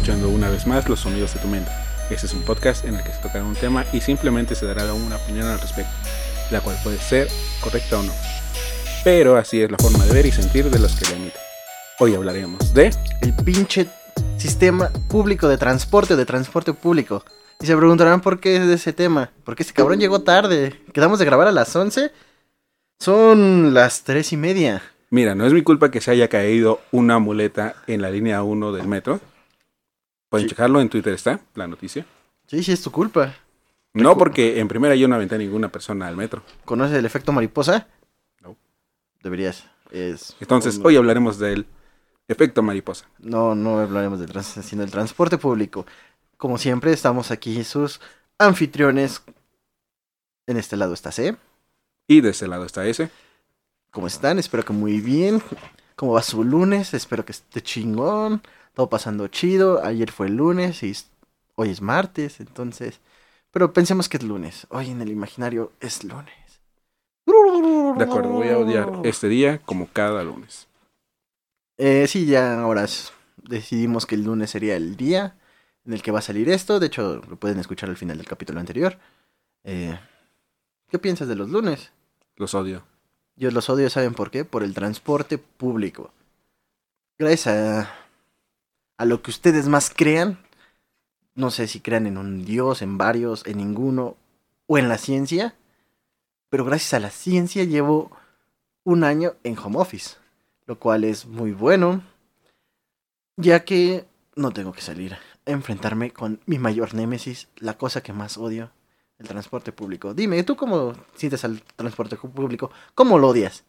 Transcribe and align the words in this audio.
escuchando 0.00 0.30
una 0.30 0.48
vez 0.48 0.66
más 0.66 0.88
Los 0.88 1.00
Sonidos 1.00 1.34
de 1.34 1.40
tu 1.40 1.48
Mente. 1.48 1.70
Este 2.08 2.24
es 2.24 2.32
un 2.32 2.40
podcast 2.40 2.86
en 2.86 2.94
el 2.94 3.04
que 3.04 3.12
se 3.12 3.20
tocará 3.20 3.44
un 3.44 3.54
tema 3.54 3.84
y 3.92 4.00
simplemente 4.00 4.54
se 4.54 4.64
dará 4.64 4.94
una 4.94 5.16
opinión 5.16 5.46
al 5.46 5.60
respecto, 5.60 5.92
la 6.50 6.62
cual 6.62 6.74
puede 6.82 6.96
ser 6.96 7.28
correcta 7.60 7.98
o 7.98 8.02
no. 8.02 8.12
Pero 9.04 9.36
así 9.36 9.60
es 9.60 9.70
la 9.70 9.76
forma 9.76 10.02
de 10.06 10.14
ver 10.14 10.24
y 10.24 10.32
sentir 10.32 10.70
de 10.70 10.78
los 10.78 10.96
que 10.96 11.04
la 11.04 11.16
emiten. 11.16 11.40
Hoy 11.98 12.14
hablaremos 12.14 12.72
de... 12.72 12.94
El 13.20 13.34
pinche 13.44 13.88
sistema 14.38 14.88
público 15.10 15.48
de 15.48 15.58
transporte, 15.58 16.16
de 16.16 16.24
transporte 16.24 16.72
público. 16.72 17.22
Y 17.60 17.66
se 17.66 17.76
preguntarán 17.76 18.22
por 18.22 18.40
qué 18.40 18.56
es 18.56 18.66
de 18.66 18.76
ese 18.76 18.94
tema. 18.94 19.32
Porque 19.44 19.64
ese 19.64 19.74
cabrón 19.74 20.00
llegó 20.00 20.22
tarde. 20.22 20.80
Quedamos 20.94 21.18
de 21.18 21.26
grabar 21.26 21.46
a 21.46 21.52
las 21.52 21.76
11. 21.76 22.10
Son 22.98 23.74
las 23.74 24.02
tres 24.04 24.32
y 24.32 24.38
media. 24.38 24.80
Mira, 25.10 25.34
no 25.34 25.46
es 25.46 25.52
mi 25.52 25.60
culpa 25.60 25.90
que 25.90 26.00
se 26.00 26.10
haya 26.10 26.28
caído 26.28 26.80
una 26.90 27.18
muleta 27.18 27.74
en 27.86 28.00
la 28.00 28.10
línea 28.10 28.42
1 28.42 28.72
del 28.72 28.88
metro. 28.88 29.20
Pueden 30.30 30.46
Sí. 30.46 30.50
checarlo, 30.50 30.80
en 30.80 30.88
Twitter 30.88 31.12
está 31.12 31.40
la 31.54 31.66
noticia. 31.66 32.06
Sí, 32.46 32.62
sí, 32.62 32.72
es 32.72 32.80
tu 32.82 32.90
culpa. 32.90 33.34
No 33.92 34.16
porque 34.16 34.58
en 34.60 34.68
primera 34.68 34.94
yo 34.94 35.08
no 35.08 35.16
aventé 35.16 35.34
a 35.34 35.38
ninguna 35.38 35.70
persona 35.70 36.06
al 36.08 36.16
metro. 36.16 36.42
¿Conoces 36.64 36.96
el 36.96 37.04
efecto 37.04 37.32
mariposa? 37.32 37.88
No. 38.40 38.56
Deberías. 39.22 39.66
Es 39.90 40.36
Entonces, 40.40 40.78
un- 40.78 40.86
hoy 40.86 40.96
hablaremos 40.96 41.38
del 41.38 41.66
efecto 42.28 42.62
mariposa. 42.62 43.06
No, 43.18 43.54
no 43.56 43.80
hablaremos 43.80 44.20
del 44.20 44.30
trans- 44.30 44.60
sino 44.64 44.82
del 44.82 44.90
transporte 44.92 45.36
público. 45.36 45.84
Como 46.36 46.56
siempre, 46.58 46.92
estamos 46.92 47.32
aquí 47.32 47.62
sus 47.64 48.00
anfitriones. 48.38 49.22
En 50.46 50.56
este 50.56 50.76
lado 50.76 50.94
está 50.94 51.10
C. 51.12 51.36
Y 52.06 52.20
de 52.20 52.30
ese 52.30 52.46
lado 52.48 52.64
está 52.64 52.86
ese. 52.86 53.10
¿Cómo 53.90 54.06
están? 54.06 54.38
Espero 54.38 54.64
que 54.64 54.72
muy 54.72 55.00
bien. 55.00 55.42
¿Cómo 55.96 56.12
va 56.12 56.22
su 56.22 56.44
lunes? 56.44 56.94
Espero 56.94 57.24
que 57.24 57.32
esté 57.32 57.60
chingón. 57.60 58.40
Todo 58.80 58.88
pasando 58.88 59.28
chido. 59.28 59.84
Ayer 59.84 60.10
fue 60.10 60.30
lunes 60.30 60.82
y 60.82 60.96
hoy 61.54 61.68
es 61.68 61.82
martes, 61.82 62.40
entonces. 62.40 62.98
Pero 63.50 63.74
pensemos 63.74 64.08
que 64.08 64.16
es 64.16 64.22
lunes. 64.22 64.66
Hoy 64.70 64.88
en 64.88 65.02
el 65.02 65.10
imaginario 65.10 65.70
es 65.80 66.02
lunes. 66.02 66.32
De 67.26 68.04
acuerdo, 68.04 68.30
voy 68.30 68.48
a 68.48 68.56
odiar 68.56 68.90
este 69.04 69.28
día 69.28 69.58
como 69.66 69.86
cada 69.92 70.24
lunes. 70.24 70.66
Eh, 71.76 72.06
sí, 72.08 72.24
ya 72.24 72.58
ahora 72.58 72.86
decidimos 73.36 74.06
que 74.06 74.14
el 74.14 74.24
lunes 74.24 74.48
sería 74.48 74.76
el 74.76 74.96
día 74.96 75.36
en 75.84 75.92
el 75.92 76.00
que 76.00 76.10
va 76.10 76.20
a 76.20 76.22
salir 76.22 76.48
esto. 76.48 76.80
De 76.80 76.86
hecho, 76.86 77.20
lo 77.28 77.36
pueden 77.36 77.58
escuchar 77.58 77.90
al 77.90 77.98
final 77.98 78.16
del 78.16 78.26
capítulo 78.26 78.60
anterior. 78.60 78.96
Eh, 79.62 80.00
¿Qué 80.88 80.98
piensas 80.98 81.28
de 81.28 81.36
los 81.36 81.50
lunes? 81.50 81.92
Los 82.36 82.54
odio. 82.54 82.82
Yo 83.36 83.50
los 83.50 83.68
odio, 83.68 83.90
¿saben 83.90 84.14
por 84.14 84.30
qué? 84.30 84.46
Por 84.46 84.62
el 84.62 84.72
transporte 84.72 85.36
público. 85.36 86.14
Gracias 87.18 87.46
a, 87.48 87.99
a 89.00 89.06
lo 89.06 89.22
que 89.22 89.30
ustedes 89.30 89.66
más 89.66 89.88
crean, 89.88 90.38
no 91.34 91.50
sé 91.50 91.68
si 91.68 91.80
crean 91.80 92.06
en 92.06 92.18
un 92.18 92.44
dios, 92.44 92.82
en 92.82 92.98
varios, 92.98 93.46
en 93.46 93.56
ninguno, 93.56 94.18
o 94.66 94.76
en 94.76 94.90
la 94.90 94.98
ciencia, 94.98 95.54
pero 96.50 96.66
gracias 96.66 96.92
a 96.92 97.00
la 97.00 97.08
ciencia 97.08 97.64
llevo 97.64 98.10
un 98.84 99.02
año 99.02 99.36
en 99.42 99.56
home 99.58 99.78
office, 99.78 100.16
lo 100.66 100.78
cual 100.78 101.04
es 101.04 101.24
muy 101.24 101.52
bueno, 101.52 102.02
ya 103.38 103.64
que 103.64 104.04
no 104.36 104.50
tengo 104.50 104.72
que 104.72 104.82
salir 104.82 105.14
a 105.14 105.18
enfrentarme 105.46 106.10
con 106.10 106.38
mi 106.44 106.58
mayor 106.58 106.92
némesis, 106.92 107.48
la 107.56 107.78
cosa 107.78 108.02
que 108.02 108.12
más 108.12 108.36
odio, 108.36 108.70
el 109.18 109.26
transporte 109.26 109.72
público. 109.72 110.12
Dime, 110.12 110.44
¿tú 110.44 110.56
cómo 110.56 110.92
sientes 111.14 111.42
al 111.46 111.62
transporte 111.74 112.16
público? 112.18 112.70
¿Cómo 112.94 113.18
lo 113.18 113.28
odias? 113.28 113.64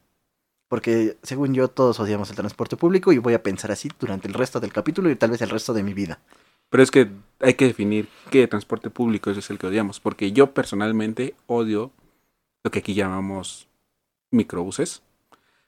Porque 0.72 1.18
según 1.22 1.54
yo 1.54 1.68
todos 1.68 2.00
odiamos 2.00 2.30
el 2.30 2.38
transporte 2.38 2.78
público 2.78 3.12
y 3.12 3.18
voy 3.18 3.34
a 3.34 3.44
pensar 3.44 3.74
así 3.74 3.90
durante 4.00 4.30
el 4.30 4.34
resto 4.34 4.62
del 4.62 4.72
capítulo 4.72 5.10
y 5.10 5.18
tal 5.18 5.32
vez 5.32 5.42
el 5.42 5.50
resto 5.50 5.74
de 5.74 5.84
mi 5.84 5.94
vida. 5.94 6.22
Pero 6.70 6.82
es 6.82 6.92
que 6.92 7.12
hay 7.42 7.56
que 7.56 7.66
definir 7.66 8.08
qué 8.30 8.48
transporte 8.48 8.90
público 8.90 9.32
es 9.32 9.50
el 9.50 9.60
que 9.60 9.68
odiamos. 9.68 10.00
Porque 10.00 10.32
yo 10.32 10.54
personalmente 10.54 11.36
odio 11.46 11.92
lo 12.64 12.72
que 12.72 12.80
aquí 12.80 12.94
llamamos 12.94 13.68
microbuses. 14.32 15.02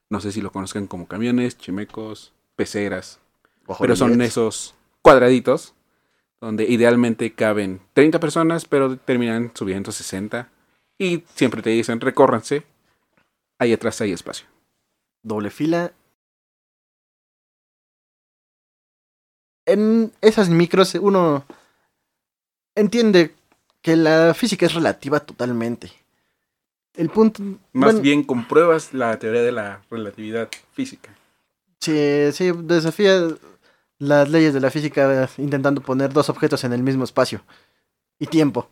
No 0.09 0.21
sé 0.21 0.31
si 0.31 0.41
lo 0.41 0.53
conozcan 0.53 0.87
como 0.87 1.05
camiones, 1.05 1.57
chimecos, 1.57 2.31
peceras. 2.55 3.19
Pero 3.81 3.97
son 3.97 4.21
esos 4.21 4.73
cuadraditos 5.01 5.73
donde 6.39 6.63
idealmente 6.63 7.33
caben 7.33 7.81
30 7.91 8.21
personas, 8.21 8.63
pero 8.63 8.95
terminan 8.95 9.51
subiendo 9.53 9.91
60. 9.91 10.49
Y 10.97 11.25
siempre 11.35 11.61
te 11.61 11.71
dicen, 11.71 11.99
recórranse. 11.99 12.63
Ahí 13.59 13.73
atrás 13.73 13.99
hay 13.99 14.13
espacio. 14.13 14.52
Doble 15.23 15.49
fila. 15.49 15.91
En 19.65 20.11
esas 20.21 20.49
micros 20.49 20.93
uno 20.95 21.45
entiende 22.75 23.33
que 23.81 23.95
la 23.95 24.33
física 24.33 24.65
es 24.65 24.73
relativa 24.73 25.21
totalmente. 25.21 25.91
El 26.95 27.09
punto... 27.09 27.41
Más 27.71 27.93
bueno, 27.93 28.01
bien 28.01 28.23
compruebas 28.23 28.93
la 28.93 29.17
teoría 29.17 29.41
de 29.41 29.51
la 29.51 29.81
relatividad 29.89 30.49
física. 30.73 31.15
Sí, 31.79 32.31
sí, 32.33 32.51
desafía 32.63 33.29
las 33.97 34.29
leyes 34.29 34.53
de 34.53 34.59
la 34.59 34.69
física 34.69 35.29
intentando 35.37 35.81
poner 35.81 36.13
dos 36.13 36.29
objetos 36.29 36.63
en 36.63 36.73
el 36.73 36.83
mismo 36.83 37.03
espacio 37.03 37.43
y 38.19 38.27
tiempo. 38.27 38.69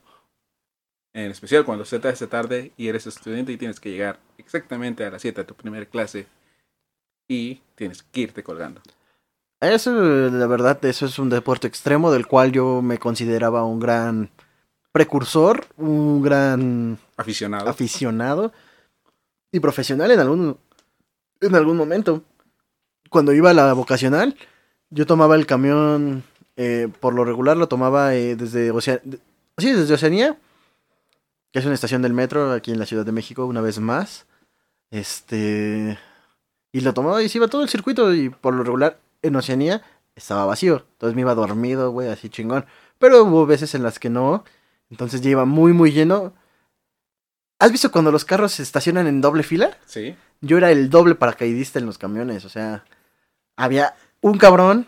En 1.13 1.31
especial 1.31 1.65
cuando 1.65 1.83
se 1.83 1.99
te 1.99 2.07
hace 2.07 2.27
tarde 2.27 2.71
y 2.77 2.87
eres 2.87 3.07
estudiante 3.07 3.51
y 3.51 3.57
tienes 3.57 3.79
que 3.79 3.91
llegar 3.91 4.19
exactamente 4.37 5.03
a 5.03 5.11
las 5.11 5.21
7 5.21 5.41
a 5.41 5.47
tu 5.47 5.55
primera 5.55 5.85
clase 5.85 6.27
y 7.31 7.61
tienes 7.75 8.03
que 8.03 8.21
irte 8.21 8.43
colgando. 8.43 8.81
Eso, 9.61 9.91
la 9.93 10.47
verdad, 10.47 10.83
eso 10.85 11.05
es 11.05 11.17
un 11.19 11.29
deporte 11.29 11.67
extremo 11.67 12.11
del 12.11 12.27
cual 12.27 12.51
yo 12.51 12.81
me 12.81 12.97
consideraba 12.97 13.63
un 13.63 13.79
gran 13.79 14.29
precursor, 14.91 15.65
un 15.77 16.21
gran 16.21 16.97
Aficionado. 17.15 17.69
aficionado 17.69 18.51
y 19.51 19.59
profesional 19.59 20.11
en 20.11 20.19
algún 20.19 20.57
en 21.39 21.55
algún 21.55 21.77
momento. 21.77 22.23
Cuando 23.09 23.33
iba 23.33 23.49
a 23.51 23.53
la 23.53 23.73
vocacional, 23.73 24.35
yo 24.89 25.05
tomaba 25.05 25.35
el 25.35 25.45
camión, 25.45 26.23
eh, 26.55 26.87
por 26.99 27.13
lo 27.13 27.23
regular 27.23 27.55
lo 27.57 27.67
tomaba 27.67 28.13
eh, 28.15 28.35
desde 28.35 28.71
Ocea- 28.73 29.01
de- 29.03 29.19
sí, 29.57 29.71
desde 29.71 29.93
Oceanía, 29.93 30.37
que 31.51 31.59
es 31.59 31.65
una 31.65 31.75
estación 31.75 32.01
del 32.01 32.13
metro 32.13 32.51
aquí 32.51 32.71
en 32.71 32.79
la 32.79 32.85
Ciudad 32.85 33.05
de 33.05 33.11
México, 33.11 33.45
una 33.45 33.61
vez 33.61 33.79
más. 33.79 34.25
Este 34.91 35.97
y 36.71 36.81
lo 36.81 36.93
tomaba 36.93 37.21
y 37.21 37.29
se 37.29 37.37
iba 37.37 37.47
todo 37.47 37.63
el 37.63 37.69
circuito 37.69 38.13
y 38.13 38.29
por 38.29 38.53
lo 38.53 38.63
regular 38.63 38.99
en 39.21 39.35
Oceanía 39.35 39.81
estaba 40.15 40.45
vacío. 40.45 40.85
Entonces 40.93 41.15
me 41.15 41.21
iba 41.21 41.35
dormido, 41.35 41.91
güey, 41.91 42.09
así 42.09 42.29
chingón. 42.29 42.65
Pero 42.97 43.23
hubo 43.23 43.45
veces 43.45 43.75
en 43.75 43.83
las 43.83 43.99
que 43.99 44.09
no. 44.09 44.43
Entonces 44.89 45.21
ya 45.21 45.29
iba 45.29 45.45
muy, 45.45 45.73
muy 45.73 45.91
lleno. 45.91 46.33
¿Has 47.59 47.71
visto 47.71 47.91
cuando 47.91 48.11
los 48.11 48.25
carros 48.25 48.53
se 48.53 48.63
estacionan 48.63 49.07
en 49.07 49.21
doble 49.21 49.43
fila? 49.43 49.77
Sí. 49.85 50.15
Yo 50.41 50.57
era 50.57 50.71
el 50.71 50.89
doble 50.89 51.15
paracaidista 51.15 51.79
en 51.79 51.85
los 51.85 51.97
camiones. 51.97 52.45
O 52.45 52.49
sea, 52.49 52.85
había 53.55 53.95
un 54.21 54.37
cabrón 54.37 54.87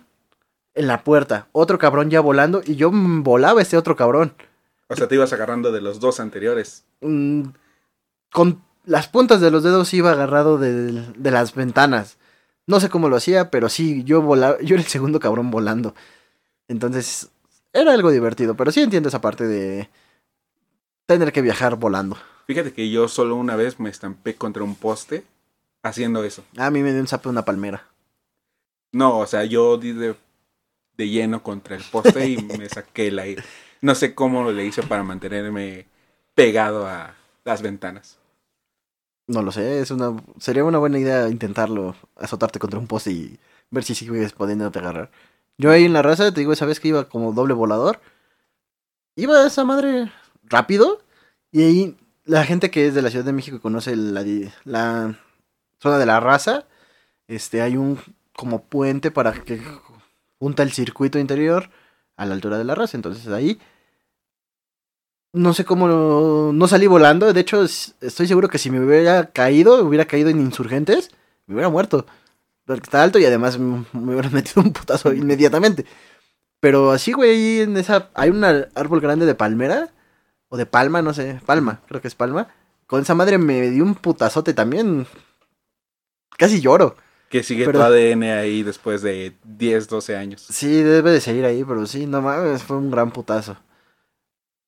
en 0.73 0.87
la 0.87 1.03
puerta, 1.03 1.47
otro 1.51 1.77
cabrón 1.77 2.09
ya 2.09 2.19
volando 2.19 2.61
y 2.65 2.75
yo 2.75 2.91
volaba 2.91 3.61
ese 3.61 3.77
otro 3.77 3.95
cabrón. 3.95 4.33
O 4.87 4.95
sea, 4.95 5.07
te 5.07 5.15
ibas 5.15 5.33
agarrando 5.33 5.71
de 5.71 5.81
los 5.81 5.99
dos 5.99 6.19
anteriores. 6.19 6.85
Mm, 7.01 7.49
con 8.31 8.63
las 8.85 9.07
puntas 9.07 9.41
de 9.41 9.51
los 9.51 9.63
dedos 9.63 9.93
iba 9.93 10.11
agarrado 10.11 10.57
de, 10.57 10.91
de 11.15 11.31
las 11.31 11.55
ventanas. 11.55 12.17
No 12.65 12.79
sé 12.79 12.89
cómo 12.89 13.09
lo 13.09 13.15
hacía, 13.15 13.49
pero 13.49 13.69
sí, 13.69 14.03
yo 14.03 14.21
volaba, 14.21 14.57
yo 14.61 14.75
era 14.75 14.83
el 14.83 14.89
segundo 14.89 15.19
cabrón 15.19 15.51
volando. 15.51 15.95
Entonces, 16.67 17.29
era 17.73 17.93
algo 17.93 18.11
divertido, 18.11 18.55
pero 18.55 18.71
sí 18.71 18.81
entiendo 18.81 19.09
esa 19.09 19.21
parte 19.21 19.45
de 19.47 19.89
tener 21.05 21.31
que 21.31 21.41
viajar 21.41 21.75
volando. 21.75 22.17
Fíjate 22.47 22.73
que 22.73 22.89
yo 22.89 23.07
solo 23.07 23.35
una 23.35 23.55
vez 23.55 23.79
me 23.79 23.89
estampé 23.89 24.35
contra 24.35 24.63
un 24.63 24.75
poste 24.75 25.23
haciendo 25.81 26.23
eso. 26.23 26.43
A 26.57 26.69
mí 26.69 26.81
me 26.81 26.91
dio 26.91 27.01
un 27.01 27.07
zape 27.07 27.29
una 27.29 27.45
palmera. 27.45 27.87
No, 28.91 29.19
o 29.19 29.27
sea, 29.27 29.43
yo 29.43 29.77
di 29.77 29.91
de, 29.91 30.15
de 30.97 31.09
lleno 31.09 31.41
contra 31.41 31.75
el 31.75 31.83
poste 31.83 32.29
y 32.29 32.37
me 32.57 32.69
saqué 32.69 33.07
el 33.07 33.19
aire. 33.19 33.43
No 33.81 33.95
sé 33.95 34.13
cómo 34.13 34.49
le 34.51 34.65
hice 34.65 34.83
para 34.83 35.03
mantenerme 35.03 35.85
pegado 36.35 36.87
a 36.87 37.15
las 37.43 37.61
ventanas. 37.61 38.17
No 39.27 39.41
lo 39.41 39.51
sé, 39.51 39.79
es 39.79 39.91
una 39.91 40.21
sería 40.39 40.65
una 40.65 40.79
buena 40.79 40.99
idea 40.99 41.29
intentarlo, 41.29 41.95
azotarte 42.17 42.59
contra 42.59 42.79
un 42.79 42.87
poste 42.87 43.11
y 43.11 43.39
ver 43.71 43.83
si 43.83 43.95
sigues 43.95 44.33
pudiéndote 44.33 44.79
agarrar. 44.79 45.11
Yo 45.57 45.71
ahí 45.71 45.85
en 45.85 45.93
la 45.93 46.01
raza, 46.01 46.33
te 46.33 46.41
digo, 46.41 46.51
esa 46.53 46.65
vez 46.65 46.79
que 46.79 46.89
iba 46.89 47.07
como 47.09 47.31
doble 47.31 47.53
volador, 47.53 48.01
iba 49.15 49.45
esa 49.45 49.63
madre 49.63 50.11
rápido 50.43 51.01
y 51.51 51.63
ahí 51.63 51.97
la 52.25 52.45
gente 52.45 52.71
que 52.71 52.87
es 52.87 52.95
de 52.95 53.01
la 53.01 53.09
Ciudad 53.09 53.25
de 53.25 53.33
México 53.33 53.57
y 53.57 53.59
conoce 53.59 53.95
la, 53.95 54.23
la 54.65 55.19
zona 55.79 55.97
de 55.97 56.05
la 56.05 56.19
raza, 56.19 56.65
este 57.27 57.61
hay 57.61 57.77
un 57.77 57.99
como 58.35 58.63
puente 58.63 59.11
para 59.11 59.33
que 59.33 59.61
junta 60.39 60.63
el 60.63 60.71
circuito 60.71 61.19
interior 61.19 61.69
a 62.17 62.25
la 62.25 62.33
altura 62.33 62.57
de 62.57 62.65
la 62.65 62.75
raza, 62.75 62.97
entonces 62.97 63.27
ahí 63.29 63.59
no 65.33 65.53
sé 65.53 65.65
cómo 65.65 65.87
no, 65.87 66.53
no 66.53 66.67
salí 66.67 66.87
volando. 66.87 67.33
De 67.33 67.41
hecho, 67.41 67.63
estoy 67.63 68.27
seguro 68.27 68.47
que 68.49 68.57
si 68.59 68.69
me 68.69 68.79
hubiera 68.79 69.31
caído, 69.31 69.83
hubiera 69.83 70.05
caído 70.05 70.29
en 70.29 70.39
insurgentes, 70.39 71.11
me 71.47 71.55
hubiera 71.55 71.69
muerto. 71.69 72.05
Porque 72.65 72.83
está 72.83 73.03
alto 73.03 73.19
y 73.19 73.25
además 73.25 73.57
me 73.59 73.83
hubiera 73.93 74.29
metido 74.31 74.61
un 74.61 74.71
putazo 74.71 75.11
inmediatamente. 75.13 75.85
Pero 76.59 76.91
así, 76.91 77.11
güey, 77.11 77.59
en 77.61 77.75
esa. 77.75 78.09
Hay 78.13 78.29
un 78.29 78.43
árbol 78.43 79.01
grande 79.01 79.25
de 79.25 79.35
palmera. 79.35 79.89
O 80.49 80.55
de 80.57 80.65
palma, 80.65 81.01
no 81.01 81.13
sé. 81.13 81.41
Palma, 81.45 81.81
creo 81.87 81.99
que 81.99 82.07
es 82.07 82.15
palma. 82.15 82.47
Con 82.85 83.01
esa 83.01 83.15
madre 83.15 83.37
me 83.39 83.69
dio 83.71 83.83
un 83.83 83.95
putazote 83.95 84.53
también. 84.53 85.07
Casi 86.37 86.61
lloro. 86.61 86.95
Que 87.29 87.41
sigue 87.41 87.65
Pero- 87.65 87.79
tu 87.79 87.83
ADN 87.85 88.23
ahí 88.23 88.61
después 88.61 89.01
de 89.01 89.35
10, 89.43 89.87
12 89.89 90.15
años. 90.15 90.45
Sí, 90.47 90.83
debe 90.83 91.11
de 91.11 91.19
seguir 91.21 91.43
ahí, 91.45 91.63
pero 91.63 91.87
sí, 91.87 92.05
no 92.05 92.21
mames, 92.21 92.61
fue 92.61 92.77
un 92.77 92.91
gran 92.91 93.09
putazo. 93.11 93.57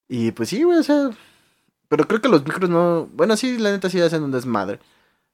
Y 0.07 0.31
pues 0.31 0.49
sí, 0.49 0.63
güey, 0.63 0.79
o 0.79 0.83
sea. 0.83 1.09
Pero 1.87 2.07
creo 2.07 2.21
que 2.21 2.29
los 2.29 2.43
micros 2.45 2.69
no. 2.69 3.07
Bueno, 3.13 3.35
sí, 3.37 3.57
la 3.57 3.71
neta 3.71 3.89
sí 3.89 3.99
hacen 4.01 4.23
un 4.23 4.31
desmadre. 4.31 4.79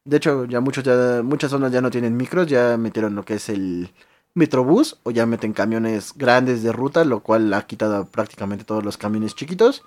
De 0.03 0.17
hecho, 0.17 0.45
ya 0.45 0.59
muchos 0.61 0.83
ya, 0.83 1.21
muchas 1.23 1.51
zonas 1.51 1.71
ya 1.71 1.81
no 1.81 1.91
tienen 1.91 2.17
micros, 2.17 2.47
ya 2.47 2.77
metieron 2.77 3.15
lo 3.15 3.23
que 3.23 3.35
es 3.35 3.49
el 3.49 3.91
Metrobús, 4.33 4.97
o 5.03 5.11
ya 5.11 5.25
meten 5.25 5.53
camiones 5.53 6.13
grandes 6.15 6.63
de 6.63 6.71
ruta, 6.71 7.05
lo 7.05 7.19
cual 7.21 7.53
ha 7.53 7.67
quitado 7.67 8.05
prácticamente 8.05 8.63
todos 8.65 8.83
los 8.83 8.97
camiones 8.97 9.35
chiquitos. 9.35 9.83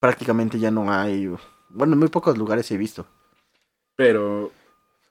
Prácticamente 0.00 0.58
ya 0.58 0.70
no 0.70 0.92
hay. 0.92 1.30
Bueno, 1.70 1.94
en 1.94 1.98
muy 1.98 2.08
pocos 2.08 2.36
lugares 2.36 2.70
he 2.70 2.76
visto. 2.76 3.06
Pero, 3.96 4.50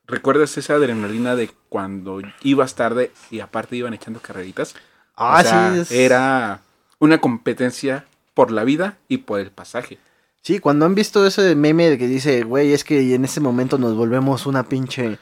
¿recuerdas 0.05 0.57
esa 0.57 0.73
adrenalina 0.75 1.35
de 1.35 1.49
cuando 1.69 2.21
ibas 2.41 2.75
tarde 2.75 3.11
y 3.31 3.39
aparte 3.39 3.75
iban 3.75 3.93
echando 3.93 4.19
carreritas? 4.19 4.75
Ah, 5.15 5.37
O 5.39 5.41
sea, 5.41 5.71
sí, 5.73 5.79
es- 5.79 5.91
Era 5.91 6.61
una 6.99 7.19
competencia 7.19 8.05
por 8.33 8.51
la 8.51 8.63
vida 8.63 8.97
y 9.07 9.19
por 9.19 9.39
el 9.39 9.51
pasaje. 9.51 9.97
Sí, 10.41 10.59
cuando 10.59 10.85
han 10.85 10.95
visto 10.95 11.25
ese 11.25 11.55
meme 11.55 11.89
de 11.89 11.97
que 11.97 12.07
dice, 12.07 12.43
güey, 12.43 12.73
es 12.73 12.83
que 12.83 13.13
en 13.15 13.23
ese 13.23 13.39
momento 13.39 13.77
nos 13.77 13.95
volvemos 13.95 14.45
una 14.45 14.63
pinche. 14.63 15.17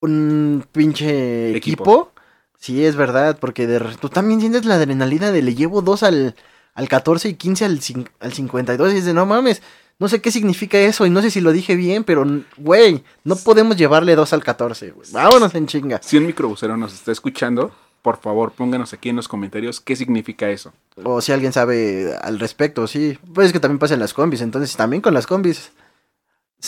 Un 0.00 0.64
pinche 0.72 1.54
Equipo. 1.54 1.82
equipo. 1.82 2.12
Sí, 2.58 2.84
es 2.84 2.96
verdad, 2.96 3.38
porque 3.38 3.66
de 3.66 3.80
tú 4.00 4.08
también 4.08 4.40
sientes 4.40 4.64
la 4.64 4.74
adrenalina 4.76 5.30
de 5.32 5.42
le 5.42 5.54
llevo 5.54 5.82
dos 5.82 6.02
al, 6.02 6.34
al 6.74 6.88
14 6.88 7.30
y 7.30 7.34
15 7.34 7.64
al, 7.64 7.80
al 8.20 8.32
52 8.32 8.92
y 8.92 8.94
dices, 8.96 9.14
no 9.14 9.26
mames, 9.26 9.62
no 9.98 10.08
sé 10.08 10.22
qué 10.22 10.30
significa 10.30 10.78
eso 10.78 11.04
y 11.04 11.10
no 11.10 11.20
sé 11.20 11.30
si 11.30 11.40
lo 11.42 11.52
dije 11.52 11.74
bien, 11.76 12.04
pero, 12.04 12.24
güey, 12.56 13.02
no 13.24 13.36
podemos 13.36 13.76
llevarle 13.76 14.14
dos 14.16 14.32
al 14.32 14.42
14, 14.42 14.90
güey. 14.90 15.08
Vámonos 15.12 15.54
en 15.54 15.66
chinga. 15.66 16.00
Si 16.02 16.16
un 16.16 16.26
microbusero 16.26 16.76
nos 16.76 16.94
está 16.94 17.12
escuchando, 17.12 17.72
por 18.02 18.18
favor, 18.20 18.52
pónganos 18.52 18.92
aquí 18.92 19.08
en 19.10 19.16
los 19.16 19.28
comentarios 19.28 19.80
qué 19.80 19.94
significa 19.96 20.48
eso. 20.50 20.72
O 21.02 21.20
si 21.20 21.32
alguien 21.32 21.52
sabe 21.52 22.16
al 22.20 22.38
respecto, 22.38 22.86
sí. 22.86 23.18
Pues 23.34 23.48
es 23.48 23.52
que 23.52 23.60
también 23.60 23.78
pasa 23.78 23.94
en 23.94 24.00
las 24.00 24.14
combis, 24.14 24.40
entonces 24.40 24.76
también 24.76 25.02
con 25.02 25.14
las 25.14 25.26
combis 25.26 25.72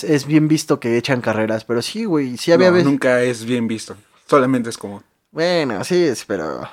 es- 0.02 0.26
bien 0.26 0.48
visto 0.48 0.80
que 0.80 0.96
echan 0.96 1.20
carreras, 1.20 1.64
pero 1.64 1.82
sí, 1.82 2.04
güey, 2.04 2.36
sí 2.36 2.52
había 2.52 2.68
No, 2.68 2.74
veces... 2.74 2.88
nunca 2.90 3.22
es 3.22 3.44
bien 3.44 3.68
visto. 3.68 3.96
Solamente 4.26 4.70
es 4.70 4.78
como, 4.78 5.02
Bueno, 5.30 5.82
sí, 5.84 6.02
es, 6.02 6.24
pero... 6.24 6.68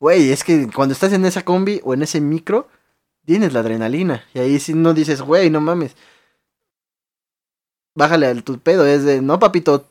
Güey, 0.00 0.32
es 0.32 0.42
que 0.44 0.68
cuando 0.74 0.92
estás 0.94 1.12
en 1.12 1.24
esa 1.24 1.44
combi 1.44 1.80
o 1.84 1.94
en 1.94 2.02
ese 2.02 2.20
micro, 2.20 2.68
tienes 3.24 3.52
la 3.52 3.60
adrenalina. 3.60 4.24
Y 4.34 4.40
ahí 4.40 4.58
sí 4.58 4.74
no 4.74 4.94
dices, 4.94 5.22
güey, 5.22 5.48
no 5.48 5.60
mames. 5.60 5.94
Bájale 7.94 8.26
al 8.26 8.42
tu 8.42 8.58
pedo. 8.58 8.86
Es 8.86 9.04
de, 9.04 9.20
no, 9.22 9.38
papito, 9.38 9.86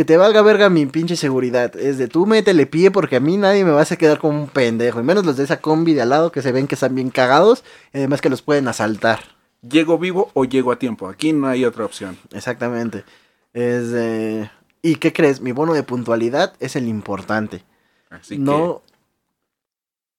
que 0.00 0.06
te 0.06 0.16
valga 0.16 0.40
verga 0.40 0.70
mi 0.70 0.86
pinche 0.86 1.14
seguridad. 1.14 1.76
Es 1.76 1.98
de, 1.98 2.08
tú 2.08 2.24
métele 2.24 2.64
pie 2.64 2.90
porque 2.90 3.16
a 3.16 3.20
mí 3.20 3.36
nadie 3.36 3.66
me 3.66 3.70
va 3.70 3.82
a 3.82 3.84
quedar 3.84 4.18
como 4.18 4.40
un 4.40 4.48
pendejo. 4.48 4.98
Y 4.98 5.02
menos 5.02 5.26
los 5.26 5.36
de 5.36 5.44
esa 5.44 5.60
combi 5.60 5.92
de 5.92 6.00
al 6.00 6.08
lado 6.08 6.32
que 6.32 6.40
se 6.40 6.52
ven 6.52 6.66
que 6.66 6.74
están 6.74 6.94
bien 6.94 7.10
cagados. 7.10 7.64
Y 7.92 7.98
además 7.98 8.22
que 8.22 8.30
los 8.30 8.40
pueden 8.40 8.66
asaltar. 8.66 9.20
¿llego 9.60 9.98
vivo 9.98 10.30
o 10.32 10.46
llego 10.46 10.72
a 10.72 10.78
tiempo? 10.78 11.06
Aquí 11.06 11.34
no 11.34 11.48
hay 11.48 11.66
otra 11.66 11.84
opción. 11.84 12.16
Exactamente. 12.32 13.04
Es 13.52 13.90
de... 13.90 14.50
¿Y 14.80 14.94
qué 14.94 15.12
crees? 15.12 15.42
Mi 15.42 15.52
bono 15.52 15.74
de 15.74 15.82
puntualidad 15.82 16.54
es 16.60 16.76
el 16.76 16.88
importante. 16.88 17.62
Así 18.08 18.38
no. 18.38 18.80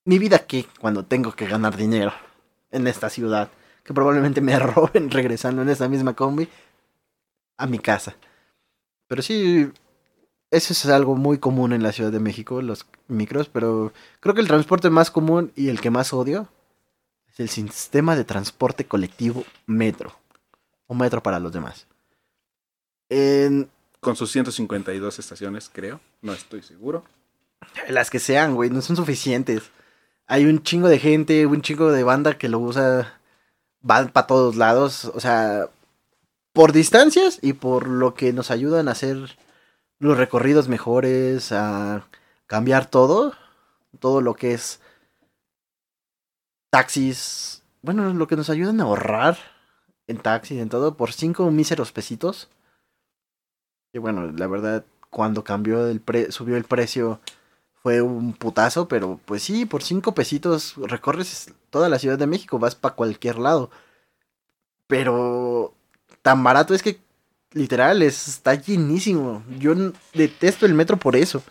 Mi 0.04 0.20
vida 0.20 0.36
aquí 0.36 0.64
cuando 0.80 1.04
tengo 1.04 1.32
que 1.32 1.48
ganar 1.48 1.76
dinero 1.76 2.12
en 2.70 2.86
esta 2.86 3.10
ciudad. 3.10 3.50
Que 3.82 3.92
probablemente 3.92 4.40
me 4.40 4.56
roben 4.60 5.10
regresando 5.10 5.62
en 5.62 5.70
esa 5.70 5.88
misma 5.88 6.14
combi 6.14 6.48
a 7.56 7.66
mi 7.66 7.80
casa. 7.80 8.14
Pero 9.12 9.20
sí, 9.20 9.70
eso 10.50 10.72
es 10.72 10.86
algo 10.86 11.16
muy 11.16 11.36
común 11.36 11.74
en 11.74 11.82
la 11.82 11.92
Ciudad 11.92 12.10
de 12.10 12.18
México, 12.18 12.62
los 12.62 12.86
micros. 13.08 13.46
Pero 13.46 13.92
creo 14.20 14.34
que 14.34 14.40
el 14.40 14.46
transporte 14.46 14.88
más 14.88 15.10
común 15.10 15.52
y 15.54 15.68
el 15.68 15.82
que 15.82 15.90
más 15.90 16.14
odio 16.14 16.48
es 17.28 17.38
el 17.38 17.50
sistema 17.50 18.16
de 18.16 18.24
transporte 18.24 18.86
colectivo 18.86 19.44
metro. 19.66 20.16
O 20.86 20.94
metro 20.94 21.22
para 21.22 21.40
los 21.40 21.52
demás. 21.52 21.86
En, 23.10 23.68
con 24.00 24.16
sus 24.16 24.32
152 24.32 25.18
estaciones, 25.18 25.70
creo. 25.70 26.00
No 26.22 26.32
estoy 26.32 26.62
seguro. 26.62 27.04
Las 27.90 28.08
que 28.08 28.18
sean, 28.18 28.54
güey, 28.54 28.70
no 28.70 28.80
son 28.80 28.96
suficientes. 28.96 29.72
Hay 30.26 30.46
un 30.46 30.62
chingo 30.62 30.88
de 30.88 30.98
gente, 30.98 31.44
un 31.44 31.60
chingo 31.60 31.92
de 31.92 32.02
banda 32.02 32.38
que 32.38 32.48
lo 32.48 32.60
usa, 32.60 33.20
van 33.82 34.08
para 34.08 34.26
todos 34.26 34.56
lados, 34.56 35.04
o 35.04 35.20
sea, 35.20 35.68
por 36.52 36.72
distancias 36.72 37.38
y 37.42 37.54
por 37.54 37.88
lo 37.88 38.14
que 38.14 38.32
nos 38.32 38.50
ayudan 38.50 38.88
a 38.88 38.92
hacer 38.92 39.36
los 39.98 40.16
recorridos 40.16 40.68
mejores, 40.68 41.52
a 41.52 42.06
cambiar 42.46 42.86
todo, 42.86 43.34
todo 44.00 44.20
lo 44.20 44.34
que 44.34 44.54
es 44.54 44.80
taxis, 46.70 47.62
bueno, 47.82 48.12
lo 48.12 48.26
que 48.26 48.36
nos 48.36 48.50
ayudan 48.50 48.80
a 48.80 48.84
ahorrar 48.84 49.38
en 50.06 50.18
taxis, 50.18 50.60
en 50.60 50.68
todo, 50.68 50.96
por 50.96 51.12
cinco 51.12 51.50
míseros 51.50 51.92
pesitos. 51.92 52.48
Y 53.92 53.98
bueno, 53.98 54.30
la 54.32 54.46
verdad, 54.46 54.84
cuando 55.10 55.44
cambió 55.44 55.86
el 55.86 56.00
pre 56.00 56.32
subió 56.32 56.56
el 56.56 56.64
precio 56.64 57.20
fue 57.82 58.00
un 58.00 58.32
putazo, 58.34 58.88
pero 58.88 59.20
pues 59.24 59.42
sí, 59.42 59.66
por 59.66 59.82
cinco 59.82 60.14
pesitos 60.14 60.74
recorres 60.76 61.52
toda 61.70 61.88
la 61.88 61.98
Ciudad 61.98 62.18
de 62.18 62.26
México, 62.26 62.58
vas 62.58 62.74
para 62.74 62.94
cualquier 62.94 63.38
lado. 63.38 63.70
Pero 64.86 65.74
tan 66.22 66.42
barato 66.44 66.74
es 66.74 66.82
que 66.82 67.00
literal 67.52 68.02
es- 68.02 68.28
está 68.28 68.54
llenísimo. 68.54 69.42
Yo 69.58 69.74
detesto 70.14 70.66
el 70.66 70.74
metro 70.74 70.96
por 70.96 71.16
eso, 71.16 71.42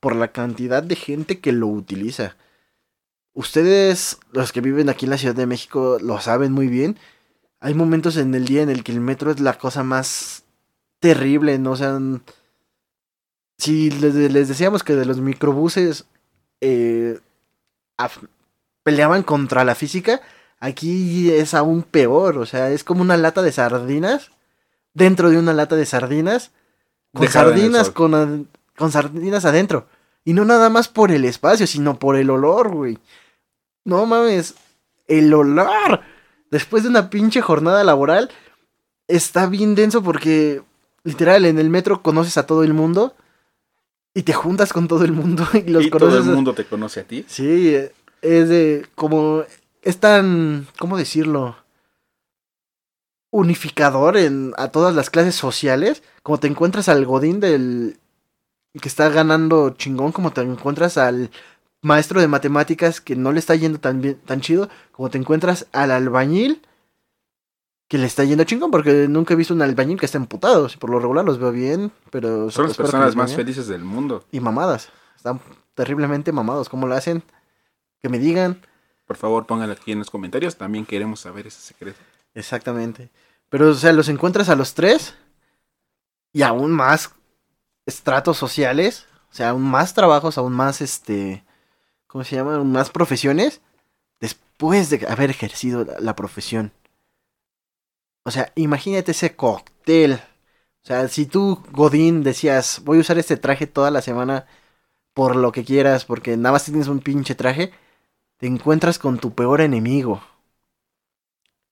por 0.00 0.14
la 0.14 0.28
cantidad 0.28 0.82
de 0.82 0.96
gente 0.96 1.40
que 1.40 1.52
lo 1.52 1.66
utiliza. 1.66 2.36
Ustedes, 3.34 4.18
los 4.32 4.52
que 4.52 4.60
viven 4.60 4.88
aquí 4.88 5.06
en 5.06 5.10
la 5.10 5.18
Ciudad 5.18 5.34
de 5.34 5.46
México, 5.46 5.98
lo 6.00 6.20
saben 6.20 6.52
muy 6.52 6.66
bien. 6.68 6.98
Hay 7.60 7.74
momentos 7.74 8.16
en 8.16 8.34
el 8.34 8.44
día 8.44 8.62
en 8.62 8.70
el 8.70 8.84
que 8.84 8.92
el 8.92 9.00
metro 9.00 9.30
es 9.30 9.40
la 9.40 9.58
cosa 9.58 9.82
más 9.82 10.44
terrible, 11.00 11.58
¿no? 11.58 11.72
O 11.72 11.76
sea, 11.76 11.98
si 13.58 13.90
les, 13.90 14.14
decíamos 14.48 14.82
que 14.84 14.94
de 14.94 15.04
los 15.04 15.20
microbuses 15.20 16.06
eh, 16.60 17.20
peleaban 18.82 19.22
contra 19.22 19.64
la 19.64 19.74
física, 19.74 20.20
aquí 20.60 21.30
es 21.30 21.54
aún 21.54 21.82
peor, 21.82 22.38
o 22.38 22.46
sea, 22.46 22.70
es 22.70 22.84
como 22.84 23.02
una 23.02 23.16
lata 23.16 23.42
de 23.42 23.52
sardinas 23.52 24.30
dentro 24.94 25.30
de 25.30 25.38
una 25.38 25.52
lata 25.52 25.76
de 25.76 25.86
sardinas 25.86 26.50
con 27.12 27.22
Dejada 27.22 27.50
sardinas 27.50 27.90
con, 27.90 28.48
con 28.76 28.92
sardinas 28.92 29.44
adentro. 29.44 29.86
Y 30.24 30.34
no 30.34 30.44
nada 30.44 30.68
más 30.68 30.88
por 30.88 31.10
el 31.10 31.24
espacio, 31.24 31.66
sino 31.66 31.98
por 31.98 32.16
el 32.16 32.28
olor, 32.28 32.68
güey. 32.68 32.98
No 33.84 34.04
mames, 34.04 34.54
el 35.06 35.32
olor. 35.32 36.00
Después 36.50 36.82
de 36.82 36.90
una 36.90 37.08
pinche 37.08 37.40
jornada 37.40 37.82
laboral, 37.82 38.30
está 39.06 39.46
bien 39.46 39.74
denso 39.74 40.02
porque, 40.02 40.62
literal, 41.02 41.46
en 41.46 41.58
el 41.58 41.70
metro 41.70 42.02
conoces 42.02 42.36
a 42.36 42.46
todo 42.46 42.62
el 42.62 42.74
mundo 42.74 43.14
y 44.12 44.22
te 44.22 44.32
juntas 44.32 44.72
con 44.72 44.86
todo 44.88 45.04
el 45.04 45.12
mundo 45.12 45.46
y 45.54 45.70
los 45.70 45.86
y 45.86 45.90
todo 45.90 46.00
conoces. 46.00 46.26
el 46.26 46.34
mundo 46.34 46.52
te 46.52 46.64
conoce 46.64 47.00
a 47.00 47.04
ti. 47.04 47.24
Sí, 47.26 47.74
eh, 47.74 47.92
es 48.20 48.48
de 48.48 48.86
como 48.94 49.44
es 49.82 49.98
tan, 49.98 50.66
¿cómo 50.78 50.96
decirlo? 50.96 51.56
unificador 53.30 54.16
en 54.16 54.54
a 54.56 54.68
todas 54.68 54.94
las 54.94 55.10
clases 55.10 55.34
sociales, 55.34 56.02
como 56.22 56.38
te 56.38 56.46
encuentras 56.46 56.88
al 56.88 57.04
godín 57.04 57.40
del 57.40 57.98
que 58.80 58.88
está 58.88 59.08
ganando 59.08 59.70
chingón, 59.70 60.12
como 60.12 60.32
te 60.32 60.40
encuentras 60.40 60.96
al 60.96 61.30
maestro 61.82 62.20
de 62.20 62.28
matemáticas 62.28 63.00
que 63.00 63.16
no 63.16 63.32
le 63.32 63.38
está 63.38 63.54
yendo 63.54 63.78
tan 63.80 64.00
bien, 64.00 64.18
tan 64.24 64.40
chido, 64.40 64.68
como 64.92 65.10
te 65.10 65.18
encuentras 65.18 65.66
al 65.72 65.90
albañil 65.90 66.62
que 67.88 67.98
le 67.98 68.06
está 68.06 68.24
yendo 68.24 68.44
chingón, 68.44 68.70
porque 68.70 69.08
nunca 69.08 69.34
he 69.34 69.36
visto 69.36 69.54
un 69.54 69.62
albañil 69.62 69.98
que 69.98 70.06
esté 70.06 70.18
emputado, 70.18 70.68
por 70.78 70.90
lo 70.90 71.00
regular 71.00 71.24
los 71.24 71.38
veo 71.38 71.52
bien, 71.52 71.90
pero 72.10 72.50
Son 72.50 72.66
las 72.66 72.76
personas 72.76 73.16
más 73.16 73.34
felices 73.34 73.66
del 73.66 73.82
mundo. 73.82 74.24
y 74.30 74.40
mamadas, 74.40 74.90
están 75.16 75.40
terriblemente 75.74 76.32
mamados, 76.32 76.68
¿cómo 76.68 76.86
lo 76.86 76.94
hacen? 76.94 77.22
Que 78.00 78.08
me 78.08 78.18
digan. 78.18 78.60
Por 79.08 79.16
favor, 79.16 79.46
pónganlo 79.46 79.72
aquí 79.72 79.90
en 79.90 80.00
los 80.00 80.10
comentarios. 80.10 80.56
También 80.56 80.84
queremos 80.84 81.20
saber 81.20 81.46
ese 81.46 81.62
secreto. 81.62 81.98
Exactamente. 82.34 83.08
Pero, 83.48 83.70
o 83.70 83.74
sea, 83.74 83.92
los 83.94 84.10
encuentras 84.10 84.50
a 84.50 84.54
los 84.54 84.74
tres 84.74 85.14
y 86.34 86.42
aún 86.42 86.70
más 86.72 87.14
estratos 87.86 88.36
sociales, 88.36 89.06
o 89.32 89.34
sea, 89.34 89.48
aún 89.48 89.62
más 89.62 89.94
trabajos, 89.94 90.36
aún 90.36 90.52
más, 90.52 90.82
este, 90.82 91.42
¿cómo 92.06 92.22
se 92.22 92.36
llama? 92.36 92.56
Aún 92.56 92.70
más 92.70 92.90
profesiones 92.90 93.62
después 94.20 94.90
de 94.90 95.06
haber 95.08 95.30
ejercido 95.30 95.86
la, 95.86 95.98
la 96.00 96.14
profesión. 96.14 96.70
O 98.24 98.30
sea, 98.30 98.52
imagínate 98.56 99.12
ese 99.12 99.34
cóctel. 99.34 100.20
O 100.82 100.86
sea, 100.86 101.08
si 101.08 101.24
tú, 101.24 101.62
Godín, 101.72 102.22
decías, 102.22 102.82
voy 102.84 102.98
a 102.98 103.00
usar 103.00 103.18
este 103.18 103.38
traje 103.38 103.66
toda 103.66 103.90
la 103.90 104.02
semana 104.02 104.46
por 105.14 105.34
lo 105.34 105.50
que 105.50 105.64
quieras, 105.64 106.04
porque 106.04 106.36
nada 106.36 106.52
más 106.52 106.64
tienes 106.64 106.88
un 106.88 107.00
pinche 107.00 107.34
traje, 107.34 107.72
te 108.38 108.46
encuentras 108.46 108.98
con 108.98 109.18
tu 109.18 109.34
peor 109.34 109.60
enemigo. 109.60 110.22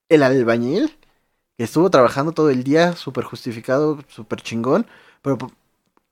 El 0.08 0.22
albañil, 0.22 0.96
que 1.56 1.64
estuvo 1.64 1.90
trabajando 1.90 2.32
todo 2.32 2.50
el 2.50 2.62
día, 2.64 2.94
súper 2.94 3.24
justificado, 3.24 3.98
súper 4.08 4.42
chingón, 4.42 4.86
pero 5.22 5.38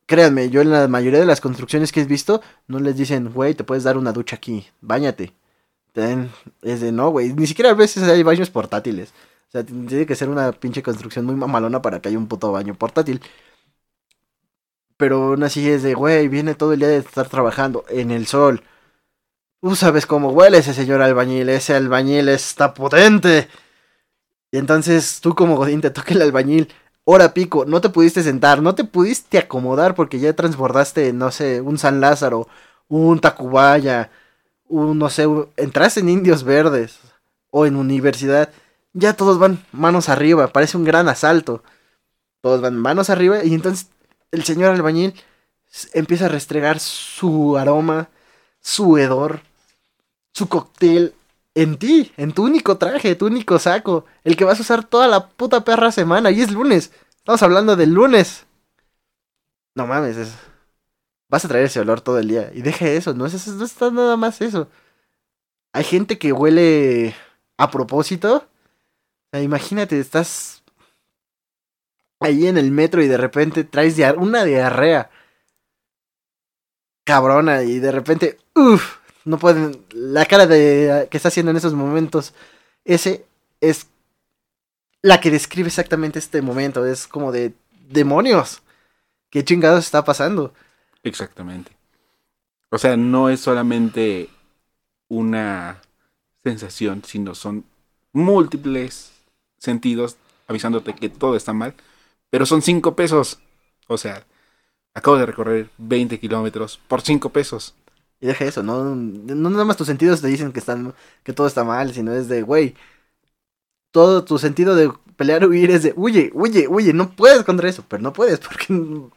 créanme, 0.06 0.50
yo 0.50 0.60
en 0.62 0.70
la 0.70 0.88
mayoría 0.88 1.20
de 1.20 1.26
las 1.26 1.40
construcciones 1.40 1.92
que 1.92 2.00
he 2.00 2.04
visto, 2.04 2.42
no 2.66 2.78
les 2.80 2.96
dicen, 2.96 3.32
güey, 3.32 3.54
te 3.54 3.64
puedes 3.64 3.84
dar 3.84 3.98
una 3.98 4.12
ducha 4.12 4.36
aquí, 4.36 4.66
bañate. 4.80 5.34
Es 6.62 6.80
de 6.80 6.92
no, 6.92 7.10
güey, 7.10 7.32
ni 7.34 7.46
siquiera 7.46 7.70
a 7.70 7.74
veces 7.74 8.02
hay 8.04 8.22
baños 8.24 8.50
portátiles. 8.50 9.10
O 9.48 9.52
sea, 9.52 9.64
tiene 9.64 10.06
que 10.06 10.16
ser 10.16 10.28
una 10.28 10.50
pinche 10.52 10.82
construcción 10.82 11.24
muy 11.24 11.36
mamalona 11.36 11.80
para 11.82 12.00
que 12.00 12.08
haya 12.08 12.18
un 12.18 12.26
puto 12.28 12.50
baño 12.52 12.74
portátil. 12.74 13.20
Pero 14.96 15.22
aún 15.30 15.42
así 15.44 15.68
es 15.68 15.82
de, 15.82 15.94
güey, 15.94 16.28
viene 16.28 16.54
todo 16.54 16.72
el 16.72 16.80
día 16.80 16.88
de 16.88 16.98
estar 16.98 17.28
trabajando 17.28 17.84
en 17.88 18.10
el 18.10 18.26
sol. 18.26 18.62
Tú 19.64 19.74
sabes 19.76 20.04
cómo 20.04 20.28
huele 20.28 20.58
ese 20.58 20.74
señor 20.74 21.00
albañil, 21.00 21.48
ese 21.48 21.74
albañil 21.74 22.28
está 22.28 22.74
potente. 22.74 23.48
Y 24.52 24.58
entonces 24.58 25.22
tú 25.22 25.34
como 25.34 25.56
Godín 25.56 25.80
te 25.80 25.88
toca 25.88 26.12
el 26.12 26.20
albañil, 26.20 26.70
hora 27.04 27.32
pico, 27.32 27.64
no 27.64 27.80
te 27.80 27.88
pudiste 27.88 28.22
sentar, 28.22 28.60
no 28.60 28.74
te 28.74 28.84
pudiste 28.84 29.38
acomodar 29.38 29.94
porque 29.94 30.18
ya 30.20 30.34
transbordaste, 30.36 31.14
no 31.14 31.30
sé, 31.30 31.62
un 31.62 31.78
San 31.78 32.02
Lázaro, 32.02 32.46
un 32.88 33.20
Tacubaya, 33.20 34.10
un, 34.68 34.98
no 34.98 35.08
sé, 35.08 35.26
entraste 35.56 36.00
en 36.00 36.10
Indios 36.10 36.44
Verdes 36.44 36.98
o 37.50 37.64
en 37.64 37.76
Universidad. 37.76 38.50
Ya 38.92 39.14
todos 39.14 39.38
van 39.38 39.64
manos 39.72 40.10
arriba, 40.10 40.48
parece 40.48 40.76
un 40.76 40.84
gran 40.84 41.08
asalto. 41.08 41.62
Todos 42.42 42.60
van 42.60 42.76
manos 42.76 43.08
arriba 43.08 43.42
y 43.42 43.54
entonces 43.54 43.88
el 44.30 44.44
señor 44.44 44.74
albañil 44.74 45.14
empieza 45.94 46.26
a 46.26 46.28
restregar 46.28 46.80
su 46.80 47.56
aroma, 47.56 48.10
su 48.60 48.98
hedor, 48.98 49.40
su 50.34 50.48
cóctel 50.48 51.14
en 51.54 51.78
ti, 51.78 52.12
en 52.16 52.32
tu 52.32 52.44
único 52.44 52.78
traje, 52.78 53.14
tu 53.14 53.26
único 53.26 53.58
saco, 53.58 54.04
el 54.24 54.36
que 54.36 54.44
vas 54.44 54.58
a 54.58 54.62
usar 54.62 54.84
toda 54.84 55.06
la 55.08 55.28
puta 55.28 55.64
perra 55.64 55.92
semana 55.92 56.30
y 56.30 56.40
es 56.42 56.50
lunes. 56.50 56.92
Estamos 57.16 57.42
hablando 57.42 57.76
del 57.76 57.92
lunes. 57.94 58.46
No 59.76 59.86
mames, 59.86 60.16
es- 60.16 60.34
vas 61.30 61.44
a 61.44 61.48
traer 61.48 61.66
ese 61.66 61.80
olor 61.80 62.00
todo 62.00 62.18
el 62.18 62.28
día 62.28 62.50
y 62.54 62.62
deje 62.62 62.96
eso, 62.96 63.14
no 63.14 63.26
es 63.26 63.48
no 63.48 63.64
está 63.64 63.90
nada 63.90 64.16
más 64.16 64.40
eso. 64.40 64.68
Hay 65.72 65.84
gente 65.84 66.18
que 66.18 66.32
huele 66.32 67.14
a 67.58 67.70
propósito. 67.70 68.46
Imagínate, 69.32 69.98
estás 70.00 70.62
ahí 72.20 72.46
en 72.46 72.56
el 72.58 72.70
metro 72.70 73.02
y 73.02 73.08
de 73.08 73.16
repente 73.16 73.64
traes 73.64 73.98
una 74.16 74.44
diarrea 74.44 75.10
cabrona 77.04 77.62
y 77.62 77.78
de 77.78 77.92
repente, 77.92 78.38
uff, 78.54 78.98
no 79.24 79.38
pueden, 79.38 79.84
la 79.90 80.26
cara 80.26 80.46
de 80.46 81.08
que 81.10 81.16
está 81.16 81.28
haciendo 81.28 81.50
en 81.50 81.56
esos 81.56 81.74
momentos, 81.74 82.34
ese 82.84 83.24
es 83.60 83.86
la 85.02 85.20
que 85.20 85.30
describe 85.30 85.68
exactamente 85.68 86.18
este 86.18 86.42
momento, 86.42 86.86
es 86.86 87.06
como 87.06 87.32
de 87.32 87.54
demonios, 87.88 88.62
qué 89.30 89.44
chingados 89.44 89.84
está 89.84 90.04
pasando. 90.04 90.52
Exactamente. 91.02 91.72
O 92.70 92.78
sea, 92.78 92.96
no 92.96 93.28
es 93.28 93.40
solamente 93.40 94.28
una 95.08 95.80
sensación, 96.42 97.02
sino 97.04 97.34
son 97.34 97.64
múltiples 98.12 99.12
sentidos 99.58 100.16
avisándote 100.46 100.94
que 100.94 101.08
todo 101.08 101.36
está 101.36 101.52
mal, 101.52 101.74
pero 102.30 102.46
son 102.46 102.62
cinco 102.62 102.96
pesos. 102.96 103.38
O 103.86 103.98
sea, 103.98 104.24
acabo 104.94 105.16
de 105.16 105.26
recorrer 105.26 105.70
20 105.78 106.18
kilómetros 106.18 106.80
por 106.88 107.02
cinco 107.02 107.30
pesos. 107.30 107.74
Y 108.24 108.26
deja 108.26 108.46
eso, 108.46 108.62
no, 108.62 108.94
no 108.94 109.50
nada 109.50 109.66
más 109.66 109.76
tus 109.76 109.86
sentidos 109.86 110.22
te 110.22 110.28
dicen 110.28 110.50
que 110.50 110.58
están, 110.58 110.94
que 111.24 111.34
todo 111.34 111.46
está 111.46 111.62
mal, 111.62 111.92
sino 111.92 112.10
es 112.14 112.26
de, 112.26 112.40
güey, 112.40 112.74
todo 113.90 114.24
tu 114.24 114.38
sentido 114.38 114.74
de 114.74 114.90
pelear 115.16 115.44
o 115.44 115.48
huir 115.48 115.70
es 115.70 115.82
de, 115.82 115.92
huye, 115.94 116.30
huye, 116.32 116.66
huye, 116.66 116.94
no 116.94 117.10
puedes 117.10 117.44
contra 117.44 117.68
eso, 117.68 117.84
pero 117.86 118.02
no 118.02 118.14
puedes, 118.14 118.38
porque 118.38 118.66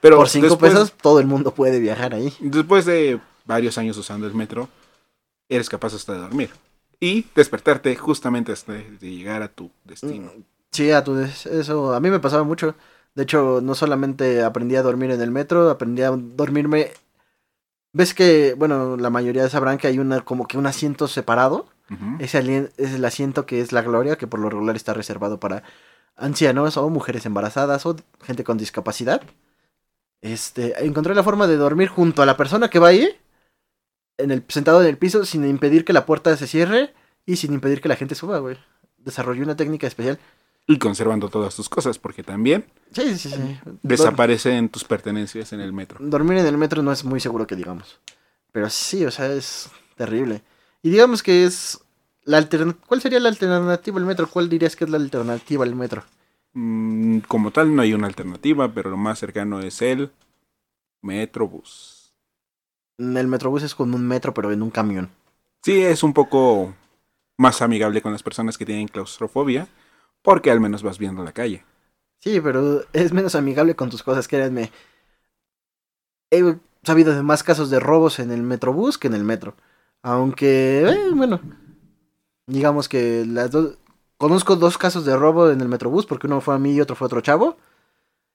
Pero 0.00 0.16
por 0.16 0.28
cinco 0.28 0.48
después, 0.48 0.72
pesos 0.72 0.92
todo 1.00 1.20
el 1.20 1.28
mundo 1.28 1.54
puede 1.54 1.78
viajar 1.78 2.14
ahí. 2.14 2.34
después 2.40 2.84
de 2.84 3.20
varios 3.44 3.78
años 3.78 3.96
usando 3.96 4.26
el 4.26 4.34
metro, 4.34 4.68
eres 5.48 5.68
capaz 5.68 5.94
hasta 5.94 6.14
de 6.14 6.18
dormir 6.18 6.50
y 6.98 7.26
despertarte 7.36 7.94
justamente 7.94 8.50
hasta 8.50 8.72
de 8.72 8.98
llegar 9.00 9.42
a 9.42 9.48
tu 9.48 9.70
destino. 9.84 10.32
Sí, 10.72 10.90
a 10.90 11.04
tu 11.04 11.16
eso 11.16 11.94
a 11.94 12.00
mí 12.00 12.10
me 12.10 12.18
pasaba 12.18 12.42
mucho. 12.42 12.74
De 13.14 13.22
hecho, 13.22 13.60
no 13.62 13.76
solamente 13.76 14.42
aprendí 14.42 14.74
a 14.74 14.82
dormir 14.82 15.12
en 15.12 15.20
el 15.20 15.30
metro, 15.30 15.70
aprendí 15.70 16.02
a 16.02 16.10
dormirme. 16.10 16.90
¿Ves 17.92 18.14
que, 18.14 18.54
bueno, 18.54 18.96
la 18.96 19.10
mayoría 19.10 19.48
sabrán 19.48 19.78
que 19.78 19.86
hay 19.86 19.98
una 19.98 20.20
como 20.20 20.46
que 20.46 20.58
un 20.58 20.66
asiento 20.66 21.08
separado? 21.08 21.66
Ujú. 21.90 22.16
Ese 22.20 22.38
alien- 22.38 22.70
es 22.76 22.92
el 22.94 23.04
asiento 23.04 23.46
que 23.46 23.60
es 23.60 23.72
la 23.72 23.82
gloria, 23.82 24.16
que 24.16 24.26
por 24.26 24.40
lo 24.40 24.50
regular 24.50 24.76
está 24.76 24.92
reservado 24.94 25.40
para 25.40 25.62
ancianos 26.16 26.76
o 26.76 26.88
mujeres 26.90 27.24
embarazadas 27.26 27.86
o 27.86 27.96
gente 28.22 28.44
con 28.44 28.58
discapacidad. 28.58 29.22
Este, 30.20 30.84
encontré 30.84 31.14
la 31.14 31.22
forma 31.22 31.46
de 31.46 31.56
dormir 31.56 31.88
junto 31.88 32.22
a 32.22 32.26
la 32.26 32.36
persona 32.36 32.68
que 32.68 32.78
va 32.78 32.88
ahí, 32.88 33.08
en 34.18 34.32
el, 34.32 34.44
sentado 34.48 34.82
en 34.82 34.88
el 34.88 34.98
piso, 34.98 35.24
sin 35.24 35.48
impedir 35.48 35.84
que 35.84 35.92
la 35.92 36.04
puerta 36.06 36.36
se 36.36 36.46
cierre 36.48 36.92
y 37.24 37.36
sin 37.36 37.52
impedir 37.52 37.80
que 37.80 37.88
la 37.88 37.96
gente 37.96 38.16
suba, 38.16 38.38
güey. 38.38 38.58
Desarrollé 38.98 39.42
una 39.42 39.56
técnica 39.56 39.86
especial. 39.86 40.18
Y 40.68 40.78
conservando 40.78 41.28
todas 41.28 41.56
tus 41.56 41.68
cosas, 41.68 41.98
porque 41.98 42.22
también 42.22 42.66
Sí, 42.92 43.16
sí, 43.18 43.30
sí. 43.30 43.58
Desaparecen 43.82 44.68
tus 44.68 44.84
pertenencias 44.84 45.52
en 45.52 45.60
el 45.60 45.72
metro. 45.72 45.98
dormir 46.00 46.38
en 46.38 46.46
el 46.46 46.58
metro 46.58 46.82
no 46.82 46.92
es 46.92 47.04
muy 47.04 47.20
seguro 47.20 47.46
que 47.46 47.56
digamos. 47.56 47.98
Pero 48.52 48.70
sí, 48.70 49.04
o 49.04 49.10
sea, 49.10 49.32
es 49.32 49.70
terrible. 49.96 50.42
Y 50.82 50.90
digamos 50.90 51.22
que 51.22 51.44
es 51.44 51.80
la. 52.24 52.46
¿Cuál 52.86 53.00
sería 53.00 53.18
la 53.18 53.30
alternativa 53.30 53.98
al 53.98 54.06
metro? 54.06 54.28
¿Cuál 54.28 54.48
dirías 54.48 54.76
que 54.76 54.84
es 54.84 54.90
la 54.90 54.98
alternativa 54.98 55.64
al 55.64 55.74
metro? 55.74 56.04
Mm, 56.52 57.20
como 57.20 57.50
tal, 57.50 57.74
no 57.74 57.82
hay 57.82 57.94
una 57.94 58.06
alternativa, 58.06 58.72
pero 58.72 58.90
lo 58.90 58.96
más 58.96 59.18
cercano 59.18 59.60
es 59.60 59.82
el 59.82 60.10
Metrobús. 61.02 62.12
El 62.98 63.28
metrobús 63.28 63.62
es 63.62 63.74
como 63.74 63.96
un 63.96 64.06
metro, 64.06 64.34
pero 64.34 64.50
en 64.50 64.62
un 64.62 64.70
camión. 64.70 65.10
Sí, 65.62 65.80
es 65.80 66.02
un 66.02 66.12
poco 66.12 66.74
más 67.36 67.62
amigable 67.62 68.02
con 68.02 68.12
las 68.12 68.22
personas 68.22 68.58
que 68.58 68.66
tienen 68.66 68.88
claustrofobia, 68.88 69.68
porque 70.22 70.50
al 70.50 70.60
menos 70.60 70.82
vas 70.82 70.98
viendo 70.98 71.24
la 71.24 71.32
calle. 71.32 71.64
Sí, 72.20 72.40
pero 72.40 72.84
es 72.92 73.12
menos 73.12 73.34
amigable 73.34 73.76
con 73.76 73.90
tus 73.90 74.02
cosas, 74.02 74.28
créanme. 74.28 74.72
He 76.30 76.56
sabido 76.82 77.14
de 77.14 77.22
más 77.22 77.42
casos 77.42 77.70
de 77.70 77.80
robos 77.80 78.18
en 78.18 78.30
el 78.30 78.42
metrobús 78.42 78.98
que 78.98 79.08
en 79.08 79.14
el 79.14 79.24
metro. 79.24 79.54
Aunque, 80.02 80.82
eh, 80.88 81.10
bueno, 81.14 81.40
digamos 82.46 82.88
que 82.88 83.24
las 83.26 83.50
dos... 83.50 83.78
Conozco 84.16 84.56
dos 84.56 84.78
casos 84.78 85.04
de 85.04 85.16
robo 85.16 85.50
en 85.50 85.60
el 85.60 85.68
metrobús, 85.68 86.04
porque 86.04 86.26
uno 86.26 86.40
fue 86.40 86.56
a 86.56 86.58
mí 86.58 86.72
y 86.74 86.80
otro 86.80 86.96
fue 86.96 87.04
a 87.04 87.06
otro 87.06 87.20
chavo. 87.20 87.56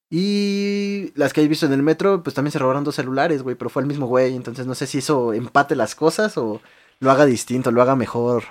Y 0.09 1.11
las 1.15 1.33
que 1.33 1.41
he 1.41 1.47
visto 1.47 1.65
en 1.65 1.73
el 1.73 1.83
metro, 1.83 2.23
pues 2.23 2.33
también 2.33 2.53
se 2.53 2.59
robaron 2.59 2.85
dos 2.85 2.95
celulares, 2.95 3.43
güey, 3.43 3.57
pero 3.57 3.69
fue 3.69 3.81
el 3.81 3.87
mismo 3.87 4.05
güey. 4.05 4.35
Entonces 4.35 4.65
no 4.65 4.75
sé 4.75 4.87
si 4.87 4.99
eso 4.99 5.33
empate 5.33 5.75
las 5.75 5.95
cosas 5.95 6.37
o 6.37 6.61
lo 6.99 7.11
haga 7.11 7.25
distinto, 7.25 7.71
lo 7.71 7.81
haga 7.81 7.97
mejor. 7.97 8.43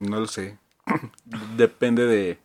No 0.00 0.18
lo 0.18 0.26
sé. 0.26 0.58
Depende 1.56 2.06
de 2.06 2.38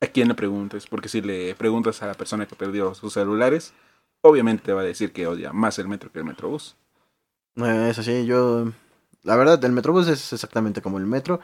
a 0.00 0.06
quién 0.06 0.28
le 0.28 0.34
preguntes, 0.34 0.86
porque 0.86 1.08
si 1.08 1.20
le 1.20 1.54
preguntas 1.54 2.02
a 2.02 2.06
la 2.06 2.14
persona 2.14 2.46
que 2.46 2.56
perdió 2.56 2.94
sus 2.94 3.12
celulares, 3.12 3.72
obviamente 4.20 4.64
te 4.64 4.72
va 4.72 4.82
a 4.82 4.84
decir 4.84 5.12
que 5.12 5.26
odia 5.26 5.52
más 5.52 5.78
el 5.78 5.88
metro 5.88 6.10
que 6.12 6.18
el 6.18 6.24
Metrobús. 6.24 6.76
Eh, 7.56 7.88
Eso 7.90 8.02
sí, 8.02 8.26
yo. 8.26 8.72
La 9.22 9.36
verdad, 9.36 9.64
el 9.64 9.72
metrobús 9.72 10.08
es 10.08 10.32
exactamente 10.32 10.82
como 10.82 10.98
el 10.98 11.06
metro. 11.06 11.40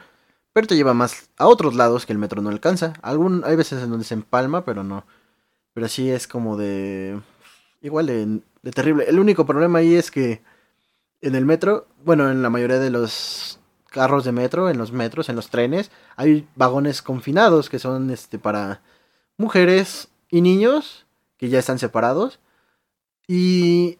Pero 0.53 0.67
te 0.67 0.75
lleva 0.75 0.93
más 0.93 1.29
a 1.37 1.47
otros 1.47 1.75
lados 1.75 2.05
que 2.05 2.11
el 2.13 2.19
metro 2.19 2.41
no 2.41 2.49
alcanza. 2.49 2.93
Algún, 3.01 3.43
hay 3.45 3.55
veces 3.55 3.81
en 3.81 3.89
donde 3.89 4.05
se 4.05 4.13
empalma, 4.13 4.65
pero 4.65 4.83
no. 4.83 5.05
Pero 5.73 5.87
sí 5.87 6.11
es 6.11 6.27
como 6.27 6.57
de. 6.57 7.19
Igual 7.81 8.07
de 8.07 8.71
terrible. 8.71 9.05
El 9.07 9.19
único 9.19 9.45
problema 9.45 9.79
ahí 9.79 9.95
es 9.95 10.11
que 10.11 10.41
en 11.21 11.35
el 11.35 11.45
metro, 11.45 11.87
bueno, 12.03 12.29
en 12.29 12.41
la 12.41 12.49
mayoría 12.49 12.79
de 12.79 12.89
los 12.89 13.50
carros 13.91 14.23
de 14.23 14.31
metro, 14.31 14.69
en 14.69 14.77
los 14.77 14.91
metros, 14.91 15.29
en 15.29 15.35
los 15.35 15.49
trenes, 15.49 15.91
hay 16.15 16.47
vagones 16.55 17.01
confinados 17.01 17.69
que 17.69 17.77
son 17.77 18.09
este 18.09 18.39
para 18.39 18.81
mujeres 19.37 20.07
y 20.29 20.41
niños 20.41 21.05
que 21.37 21.49
ya 21.49 21.59
están 21.59 21.77
separados. 21.77 22.39
Y 23.27 23.99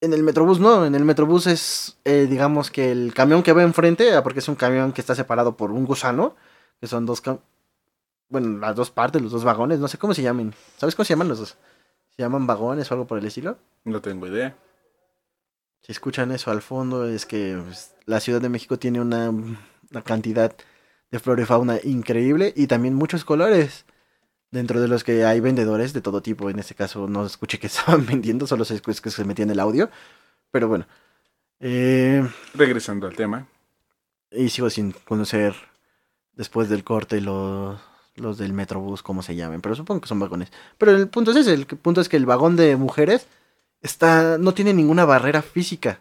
en 0.00 0.12
el 0.12 0.22
Metrobús 0.22 0.60
no, 0.60 0.86
en 0.86 0.94
el 0.94 1.04
Metrobús 1.04 1.46
es, 1.46 1.98
eh, 2.04 2.26
digamos 2.30 2.70
que 2.70 2.92
el 2.92 3.12
camión 3.14 3.42
que 3.42 3.52
va 3.52 3.62
enfrente, 3.62 4.14
ah, 4.14 4.22
porque 4.22 4.38
es 4.38 4.48
un 4.48 4.54
camión 4.54 4.92
que 4.92 5.00
está 5.00 5.14
separado 5.14 5.56
por 5.56 5.72
un 5.72 5.84
gusano, 5.84 6.36
que 6.80 6.86
son 6.86 7.04
dos, 7.04 7.22
bueno, 8.28 8.58
las 8.58 8.76
dos 8.76 8.90
partes, 8.90 9.20
los 9.20 9.32
dos 9.32 9.44
vagones, 9.44 9.80
no 9.80 9.88
sé 9.88 9.98
cómo 9.98 10.14
se 10.14 10.22
llaman. 10.22 10.54
¿Sabes 10.76 10.94
cómo 10.94 11.04
se 11.04 11.14
llaman 11.14 11.28
los 11.28 11.38
dos? 11.38 11.56
¿Se 12.16 12.22
llaman 12.22 12.46
vagones 12.46 12.90
o 12.90 12.94
algo 12.94 13.06
por 13.06 13.18
el 13.18 13.26
estilo? 13.26 13.58
No 13.84 14.00
tengo 14.00 14.26
idea. 14.26 14.56
Si 15.86 15.92
escuchan 15.92 16.32
eso 16.32 16.50
al 16.50 16.62
fondo, 16.62 17.06
es 17.06 17.26
que 17.26 17.62
pues, 17.64 17.94
la 18.06 18.18
Ciudad 18.18 18.40
de 18.40 18.48
México 18.48 18.76
tiene 18.76 19.00
una, 19.00 19.30
una 19.30 20.02
cantidad 20.02 20.52
de 21.12 21.18
flora 21.20 21.42
y 21.42 21.46
fauna 21.46 21.78
increíble 21.84 22.52
y 22.56 22.66
también 22.66 22.94
muchos 22.94 23.24
colores. 23.24 23.84
Dentro 24.50 24.80
de 24.80 24.88
los 24.88 25.04
que 25.04 25.24
hay 25.24 25.38
vendedores 25.38 25.92
de 25.92 26.00
todo 26.00 26.22
tipo. 26.22 26.50
En 26.50 26.58
este 26.58 26.74
caso 26.74 27.06
no 27.06 27.24
escuché 27.24 27.60
que 27.60 27.66
estaban 27.68 28.04
vendiendo, 28.04 28.48
solo 28.48 28.64
se 28.64 28.74
escucha 28.74 29.00
que 29.00 29.10
se 29.10 29.24
metía 29.24 29.44
en 29.44 29.52
el 29.52 29.60
audio. 29.60 29.88
Pero 30.50 30.66
bueno. 30.66 30.88
Eh, 31.60 32.28
Regresando 32.54 33.06
al 33.06 33.14
tema, 33.14 33.46
Y 34.32 34.48
sigo 34.48 34.70
sin 34.70 34.90
conocer 34.90 35.54
después 36.32 36.68
del 36.68 36.82
corte 36.82 37.20
los, 37.20 37.78
los 38.16 38.38
del 38.38 38.52
Metrobús, 38.52 39.04
cómo 39.04 39.22
se 39.22 39.36
llamen. 39.36 39.60
Pero 39.60 39.76
supongo 39.76 40.00
que 40.00 40.08
son 40.08 40.18
vagones. 40.18 40.50
Pero 40.78 40.96
el 40.96 41.06
punto 41.06 41.30
es 41.30 41.36
ese. 41.36 41.54
El 41.54 41.66
punto 41.66 42.00
es 42.00 42.08
que 42.08 42.16
el 42.16 42.26
vagón 42.26 42.56
de 42.56 42.74
mujeres 42.74 43.28
está, 43.86 44.38
no 44.38 44.54
tiene 44.54 44.74
ninguna 44.74 45.04
barrera 45.04 45.42
física. 45.42 46.00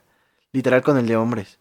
Literal 0.52 0.82
con 0.84 0.98
el 0.98 1.08
de 1.08 1.18
hombres. 1.18 1.60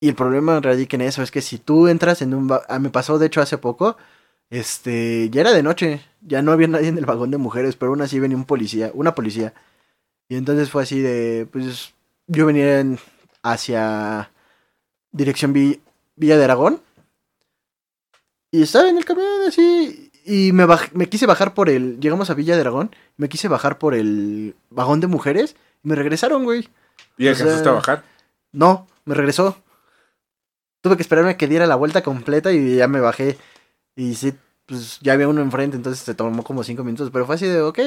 Y 0.00 0.08
el 0.08 0.14
problema 0.14 0.60
radica 0.60 0.96
en 0.96 1.02
eso. 1.02 1.22
Es 1.22 1.30
que 1.30 1.40
si 1.42 1.58
tú 1.58 1.88
entras 1.88 2.22
en 2.22 2.34
un... 2.34 2.50
ah, 2.68 2.78
me 2.78 2.90
pasó 2.90 3.18
de 3.18 3.26
hecho 3.26 3.40
hace 3.40 3.58
poco. 3.58 3.96
Este, 4.50 5.30
ya 5.30 5.40
era 5.42 5.52
de 5.52 5.62
noche, 5.62 6.02
ya 6.20 6.42
no 6.42 6.52
había 6.52 6.68
nadie 6.68 6.88
en 6.88 6.98
el 6.98 7.06
vagón 7.06 7.30
de 7.30 7.38
mujeres, 7.38 7.76
pero 7.76 7.90
aún 7.92 8.02
así 8.02 8.18
venía 8.20 8.36
un 8.36 8.44
policía, 8.44 8.90
una 8.94 9.14
policía. 9.14 9.54
Y 10.28 10.36
entonces 10.36 10.70
fue 10.70 10.84
así 10.84 11.00
de, 11.00 11.48
pues, 11.52 11.94
yo 12.28 12.46
venía 12.46 12.80
en- 12.80 12.98
hacia 13.42 14.32
dirección 15.12 15.52
Vi- 15.54 15.82
Villa 16.16 16.38
de 16.38 16.44
Aragón. 16.44 16.82
Y 18.50 18.62
estaba 18.62 18.88
en 18.88 18.98
el 18.98 19.04
camión 19.04 19.26
así, 19.48 20.11
y 20.24 20.52
me, 20.52 20.66
baj- 20.66 20.92
me 20.92 21.08
quise 21.08 21.26
bajar 21.26 21.54
por 21.54 21.68
el, 21.68 22.00
llegamos 22.00 22.30
a 22.30 22.34
Villa 22.34 22.54
de 22.54 22.60
Aragón, 22.60 22.94
me 23.16 23.28
quise 23.28 23.48
bajar 23.48 23.78
por 23.78 23.94
el 23.94 24.54
vagón 24.70 25.00
de 25.00 25.06
mujeres, 25.06 25.56
y 25.82 25.88
me 25.88 25.94
regresaron, 25.94 26.44
güey. 26.44 26.68
¿Y 27.18 27.28
alcanzaste 27.28 27.68
a 27.68 27.72
bajar? 27.72 28.04
No, 28.52 28.86
me 29.04 29.14
regresó. 29.14 29.56
Tuve 30.80 30.96
que 30.96 31.02
esperarme 31.02 31.30
a 31.30 31.36
que 31.36 31.46
diera 31.48 31.66
la 31.66 31.76
vuelta 31.76 32.02
completa 32.02 32.52
y 32.52 32.76
ya 32.76 32.88
me 32.88 33.00
bajé. 33.00 33.38
Y 33.94 34.14
sí, 34.14 34.34
pues 34.66 34.98
ya 35.00 35.12
había 35.12 35.28
uno 35.28 35.40
enfrente, 35.40 35.76
entonces 35.76 36.02
se 36.02 36.14
tomó 36.14 36.42
como 36.42 36.64
cinco 36.64 36.82
minutos. 36.82 37.10
Pero 37.12 37.24
fue 37.24 37.36
así 37.36 37.46
de, 37.46 37.60
ok, 37.60 37.78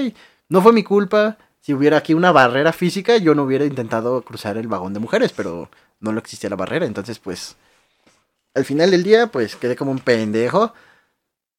no 0.49 0.61
fue 0.61 0.71
mi 0.71 0.83
culpa. 0.83 1.37
Si 1.61 1.73
hubiera 1.73 1.97
aquí 1.97 2.13
una 2.13 2.31
barrera 2.31 2.71
física, 2.71 3.17
yo 3.17 3.35
no 3.35 3.43
hubiera 3.43 3.65
intentado 3.65 4.21
cruzar 4.21 4.57
el 4.57 4.67
vagón 4.67 4.93
de 4.93 4.99
mujeres, 4.99 5.33
pero 5.35 5.69
no 5.99 6.11
lo 6.11 6.19
existía 6.19 6.49
la 6.49 6.55
barrera. 6.55 6.85
Entonces, 6.85 7.19
pues, 7.19 7.57
al 8.53 8.63
final 8.65 8.91
del 8.91 9.03
día, 9.03 9.27
pues 9.27 9.55
quedé 9.55 9.75
como 9.75 9.91
un 9.91 9.99
pendejo. 9.99 10.73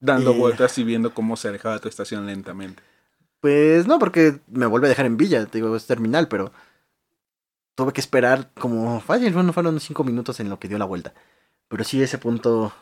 Dando 0.07 0.35
vueltas 0.35 0.79
y 0.79 0.85
viendo 0.85 1.13
cómo 1.13 1.37
se 1.37 1.49
alejaba 1.49 1.79
tu 1.79 1.89
estación 1.89 2.27
lentamente. 2.27 2.83
Pues 3.41 3.87
no, 3.87 3.99
porque 3.99 4.41
me 4.49 4.67
vuelve 4.67 4.87
a 4.87 4.91
dejar 4.91 5.07
en 5.07 5.17
Villa, 5.17 5.45
te 5.47 5.59
digo, 5.59 5.75
es 5.77 5.87
terminal, 5.87 6.29
pero 6.29 6.53
tuve 7.75 7.93
que 7.93 8.01
esperar 8.01 8.51
como 8.59 9.01
fácil, 9.01 9.33
bueno, 9.33 9.53
fueron 9.53 9.79
cinco 9.81 10.05
minutos 10.05 10.41
en 10.41 10.49
lo 10.49 10.59
que 10.59 10.69
dio 10.69 10.79
la 10.79 10.85
vuelta. 10.85 11.13
Pero 11.69 11.85
sí 11.85 12.03
ese 12.03 12.19
punto 12.19 12.73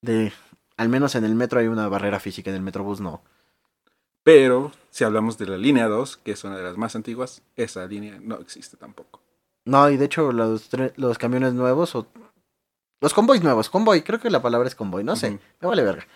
de, 0.00 0.32
al 0.76 0.88
menos 0.88 1.14
en 1.14 1.24
el 1.24 1.34
metro 1.34 1.60
hay 1.60 1.66
una 1.66 1.88
barrera 1.88 2.20
física, 2.20 2.50
en 2.50 2.56
el 2.56 2.62
metrobús 2.62 3.00
no. 3.00 3.22
Pero 4.22 4.72
si 4.90 5.04
hablamos 5.04 5.36
de 5.38 5.46
la 5.46 5.58
línea 5.58 5.88
2, 5.88 6.18
que 6.18 6.32
es 6.32 6.44
una 6.44 6.56
de 6.56 6.62
las 6.62 6.76
más 6.76 6.94
antiguas, 6.94 7.42
esa 7.56 7.86
línea 7.86 8.18
no 8.20 8.36
existe 8.36 8.76
tampoco. 8.76 9.20
No, 9.64 9.90
y 9.90 9.96
de 9.96 10.04
hecho 10.04 10.32
los, 10.32 10.70
los 10.96 11.18
camiones 11.18 11.54
nuevos 11.54 11.94
o... 11.94 12.06
Los 13.02 13.14
convoys 13.14 13.42
nuevos, 13.42 13.68
convoy, 13.68 14.02
creo 14.02 14.20
que 14.20 14.30
la 14.30 14.40
palabra 14.40 14.68
es 14.68 14.76
convoy, 14.76 15.02
no 15.02 15.16
sé, 15.16 15.32
me 15.60 15.68
vale 15.68 15.82
verga. 15.82 16.06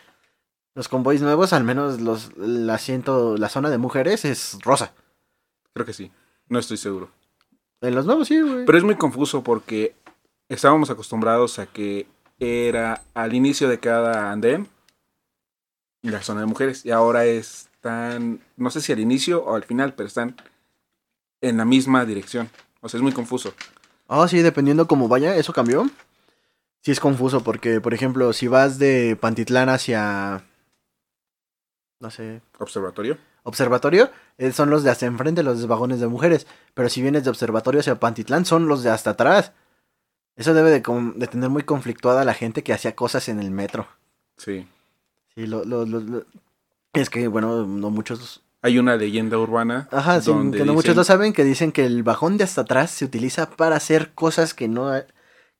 Los 0.76 0.86
convoys 0.86 1.20
nuevos, 1.20 1.52
al 1.52 1.64
menos 1.64 2.00
los, 2.00 2.30
el 2.40 2.70
asiento, 2.70 3.36
la 3.36 3.48
zona 3.48 3.70
de 3.70 3.78
mujeres 3.78 4.24
es 4.24 4.56
rosa. 4.62 4.92
Creo 5.72 5.84
que 5.84 5.92
sí. 5.92 6.12
No 6.48 6.60
estoy 6.60 6.76
seguro. 6.76 7.10
En 7.80 7.96
los 7.96 8.06
nuevos 8.06 8.28
sí, 8.28 8.40
güey. 8.40 8.64
Pero 8.66 8.78
es 8.78 8.84
muy 8.84 8.94
confuso 8.94 9.42
porque 9.42 9.96
estábamos 10.48 10.88
acostumbrados 10.88 11.58
a 11.58 11.66
que 11.66 12.06
era 12.38 13.02
al 13.14 13.34
inicio 13.34 13.68
de 13.68 13.80
cada 13.80 14.30
andén 14.30 14.68
la 16.02 16.22
zona 16.22 16.40
de 16.42 16.46
mujeres. 16.46 16.86
Y 16.86 16.92
ahora 16.92 17.24
están, 17.24 18.38
no 18.56 18.70
sé 18.70 18.80
si 18.80 18.92
al 18.92 19.00
inicio 19.00 19.42
o 19.42 19.56
al 19.56 19.64
final, 19.64 19.94
pero 19.94 20.06
están 20.06 20.36
en 21.40 21.56
la 21.56 21.64
misma 21.64 22.04
dirección. 22.04 22.48
O 22.80 22.88
sea, 22.88 22.98
es 22.98 23.02
muy 23.02 23.12
confuso. 23.12 23.54
Ah, 24.06 24.28
sí, 24.28 24.40
dependiendo 24.40 24.86
cómo 24.86 25.08
vaya, 25.08 25.34
eso 25.34 25.52
cambió. 25.52 25.90
Sí 26.86 26.92
es 26.92 27.00
confuso 27.00 27.42
porque, 27.42 27.80
por 27.80 27.94
ejemplo, 27.94 28.32
si 28.32 28.46
vas 28.46 28.78
de 28.78 29.18
Pantitlán 29.20 29.68
hacia, 29.68 30.44
no 31.98 32.12
sé, 32.12 32.42
Observatorio. 32.60 33.18
Observatorio, 33.42 34.08
eh, 34.38 34.52
son 34.52 34.70
los 34.70 34.84
de 34.84 34.90
hasta 34.90 35.04
enfrente, 35.04 35.42
los 35.42 35.60
de 35.60 35.66
vagones 35.66 35.98
de 35.98 36.06
mujeres. 36.06 36.46
Pero 36.74 36.88
si 36.88 37.02
vienes 37.02 37.24
de 37.24 37.30
Observatorio 37.30 37.80
hacia 37.80 37.98
Pantitlán, 37.98 38.44
son 38.44 38.68
los 38.68 38.84
de 38.84 38.90
hasta 38.90 39.10
atrás. 39.10 39.50
Eso 40.36 40.54
debe 40.54 40.70
de, 40.70 41.26
tener 41.26 41.50
muy 41.50 41.64
conflictuada 41.64 42.20
a 42.20 42.24
la 42.24 42.34
gente 42.34 42.62
que 42.62 42.72
hacía 42.72 42.94
cosas 42.94 43.28
en 43.28 43.40
el 43.40 43.50
metro. 43.50 43.88
Sí. 44.36 44.68
Sí, 45.34 45.48
lo, 45.48 45.64
lo- 45.64 46.24
Es 46.92 47.10
que, 47.10 47.26
bueno, 47.26 47.66
no 47.66 47.90
muchos... 47.90 48.44
Hay 48.62 48.78
una 48.78 48.94
leyenda 48.94 49.38
urbana. 49.38 49.88
Ajá, 49.90 50.20
sí, 50.20 50.30
que 50.52 50.64
no 50.64 50.72
muchos 50.72 50.94
lo 50.94 51.02
saben, 51.02 51.32
que 51.32 51.42
dicen 51.42 51.72
que 51.72 51.84
el 51.84 52.04
vagón 52.04 52.36
de 52.36 52.44
hasta 52.44 52.60
atrás 52.60 52.92
se 52.92 53.04
utiliza 53.04 53.50
para 53.50 53.74
hacer 53.74 54.12
cosas 54.14 54.54
que 54.54 54.68
no, 54.68 54.92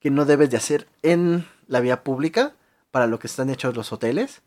que 0.07 0.11
no 0.12 0.25
debes 0.25 0.51
de 0.51 0.57
hacer 0.57 0.87
en 1.03 1.49
la 1.66 1.81
vía 1.81 2.05
pública, 2.05 2.55
para 2.92 3.09
lo 3.09 3.19
que 3.19 3.27
están 3.27 3.51
hechos 3.51 3.75
los 3.75 3.92
hoteles. 3.92 4.40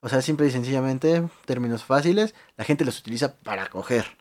O 0.00 0.10
sea, 0.10 0.20
simple 0.20 0.46
y 0.46 0.50
sencillamente, 0.50 1.26
términos 1.46 1.84
fáciles, 1.84 2.34
la 2.58 2.64
gente 2.64 2.84
los 2.84 3.00
utiliza 3.00 3.34
para 3.36 3.70
coger. 3.70 4.18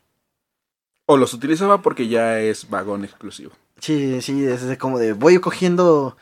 O 1.06 1.18
los 1.18 1.34
utilizaba 1.34 1.82
porque 1.82 2.08
ya 2.08 2.40
es 2.40 2.70
vagón 2.70 3.04
exclusivo. 3.04 3.52
Sí, 3.82 4.22
sí, 4.22 4.46
es 4.46 4.78
como 4.78 5.00
de 5.00 5.12
voy 5.12 5.42
cogiendo, 5.42 6.16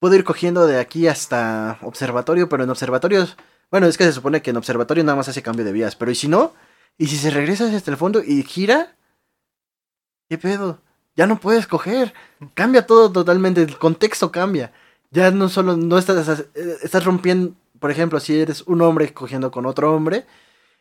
puedo 0.00 0.16
ir 0.16 0.24
cogiendo 0.24 0.66
de 0.66 0.80
aquí 0.80 1.06
hasta 1.06 1.78
observatorio, 1.82 2.48
pero 2.48 2.64
en 2.64 2.70
observatorios, 2.70 3.36
bueno, 3.70 3.86
es 3.86 3.96
que 3.96 4.02
se 4.02 4.12
supone 4.12 4.42
que 4.42 4.50
en 4.50 4.56
observatorio 4.56 5.04
nada 5.04 5.14
más 5.14 5.28
hace 5.28 5.42
cambio 5.42 5.64
de 5.64 5.70
vías, 5.70 5.94
pero 5.94 6.10
¿y 6.10 6.16
si 6.16 6.26
no? 6.26 6.54
¿Y 6.98 7.06
si 7.06 7.18
se 7.18 7.30
regresa 7.30 7.66
hasta 7.66 7.92
el 7.92 7.96
fondo 7.96 8.20
y 8.20 8.42
gira? 8.42 8.96
¿Qué 10.28 10.38
pedo? 10.38 10.80
Ya 11.16 11.26
no 11.26 11.40
puedes 11.40 11.66
coger, 11.66 12.12
cambia 12.54 12.86
todo 12.86 13.10
totalmente, 13.10 13.62
el 13.62 13.78
contexto 13.78 14.30
cambia. 14.30 14.72
Ya 15.10 15.30
no 15.30 15.48
solo, 15.48 15.76
no 15.76 15.96
estás, 15.98 16.40
eh, 16.54 16.76
estás 16.82 17.04
rompiendo, 17.04 17.54
por 17.78 17.90
ejemplo, 17.90 18.20
si 18.20 18.38
eres 18.38 18.62
un 18.62 18.82
hombre 18.82 19.12
cogiendo 19.14 19.50
con 19.50 19.64
otro 19.66 19.94
hombre, 19.94 20.26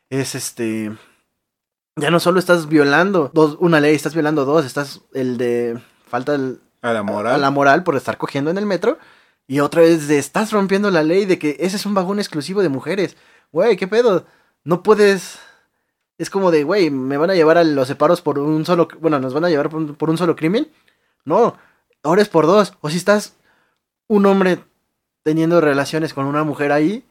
es 0.09 0.35
este... 0.35 0.91
Ya 1.97 2.11
no 2.11 2.19
solo 2.19 2.39
estás 2.39 2.67
violando 2.67 3.31
dos, 3.33 3.55
una 3.61 3.79
ley, 3.79 3.95
estás 3.95 4.13
violando 4.13 4.43
dos, 4.43 4.65
estás 4.65 5.01
el 5.13 5.37
de 5.37 5.79
falta 6.05 6.35
el- 6.35 6.59
A 6.81 6.91
la 6.91 6.99
a 6.99 7.03
moral. 7.03 7.39
la 7.41 7.51
moral 7.51 7.83
por 7.83 7.95
estar 7.95 8.17
cogiendo 8.17 8.51
en 8.51 8.57
el 8.57 8.65
metro. 8.65 8.97
Y 9.47 9.59
otra 9.61 9.81
vez 9.81 10.07
de 10.09 10.17
estás 10.17 10.51
rompiendo 10.51 10.91
la 10.91 11.03
ley 11.03 11.23
de 11.25 11.39
que 11.39 11.55
ese 11.59 11.77
es 11.77 11.85
un 11.85 11.93
vagón 11.93 12.19
exclusivo 12.19 12.61
de 12.61 12.67
mujeres. 12.69 13.15
Güey, 13.53 13.77
¿qué 13.77 13.87
pedo? 13.87 14.25
No 14.65 14.83
puedes... 14.83 15.39
Es 16.17 16.29
como 16.29 16.51
de, 16.51 16.63
güey, 16.63 16.89
me 16.89 17.17
van 17.17 17.29
a 17.29 17.35
llevar 17.35 17.57
a 17.57 17.63
los 17.63 17.87
separos 17.87 18.21
por 18.21 18.39
un 18.39 18.65
solo... 18.65 18.87
Bueno, 18.99 19.19
nos 19.19 19.33
van 19.33 19.45
a 19.45 19.49
llevar 19.49 19.69
por 19.69 19.79
un, 19.81 19.95
por 19.95 20.09
un 20.09 20.17
solo 20.17 20.35
crimen. 20.35 20.69
No, 21.25 21.57
ahora 22.03 22.21
es 22.21 22.29
por 22.29 22.45
dos. 22.45 22.73
O 22.81 22.89
si 22.89 22.97
estás 22.97 23.35
un 24.07 24.25
hombre 24.25 24.59
teniendo 25.23 25.59
relaciones 25.59 26.13
con 26.13 26.25
una 26.25 26.43
mujer 26.43 26.71
ahí 26.71 27.03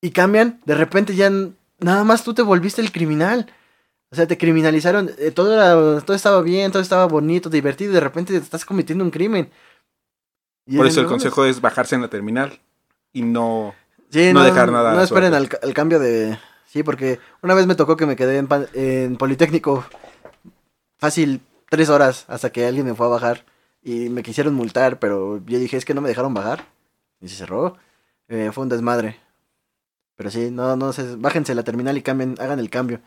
y 0.00 0.10
cambian, 0.10 0.60
de 0.64 0.74
repente 0.74 1.14
ya 1.14 1.30
nada 1.78 2.02
más 2.04 2.24
tú 2.24 2.34
te 2.34 2.42
volviste 2.42 2.80
el 2.80 2.90
criminal. 2.90 3.52
O 4.10 4.16
sea, 4.16 4.26
te 4.26 4.38
criminalizaron, 4.38 5.10
eh, 5.18 5.30
todo, 5.30 5.54
era- 5.54 6.00
todo 6.00 6.16
estaba 6.16 6.40
bien, 6.42 6.72
todo 6.72 6.82
estaba 6.82 7.06
bonito, 7.06 7.50
divertido, 7.50 7.90
y 7.92 7.94
de 7.94 8.00
repente 8.00 8.36
estás 8.36 8.64
cometiendo 8.64 9.04
un 9.04 9.10
crimen. 9.10 9.50
Y 10.66 10.76
Por 10.76 10.86
es 10.86 10.92
eso 10.92 11.02
el 11.02 11.06
consejo 11.06 11.44
es 11.44 11.60
bajarse 11.60 11.94
en 11.94 12.02
la 12.02 12.08
terminal 12.08 12.60
y 13.12 13.22
no... 13.22 13.74
Sí, 14.10 14.32
no 14.32 14.42
dejar 14.44 14.70
nada 14.70 14.94
No 14.94 15.02
esperen 15.02 15.34
al, 15.34 15.48
al 15.62 15.74
cambio 15.74 15.98
de... 15.98 16.38
Sí, 16.74 16.82
porque 16.82 17.20
una 17.40 17.54
vez 17.54 17.68
me 17.68 17.76
tocó 17.76 17.96
que 17.96 18.04
me 18.04 18.16
quedé 18.16 18.36
en, 18.36 19.16
Politécnico 19.16 19.84
fácil 20.98 21.40
tres 21.70 21.88
horas 21.88 22.24
hasta 22.26 22.50
que 22.50 22.66
alguien 22.66 22.84
me 22.84 22.96
fue 22.96 23.06
a 23.06 23.10
bajar 23.10 23.44
y 23.80 24.08
me 24.08 24.24
quisieron 24.24 24.54
multar, 24.54 24.98
pero 24.98 25.40
yo 25.46 25.60
dije, 25.60 25.76
es 25.76 25.84
que 25.84 25.94
no 25.94 26.00
me 26.00 26.08
dejaron 26.08 26.34
bajar. 26.34 26.66
Y 27.20 27.28
se 27.28 27.36
cerró. 27.36 27.76
Eh, 28.26 28.50
fue 28.52 28.64
un 28.64 28.70
desmadre. 28.70 29.20
Pero 30.16 30.32
sí, 30.32 30.50
no, 30.50 30.74
no 30.74 30.92
sé, 30.92 31.14
bájense 31.16 31.54
la 31.54 31.62
terminal 31.62 31.96
y 31.96 32.02
cambien, 32.02 32.34
hagan 32.40 32.58
el 32.58 32.70
cambio. 32.70 33.00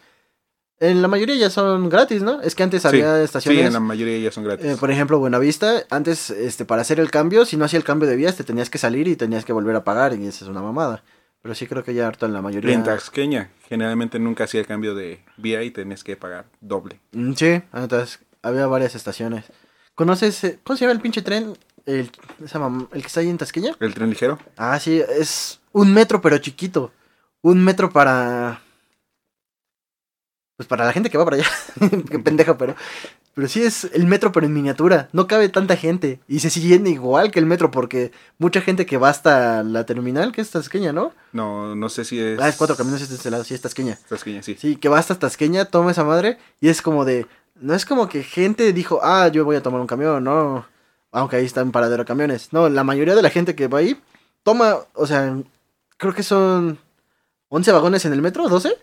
En 0.80 1.02
la 1.02 1.10
mayoría 1.10 1.36
ya 1.36 1.50
son 1.50 1.90
gratis, 1.90 2.22
¿no? 2.22 2.42
Es 2.42 2.56
que 2.56 2.64
antes 2.64 2.84
Sí, 2.84 2.88
había 2.88 3.18
Sí, 3.18 3.24
estaciones. 3.26 3.66
en 3.66 3.74
la 3.74 3.82
mayoría 3.82 4.18
ya 4.18 4.32
son 4.32 4.46
gratis. 4.46 4.66
Eh, 4.66 4.78
por 4.80 4.92
ejemplo, 4.92 5.20
Buenavista, 5.20 5.84
antes, 5.90 6.30
este, 6.30 6.64
para 6.64 6.84
hacer 6.84 7.02
el 7.02 7.12
cambio, 7.12 7.44
si 7.44 7.58
no 7.58 7.66
hacía 7.66 7.80
el 7.80 7.84
cambio 7.84 8.08
de 8.08 8.16
vías, 8.16 8.38
te 8.38 8.46
tenías 8.46 8.70
que 8.70 8.78
salir 8.78 9.10
y 9.10 9.18
tenías 9.18 9.44
que 9.44 9.52
volver 9.52 9.76
a 9.76 9.84
pagar, 9.84 10.14
y 10.14 10.26
esa 10.26 10.46
es 10.46 10.50
una 10.50 10.62
mamada. 10.62 11.04
Pero 11.42 11.56
sí 11.56 11.68
creo 11.68 11.84
que 11.84 11.94
ya 11.94 12.08
harto 12.08 12.26
en 12.26 12.34
la 12.34 12.42
mayoría. 12.42 12.74
en 12.74 12.84
Taxqueña, 12.84 13.52
generalmente 13.70 14.20
nunca 14.20 14.44
hacía 14.46 14.60
el 14.60 14.68
cambio 14.68 14.96
de 14.96 15.24
vía 15.38 15.64
y 15.64 15.72
tenías 15.72 16.04
que 16.04 16.18
pagar 16.18 16.46
doble. 16.62 17.00
Mm, 17.14 17.34
Sí, 17.34 17.62
entonces 17.74 18.20
había 18.42 18.68
varias 18.68 18.96
estaciones. 18.96 19.46
¿Conoces, 19.96 20.44
eh, 20.44 20.60
cómo 20.64 20.78
se 20.78 20.82
llama 20.86 20.94
el 20.94 21.02
pinche 21.02 21.22
tren? 21.22 21.58
El, 21.86 22.10
el 22.42 23.02
que 23.02 23.08
está 23.08 23.22
ahí 23.22 23.30
en 23.30 23.38
Tasqueña. 23.38 23.72
¿El 23.80 23.94
tren 23.94 24.10
ligero? 24.10 24.40
Ah, 24.58 24.78
sí, 24.80 25.02
es 25.18 25.62
un 25.72 25.94
metro 25.94 26.22
pero 26.22 26.38
chiquito. 26.38 26.92
Un 27.42 27.64
metro 27.64 27.90
para... 27.92 28.62
Pues 30.58 30.68
para 30.68 30.86
la 30.86 30.92
gente 30.92 31.12
que 31.12 31.18
va 31.20 31.24
para 31.26 31.38
allá. 31.38 31.48
Qué 32.10 32.20
pendejo, 32.20 32.58
pero... 32.58 32.76
Pero 33.36 33.48
sí 33.48 33.62
es 33.62 33.84
el 33.94 34.08
metro 34.08 34.32
pero 34.32 34.48
en 34.48 34.54
miniatura. 34.54 35.10
No 35.14 35.28
cabe 35.28 35.48
tanta 35.50 35.78
gente. 35.78 36.20
Y 36.28 36.40
se 36.40 36.50
sigue 36.50 36.82
igual 36.90 37.30
que 37.30 37.38
el 37.38 37.46
metro 37.46 37.70
porque 37.70 38.12
mucha 38.40 38.62
gente 38.62 38.88
que 38.88 38.98
va 38.98 39.10
hasta 39.10 39.62
la 39.62 39.86
terminal, 39.86 40.32
que 40.32 40.42
es 40.42 40.50
Tasqueña, 40.50 40.92
¿no? 40.92 41.14
No, 41.34 41.76
no 41.76 41.88
sé 41.90 42.04
si 42.04 42.20
es... 42.20 42.40
Ah, 42.42 42.50
es 42.50 42.56
cuatro 42.56 42.76
caminos 42.76 43.00
este 43.00 43.14
este 43.14 43.30
lado, 43.30 43.44
sí 43.44 43.54
es 43.54 43.62
Tasqueña. 43.62 44.00
Tasqueña, 44.10 44.42
sí. 44.42 44.58
Sí, 44.60 44.76
que 44.76 44.90
va 44.90 44.98
hasta 44.98 45.20
Tasqueña, 45.20 45.66
toma 45.66 45.92
esa 45.92 46.04
madre 46.04 46.40
y 46.60 46.70
es 46.70 46.82
como 46.82 47.06
de... 47.06 47.28
No 47.62 47.76
es 47.76 47.86
como 47.86 48.10
que 48.10 48.24
gente 48.24 48.74
dijo, 48.74 49.00
ah, 49.04 49.28
yo 49.28 49.46
voy 49.46 49.56
a 49.56 49.62
tomar 49.62 49.82
un 49.82 49.88
camión, 49.88 50.24
no. 50.24 50.66
Aunque 51.12 51.36
ahí 51.36 51.46
está 51.46 51.62
en 51.62 51.72
paradero 51.72 52.02
de 52.02 52.08
camiones. 52.08 52.52
No, 52.54 52.70
la 52.70 52.84
mayoría 52.84 53.14
de 53.14 53.22
la 53.22 53.30
gente 53.30 53.54
que 53.54 53.68
va 53.68 53.80
ahí 53.80 54.02
toma, 54.42 54.78
o 54.96 55.06
sea, 55.06 55.38
creo 55.98 56.14
que 56.16 56.24
son 56.24 56.80
11 57.50 57.72
vagones 57.72 58.06
en 58.06 58.14
el 58.14 58.24
metro, 58.24 58.50
12. 58.50 58.76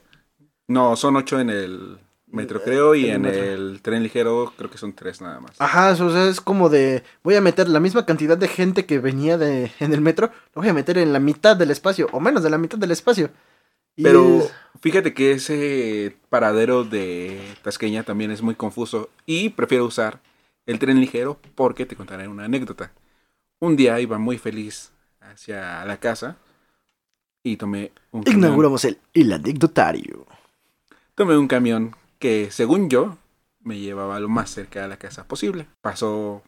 No, 0.68 0.96
son 0.96 1.16
ocho 1.16 1.40
en 1.40 1.50
el 1.50 1.98
metro, 2.26 2.62
creo, 2.62 2.94
y 2.94 3.10
en 3.10 3.26
en 3.26 3.34
el 3.34 3.80
tren 3.82 4.02
ligero 4.02 4.52
creo 4.56 4.70
que 4.70 4.78
son 4.78 4.92
tres 4.92 5.20
nada 5.20 5.38
más. 5.40 5.60
Ajá, 5.60 5.92
o 5.92 6.10
sea, 6.10 6.28
es 6.28 6.40
como 6.40 6.68
de, 6.68 7.04
voy 7.22 7.34
a 7.36 7.40
meter 7.40 7.68
la 7.68 7.80
misma 7.80 8.06
cantidad 8.06 8.36
de 8.36 8.48
gente 8.48 8.86
que 8.86 8.98
venía 8.98 9.38
de, 9.38 9.70
en 9.78 9.92
el 9.92 10.00
metro, 10.00 10.30
lo 10.54 10.62
voy 10.62 10.68
a 10.68 10.74
meter 10.74 10.98
en 10.98 11.12
la 11.12 11.20
mitad 11.20 11.56
del 11.56 11.70
espacio, 11.70 12.08
o 12.12 12.20
menos 12.20 12.42
de 12.42 12.50
la 12.50 12.58
mitad 12.58 12.78
del 12.78 12.90
espacio. 12.90 13.30
Y 13.96 14.02
Pero 14.02 14.38
es- 14.38 14.52
fíjate 14.80 15.14
que 15.14 15.32
ese 15.32 16.16
paradero 16.28 16.82
de 16.82 17.40
Tasqueña 17.62 18.02
también 18.02 18.32
es 18.32 18.42
muy 18.42 18.56
confuso 18.56 19.10
y 19.26 19.50
prefiero 19.50 19.84
usar 19.84 20.18
el 20.66 20.78
tren 20.80 20.98
ligero 21.00 21.38
porque 21.54 21.86
te 21.86 21.94
contaré 21.94 22.26
una 22.26 22.46
anécdota. 22.46 22.90
Un 23.60 23.76
día 23.76 24.00
iba 24.00 24.18
muy 24.18 24.38
feliz 24.38 24.90
hacia 25.20 25.84
la 25.84 25.98
casa 25.98 26.36
y 27.44 27.56
tomé 27.56 27.92
un 28.10 28.24
camión, 28.24 28.40
inauguramos 28.44 28.84
el, 28.86 28.98
el 29.12 29.32
anecdotario. 29.32 30.26
Tomé 31.14 31.36
un 31.36 31.48
camión 31.48 31.94
que 32.18 32.50
según 32.50 32.88
yo 32.90 33.16
me 33.62 33.78
llevaba 33.78 34.20
lo 34.20 34.28
más 34.28 34.50
cerca 34.50 34.82
de 34.82 34.88
la 34.88 34.96
casa 34.98 35.24
posible. 35.24 35.66
Pasó 35.80 36.42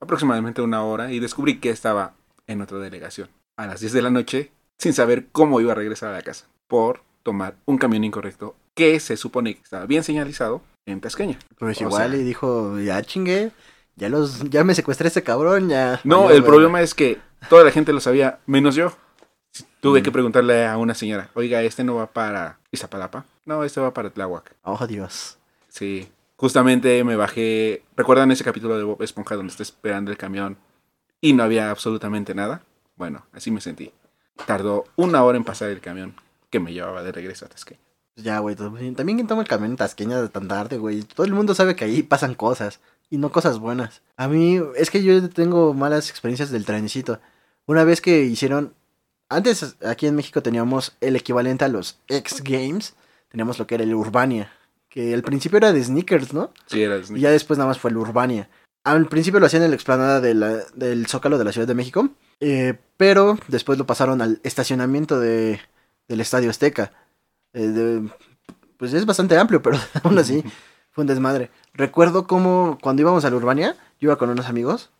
aproximadamente 0.00 0.62
una 0.62 0.82
hora 0.84 1.12
y 1.12 1.20
descubrí 1.20 1.58
que 1.58 1.70
estaba 1.70 2.14
en 2.46 2.60
otra 2.62 2.78
delegación 2.78 3.28
a 3.56 3.66
las 3.66 3.80
10 3.80 3.92
de 3.92 4.02
la 4.02 4.10
noche 4.10 4.50
sin 4.78 4.92
saber 4.92 5.26
cómo 5.32 5.60
iba 5.60 5.72
a 5.72 5.74
regresar 5.76 6.10
a 6.10 6.12
la 6.16 6.22
casa 6.22 6.46
por 6.68 7.02
tomar 7.22 7.56
un 7.66 7.76
camión 7.78 8.04
incorrecto 8.04 8.56
que 8.74 8.98
se 9.00 9.16
supone 9.16 9.54
que 9.54 9.62
estaba 9.62 9.84
bien 9.86 10.02
señalizado 10.04 10.62
en 10.86 11.00
Tasqueña. 11.00 11.38
Pues 11.58 11.80
igual 11.80 12.12
sea- 12.12 12.20
y 12.20 12.24
dijo, 12.24 12.78
ya 12.78 13.02
chingué, 13.02 13.50
ya 13.96 14.08
los, 14.08 14.48
ya 14.48 14.64
me 14.64 14.74
secuestré 14.74 15.06
a 15.06 15.08
este 15.08 15.22
cabrón, 15.22 15.68
ya. 15.68 16.00
No, 16.04 16.28
el 16.30 16.36
verga". 16.40 16.46
problema 16.46 16.80
es 16.80 16.94
que 16.94 17.18
toda 17.50 17.64
la 17.64 17.70
gente 17.72 17.92
lo 17.92 18.00
sabía, 18.00 18.38
menos 18.46 18.74
yo. 18.74 18.92
Tuve 19.80 20.00
Mm. 20.00 20.02
que 20.02 20.12
preguntarle 20.12 20.66
a 20.66 20.76
una 20.76 20.94
señora, 20.94 21.30
oiga, 21.34 21.62
este 21.62 21.84
no 21.84 21.94
va 21.96 22.06
para 22.06 22.58
Iztapalapa. 22.70 23.24
No, 23.46 23.64
este 23.64 23.80
va 23.80 23.92
para 23.94 24.10
Tláhuac. 24.10 24.54
Oh, 24.62 24.86
Dios. 24.86 25.38
Sí, 25.68 26.08
justamente 26.36 27.02
me 27.04 27.16
bajé. 27.16 27.82
¿Recuerdan 27.96 28.30
ese 28.30 28.44
capítulo 28.44 28.76
de 28.76 28.84
Bob 28.84 29.02
Esponja 29.02 29.36
donde 29.36 29.50
está 29.50 29.62
esperando 29.62 30.10
el 30.10 30.16
camión 30.18 30.58
y 31.20 31.32
no 31.32 31.42
había 31.42 31.70
absolutamente 31.70 32.34
nada? 32.34 32.62
Bueno, 32.96 33.24
así 33.32 33.50
me 33.50 33.60
sentí. 33.60 33.92
Tardó 34.46 34.84
una 34.96 35.22
hora 35.24 35.38
en 35.38 35.44
pasar 35.44 35.70
el 35.70 35.80
camión 35.80 36.14
que 36.50 36.60
me 36.60 36.72
llevaba 36.72 37.02
de 37.02 37.12
regreso 37.12 37.46
a 37.46 37.48
Tasqueña. 37.48 37.80
Ya, 38.16 38.38
güey, 38.40 38.54
también 38.56 38.94
quien 38.94 39.26
toma 39.26 39.42
el 39.42 39.48
camión 39.48 39.70
en 39.70 39.76
Tasqueña 39.78 40.20
de 40.20 40.28
tan 40.28 40.48
tarde, 40.48 40.76
güey. 40.76 41.02
Todo 41.02 41.24
el 41.24 41.32
mundo 41.32 41.54
sabe 41.54 41.74
que 41.76 41.84
ahí 41.84 42.02
pasan 42.02 42.34
cosas, 42.34 42.80
y 43.08 43.16
no 43.18 43.32
cosas 43.32 43.58
buenas. 43.58 44.02
A 44.16 44.28
mí, 44.28 44.60
es 44.76 44.90
que 44.90 45.02
yo 45.02 45.28
tengo 45.30 45.72
malas 45.74 46.10
experiencias 46.10 46.50
del 46.50 46.64
trenecito. 46.66 47.18
Una 47.66 47.84
vez 47.84 48.00
que 48.00 48.22
hicieron, 48.22 48.74
antes 49.30 49.76
aquí 49.86 50.06
en 50.06 50.14
México 50.16 50.42
teníamos 50.42 50.94
el 51.00 51.16
equivalente 51.16 51.64
a 51.64 51.68
los 51.68 51.98
X 52.08 52.42
Games, 52.44 52.94
teníamos 53.30 53.58
lo 53.58 53.66
que 53.66 53.76
era 53.76 53.84
el 53.84 53.94
Urbania, 53.94 54.52
que 54.90 55.14
al 55.14 55.22
principio 55.22 55.56
era 55.56 55.72
de 55.72 55.82
sneakers, 55.82 56.34
¿no? 56.34 56.52
Sí, 56.66 56.82
era 56.82 56.98
Y 56.98 57.20
ya 57.20 57.30
después 57.30 57.56
nada 57.58 57.68
más 57.68 57.78
fue 57.78 57.90
el 57.90 57.96
Urbania. 57.96 58.48
Al 58.84 59.06
principio 59.08 59.40
lo 59.40 59.46
hacían 59.46 59.62
en 59.62 59.70
la 59.70 59.76
explanada 59.76 60.20
de 60.20 60.34
la- 60.34 60.64
del 60.74 61.06
Zócalo 61.06 61.38
de 61.38 61.44
la 61.44 61.52
Ciudad 61.52 61.68
de 61.68 61.74
México, 61.74 62.08
eh, 62.40 62.78
pero 62.96 63.38
después 63.48 63.78
lo 63.78 63.86
pasaron 63.86 64.20
al 64.22 64.40
estacionamiento 64.42 65.20
de, 65.20 65.60
del 66.08 66.20
Estadio 66.20 66.50
Azteca. 66.50 66.92
Eh, 67.52 67.66
de- 67.68 68.08
pues 68.78 68.92
es 68.94 69.04
bastante 69.06 69.36
amplio, 69.36 69.60
pero 69.62 69.78
aún 70.02 70.18
así 70.18 70.42
fue 70.90 71.02
un 71.02 71.08
desmadre. 71.08 71.50
Recuerdo 71.74 72.26
cómo 72.26 72.78
cuando 72.82 73.02
íbamos 73.02 73.24
al 73.24 73.34
Urbania, 73.34 73.74
yo 74.00 74.06
iba 74.08 74.16
con 74.18 74.30
unos 74.30 74.46
amigos, 74.46 74.90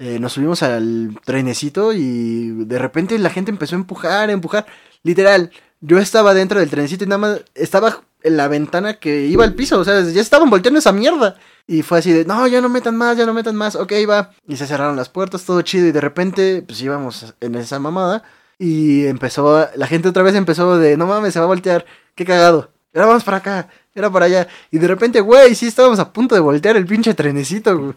eh, 0.00 0.18
nos 0.18 0.32
subimos 0.32 0.62
al 0.62 1.18
trenecito 1.26 1.92
y 1.92 2.64
de 2.64 2.78
repente 2.78 3.18
la 3.18 3.28
gente 3.28 3.50
empezó 3.50 3.76
a 3.76 3.80
empujar, 3.80 4.30
a 4.30 4.32
empujar. 4.32 4.64
Literal, 5.02 5.50
yo 5.82 5.98
estaba 5.98 6.32
dentro 6.32 6.58
del 6.58 6.70
trenecito 6.70 7.04
y 7.04 7.06
nada 7.06 7.18
más 7.18 7.40
estaba 7.54 8.02
en 8.22 8.38
la 8.38 8.48
ventana 8.48 8.94
que 8.94 9.26
iba 9.26 9.44
al 9.44 9.54
piso, 9.54 9.78
o 9.78 9.84
sea, 9.84 10.00
ya 10.02 10.22
estaban 10.22 10.48
volteando 10.48 10.78
esa 10.78 10.92
mierda. 10.92 11.36
Y 11.66 11.82
fue 11.82 11.98
así 11.98 12.12
de, 12.12 12.24
no, 12.24 12.46
ya 12.46 12.62
no 12.62 12.70
metan 12.70 12.96
más, 12.96 13.18
ya 13.18 13.26
no 13.26 13.34
metan 13.34 13.54
más, 13.56 13.76
ok, 13.76 13.92
va. 14.08 14.30
Y 14.48 14.56
se 14.56 14.66
cerraron 14.66 14.96
las 14.96 15.10
puertas, 15.10 15.44
todo 15.44 15.60
chido. 15.60 15.86
Y 15.86 15.92
de 15.92 16.00
repente, 16.00 16.64
pues 16.66 16.80
íbamos 16.80 17.34
en 17.40 17.54
esa 17.56 17.78
mamada. 17.78 18.22
Y 18.58 19.04
empezó, 19.06 19.68
la 19.76 19.86
gente 19.86 20.08
otra 20.08 20.22
vez 20.22 20.34
empezó 20.34 20.78
de, 20.78 20.96
no 20.96 21.06
mames, 21.06 21.34
se 21.34 21.40
va 21.40 21.44
a 21.44 21.48
voltear, 21.48 21.84
qué 22.14 22.24
cagado. 22.24 22.70
Ahora 22.94 23.06
vamos 23.06 23.24
para 23.24 23.36
acá, 23.36 23.68
era 23.94 24.10
para 24.10 24.24
allá. 24.26 24.48
Y 24.70 24.78
de 24.78 24.88
repente, 24.88 25.20
güey, 25.20 25.54
sí 25.54 25.66
estábamos 25.66 25.98
a 25.98 26.10
punto 26.10 26.34
de 26.34 26.40
voltear 26.40 26.76
el 26.78 26.86
pinche 26.86 27.12
trenecito, 27.12 27.78
güey. 27.78 27.94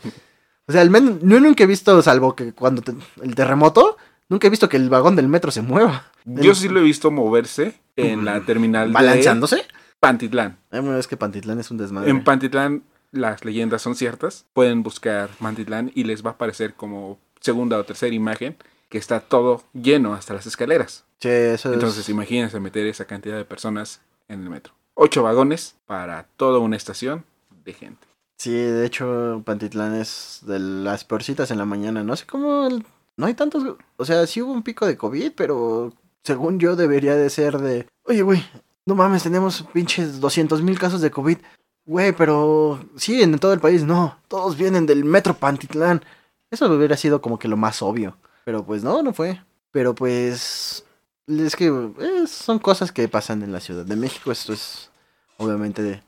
O 0.67 0.71
sea, 0.71 0.81
al 0.81 0.89
menos, 0.89 1.19
yo 1.21 1.39
nunca 1.39 1.63
he 1.63 1.67
visto, 1.67 2.01
salvo 2.01 2.35
que 2.35 2.53
cuando 2.53 2.81
te- 2.81 2.93
el 3.21 3.35
terremoto, 3.35 3.97
nunca 4.29 4.47
he 4.47 4.49
visto 4.49 4.69
que 4.69 4.77
el 4.77 4.89
vagón 4.89 5.15
del 5.15 5.27
metro 5.27 5.51
se 5.51 5.61
mueva. 5.61 6.05
Yo 6.25 6.55
sí 6.55 6.69
lo 6.69 6.79
he 6.79 6.83
visto 6.83 7.11
moverse 7.11 7.75
en 7.97 8.23
la 8.25 8.41
terminal 8.45 8.87
de 8.87 8.93
¿Balanceándose? 8.93 9.65
Pantitlán. 9.99 10.57
Ay, 10.71 10.79
bueno, 10.81 10.97
es 10.97 11.07
que 11.07 11.17
Pantitlán 11.17 11.59
es 11.59 11.69
un 11.71 11.77
desmadre. 11.77 12.09
En 12.09 12.23
Pantitlán 12.23 12.83
las 13.11 13.43
leyendas 13.45 13.81
son 13.81 13.95
ciertas. 13.95 14.45
Pueden 14.53 14.83
buscar 14.83 15.29
Pantitlán 15.39 15.91
y 15.93 16.05
les 16.05 16.25
va 16.25 16.31
a 16.31 16.33
aparecer 16.33 16.73
como 16.75 17.19
segunda 17.41 17.77
o 17.77 17.83
tercera 17.83 18.13
imagen 18.15 18.55
que 18.89 18.97
está 18.97 19.19
todo 19.19 19.63
lleno 19.73 20.13
hasta 20.13 20.33
las 20.33 20.45
escaleras. 20.45 21.03
Eso 21.19 21.69
es- 21.69 21.73
Entonces 21.75 22.07
imagínense 22.09 22.59
meter 22.59 22.85
esa 22.87 23.05
cantidad 23.05 23.35
de 23.37 23.45
personas 23.45 24.01
en 24.29 24.43
el 24.43 24.49
metro. 24.49 24.73
Ocho 24.93 25.23
vagones 25.23 25.75
para 25.87 26.27
toda 26.37 26.59
una 26.59 26.75
estación 26.77 27.25
de 27.65 27.73
gente. 27.73 28.05
Sí, 28.43 28.51
de 28.51 28.85
hecho, 28.85 29.41
Pantitlán 29.45 29.95
es 29.95 30.39
de 30.45 30.59
las 30.59 31.05
peorcitas 31.05 31.49
en 31.49 31.59
la 31.59 31.63
mañana. 31.65 32.03
No 32.03 32.13
sé 32.17 32.25
cómo. 32.25 32.67
el- 32.67 32.85
No 33.15 33.25
hay 33.25 33.35
tantos. 33.35 33.63
O 33.95 34.03
sea, 34.03 34.27
sí 34.27 34.41
hubo 34.41 34.51
un 34.51 34.63
pico 34.63 34.85
de 34.85 34.97
COVID, 34.97 35.31
pero 35.33 35.93
según 36.23 36.59
yo 36.59 36.75
debería 36.75 37.15
de 37.15 37.29
ser 37.29 37.57
de. 37.59 37.87
Oye, 38.03 38.21
güey, 38.21 38.43
no 38.85 38.95
mames, 38.95 39.23
tenemos 39.23 39.63
pinches 39.71 40.19
200 40.19 40.61
mil 40.61 40.77
casos 40.77 40.99
de 40.99 41.09
COVID. 41.11 41.37
Güey, 41.85 42.11
pero 42.11 42.83
sí, 42.97 43.21
en 43.21 43.39
todo 43.39 43.53
el 43.53 43.61
país 43.61 43.85
no. 43.85 44.17
Todos 44.27 44.57
vienen 44.57 44.85
del 44.87 45.05
metro 45.05 45.35
Pantitlán. 45.35 46.03
Eso 46.51 46.65
hubiera 46.67 46.97
sido 46.97 47.21
como 47.21 47.39
que 47.39 47.47
lo 47.47 47.55
más 47.55 47.81
obvio. 47.81 48.17
Pero 48.43 48.65
pues 48.65 48.83
no, 48.83 49.01
no 49.03 49.13
fue. 49.13 49.41
Pero 49.71 49.95
pues. 49.95 50.83
Es 51.27 51.55
que 51.55 51.67
eh, 51.67 52.27
son 52.27 52.59
cosas 52.59 52.91
que 52.91 53.07
pasan 53.07 53.41
en 53.41 53.53
la 53.53 53.61
Ciudad 53.61 53.85
de 53.85 53.95
México. 53.95 54.33
Esto 54.33 54.51
es 54.51 54.89
obviamente 55.37 55.81
de 55.81 56.03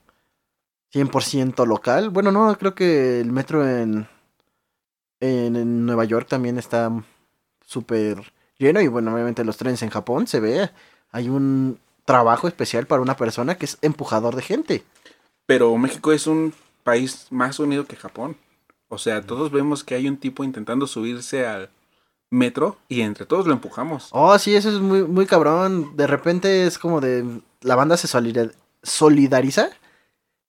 100% 0.95 1.65
local. 1.67 2.10
Bueno, 2.10 2.31
no, 2.31 2.58
creo 2.58 2.73
que 2.73 3.19
el 3.19 3.31
metro 3.31 3.67
en, 3.67 4.08
en, 5.19 5.55
en 5.58 5.86
Nueva 5.86 6.05
York 6.05 6.27
también 6.29 6.58
está 6.58 6.89
súper 7.65 8.31
lleno. 8.58 8.79
Y 8.81 8.88
bueno, 8.88 9.13
obviamente 9.13 9.43
los 9.43 9.58
trenes 9.58 9.81
en 9.84 9.89
Japón 9.89 10.25
se 10.27 10.39
ve. 10.39 10.69
Hay 11.12 11.27
un 11.29 11.79
trabajo 12.05 12.47
especial 12.47 12.88
para 12.88 13.01
una 13.01 13.17
persona 13.17 13.55
que 13.55 13.65
es 13.65 13.77
empujador 13.81 14.36
de 14.36 14.41
gente. 14.41 14.84
Pero 15.45 15.75
México 15.77 16.12
es 16.13 16.27
un 16.27 16.53
país 16.84 17.27
más 17.29 17.60
unido 17.60 17.86
que 17.86 17.95
Japón. 17.97 18.38
O 18.88 18.97
sea, 18.97 19.21
todos 19.21 19.51
vemos 19.51 19.84
que 19.84 19.95
hay 19.95 20.08
un 20.08 20.17
tipo 20.17 20.43
intentando 20.43 20.88
subirse 20.88 21.45
al 21.45 21.69
metro 22.29 22.77
y 22.88 23.01
entre 23.01 23.25
todos 23.25 23.47
lo 23.47 23.53
empujamos. 23.53 24.10
Oh, 24.12 24.38
sí, 24.39 24.55
eso 24.55 24.69
es 24.69 24.79
muy, 24.79 25.03
muy 25.03 25.25
cabrón. 25.25 25.97
De 25.97 26.08
repente 26.08 26.65
es 26.65 26.77
como 26.77 27.01
de. 27.01 27.41
La 27.62 27.75
banda 27.75 27.97
se 27.97 28.08
solida- 28.08 28.51
solidariza. 28.84 29.69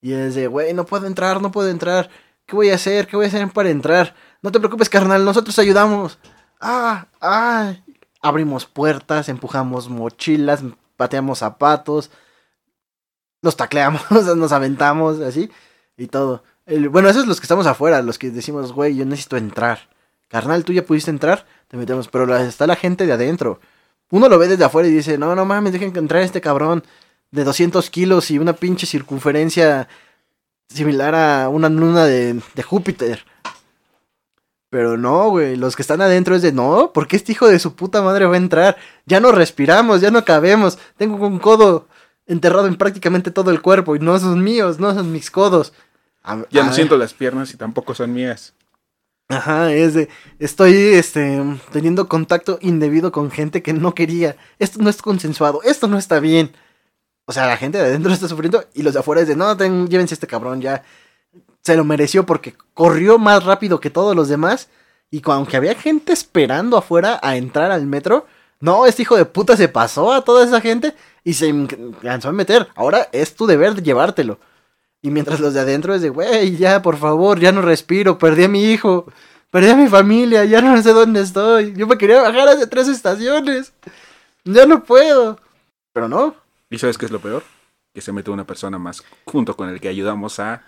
Y 0.07 0.13
es 0.13 0.37
de, 0.37 0.47
güey, 0.47 0.73
no 0.73 0.87
puedo 0.87 1.09
entrar, 1.09 1.43
no 1.43 1.51
puedo 1.51 1.69
entrar. 1.69 2.09
¿Qué 2.47 2.55
voy 2.55 2.71
a 2.71 2.77
hacer? 2.77 3.09
¿Qué 3.09 3.17
voy 3.17 3.25
a 3.25 3.29
hacer 3.29 3.49
para 3.49 3.71
entrar? 3.71 4.15
No 4.41 4.53
te 4.53 4.61
preocupes, 4.61 4.89
carnal, 4.89 5.25
nosotros 5.25 5.59
ayudamos. 5.59 6.21
Ah, 6.61 7.09
ah. 7.21 7.75
Abrimos 8.23 8.67
puertas, 8.67 9.29
empujamos 9.29 9.89
mochilas, 9.89 10.63
pateamos 10.97 11.41
zapatos. 11.41 12.13
Los 13.43 13.57
tacleamos, 13.57 14.01
nos 14.37 14.53
aventamos, 14.53 15.19
así. 15.19 15.51
Y 15.97 16.07
todo. 16.07 16.45
Bueno, 16.89 17.09
esos 17.09 17.23
son 17.23 17.29
los 17.29 17.41
que 17.41 17.47
estamos 17.47 17.67
afuera, 17.67 18.01
los 18.01 18.17
que 18.17 18.31
decimos, 18.31 18.73
güey, 18.73 18.95
yo 18.95 19.05
necesito 19.07 19.37
entrar. 19.37 19.89
Carnal, 20.29 20.65
tú 20.65 20.73
ya 20.73 20.87
pudiste 20.87 21.11
entrar, 21.11 21.47
te 21.67 21.77
metemos. 21.77 22.07
Pero 22.07 22.33
está 22.37 22.69
la 22.69 22.77
gente 22.77 23.07
de 23.07 23.13
adentro. 23.13 23.59
Uno 24.11 24.29
lo 24.29 24.39
ve 24.39 24.47
desde 24.47 24.63
afuera 24.63 24.89
y 24.89 24.93
dice, 24.93 25.19
no, 25.19 25.35
no 25.35 25.45
mames, 25.45 25.73
dejen 25.73 25.93
que 25.93 25.99
entrar 25.99 26.23
este 26.23 26.41
cabrón 26.41 26.85
de 27.37 27.45
200 27.45 27.89
kilos 27.91 28.31
y 28.31 28.39
una 28.39 28.55
pinche 28.55 28.87
circunferencia 28.87 29.89
similar 30.69 31.15
a 31.15 31.49
una 31.49 31.69
luna 31.69 32.05
de, 32.07 32.41
de 32.55 32.63
Júpiter. 32.63 33.25
Pero 34.71 34.97
no, 34.97 35.31
güey, 35.31 35.57
los 35.57 35.77
que 35.77 35.83
están 35.83 36.01
adentro 36.03 36.35
es 36.35 36.43
de, 36.43 36.53
no, 36.53 36.93
¿por 36.93 37.07
qué 37.07 37.17
este 37.17 37.33
hijo 37.33 37.47
de 37.47 37.59
su 37.61 37.77
puta 37.77 38.03
madre 38.03 38.27
va 38.27 38.35
a 38.35 38.39
entrar? 38.39 38.77
Ya 39.07 39.21
no 39.21 39.31
respiramos, 39.33 40.01
ya 40.01 40.11
no 40.11 40.25
cabemos. 40.25 40.79
Tengo 40.97 41.25
un 41.27 41.39
codo 41.39 41.87
enterrado 42.27 42.67
en 42.67 42.77
prácticamente 42.77 43.31
todo 43.31 43.51
el 43.53 43.63
cuerpo 43.63 43.95
y 43.95 44.01
no 44.01 44.19
son 44.19 44.43
míos, 44.43 44.81
no 44.81 44.93
son 44.93 45.13
mis 45.13 45.31
codos. 45.31 45.73
A- 46.25 46.45
Ya 46.51 46.63
a 46.63 46.65
no 46.65 46.71
ver. 46.71 46.75
siento 46.75 46.97
las 46.97 47.15
piernas 47.15 47.53
y 47.55 47.57
tampoco 47.57 47.95
son 47.95 48.13
mías. 48.13 48.55
Ajá, 49.29 49.73
es 49.73 49.95
de, 49.95 50.09
estoy 50.39 50.73
este, 50.75 51.43
teniendo 51.73 52.09
contacto 52.09 52.59
indebido 52.61 53.13
con 53.13 53.31
gente 53.31 53.63
que 53.63 53.73
no 53.73 53.95
quería. 53.95 54.37
Esto 54.59 54.81
no 54.83 54.91
es 54.91 55.01
consensuado, 55.03 55.63
esto 55.65 55.87
no 55.87 55.99
está 55.99 56.19
bien. 56.21 56.53
O 57.27 57.33
sea, 57.33 57.47
la 57.47 57.57
gente 57.57 57.79
de 57.79 57.85
adentro 57.85 58.13
está 58.15 58.29
sufriendo 58.29 58.65
y 58.75 58.83
los 58.83 58.95
de 58.95 59.01
afuera 59.01 59.25
de, 59.25 59.37
no, 59.37 59.57
ten- 59.57 59.89
llévense 59.89 60.15
a 60.15 60.17
este 60.17 60.27
cabrón, 60.27 60.61
ya 60.61 60.83
se 61.63 61.77
lo 61.77 61.85
mereció 61.85 62.25
porque 62.27 62.55
corrió 62.75 63.19
más 63.19 63.45
rápido 63.45 63.81
que 63.81 63.91
todos 63.91 64.15
los 64.15 64.29
demás 64.29 64.69
Y 65.11 65.23
aunque 65.27 65.57
había 65.57 65.75
gente 65.75 66.13
esperando 66.13 66.77
afuera 66.77 67.19
a 67.23 67.37
entrar 67.37 67.71
al 67.71 67.87
metro, 67.87 68.27
no, 68.61 68.87
este 68.87 69.03
hijo 69.03 69.17
de 69.17 69.25
puta 69.25 69.57
se 69.57 69.69
pasó 69.69 70.13
a 70.13 70.23
toda 70.25 70.45
esa 70.45 70.61
gente 70.61 70.95
y 71.25 71.35
se 71.35 71.53
lanzó 72.03 72.29
a 72.29 72.33
meter. 72.33 72.69
Ahora 72.77 73.09
es 73.13 73.35
tu 73.37 73.47
deber 73.47 73.83
llevártelo. 73.83 74.39
Y 75.03 75.11
mientras 75.11 75.41
los 75.41 75.55
de 75.55 75.61
adentro 75.61 75.95
es 75.95 76.03
de, 76.03 76.09
güey, 76.11 76.57
ya, 76.57 76.83
por 76.83 76.97
favor, 76.97 77.39
ya 77.41 77.53
no 77.53 77.63
respiro, 77.63 78.19
perdí 78.19 78.45
a 78.45 78.49
mi 78.49 78.65
hijo, 78.73 79.07
perdí 79.51 79.71
a 79.71 79.77
mi 79.77 79.89
familia, 79.89 80.45
ya 80.45 80.61
no 80.63 80.81
sé 80.83 80.93
dónde 80.93 81.21
estoy. 81.23 81.75
Yo 81.77 81.87
me 81.87 81.99
quería 81.99 82.23
bajar 82.23 82.49
hace 82.49 82.67
tres 82.67 82.89
estaciones. 82.89 83.73
Ya 84.45 84.67
no 84.67 84.83
puedo. 84.85 85.39
Pero 85.93 86.09
no. 86.09 86.35
¿Y 86.71 86.79
sabes 86.79 86.99
qué 86.99 87.07
es 87.07 87.13
lo 87.13 87.21
peor? 87.21 87.43
Que 87.95 88.01
se 88.01 88.13
mete 88.13 88.31
una 88.31 88.47
persona 88.47 88.79
más 88.79 89.03
junto 89.25 89.57
con 89.57 89.69
el 89.69 89.81
que 89.81 89.89
ayudamos 89.89 90.39
a... 90.41 90.63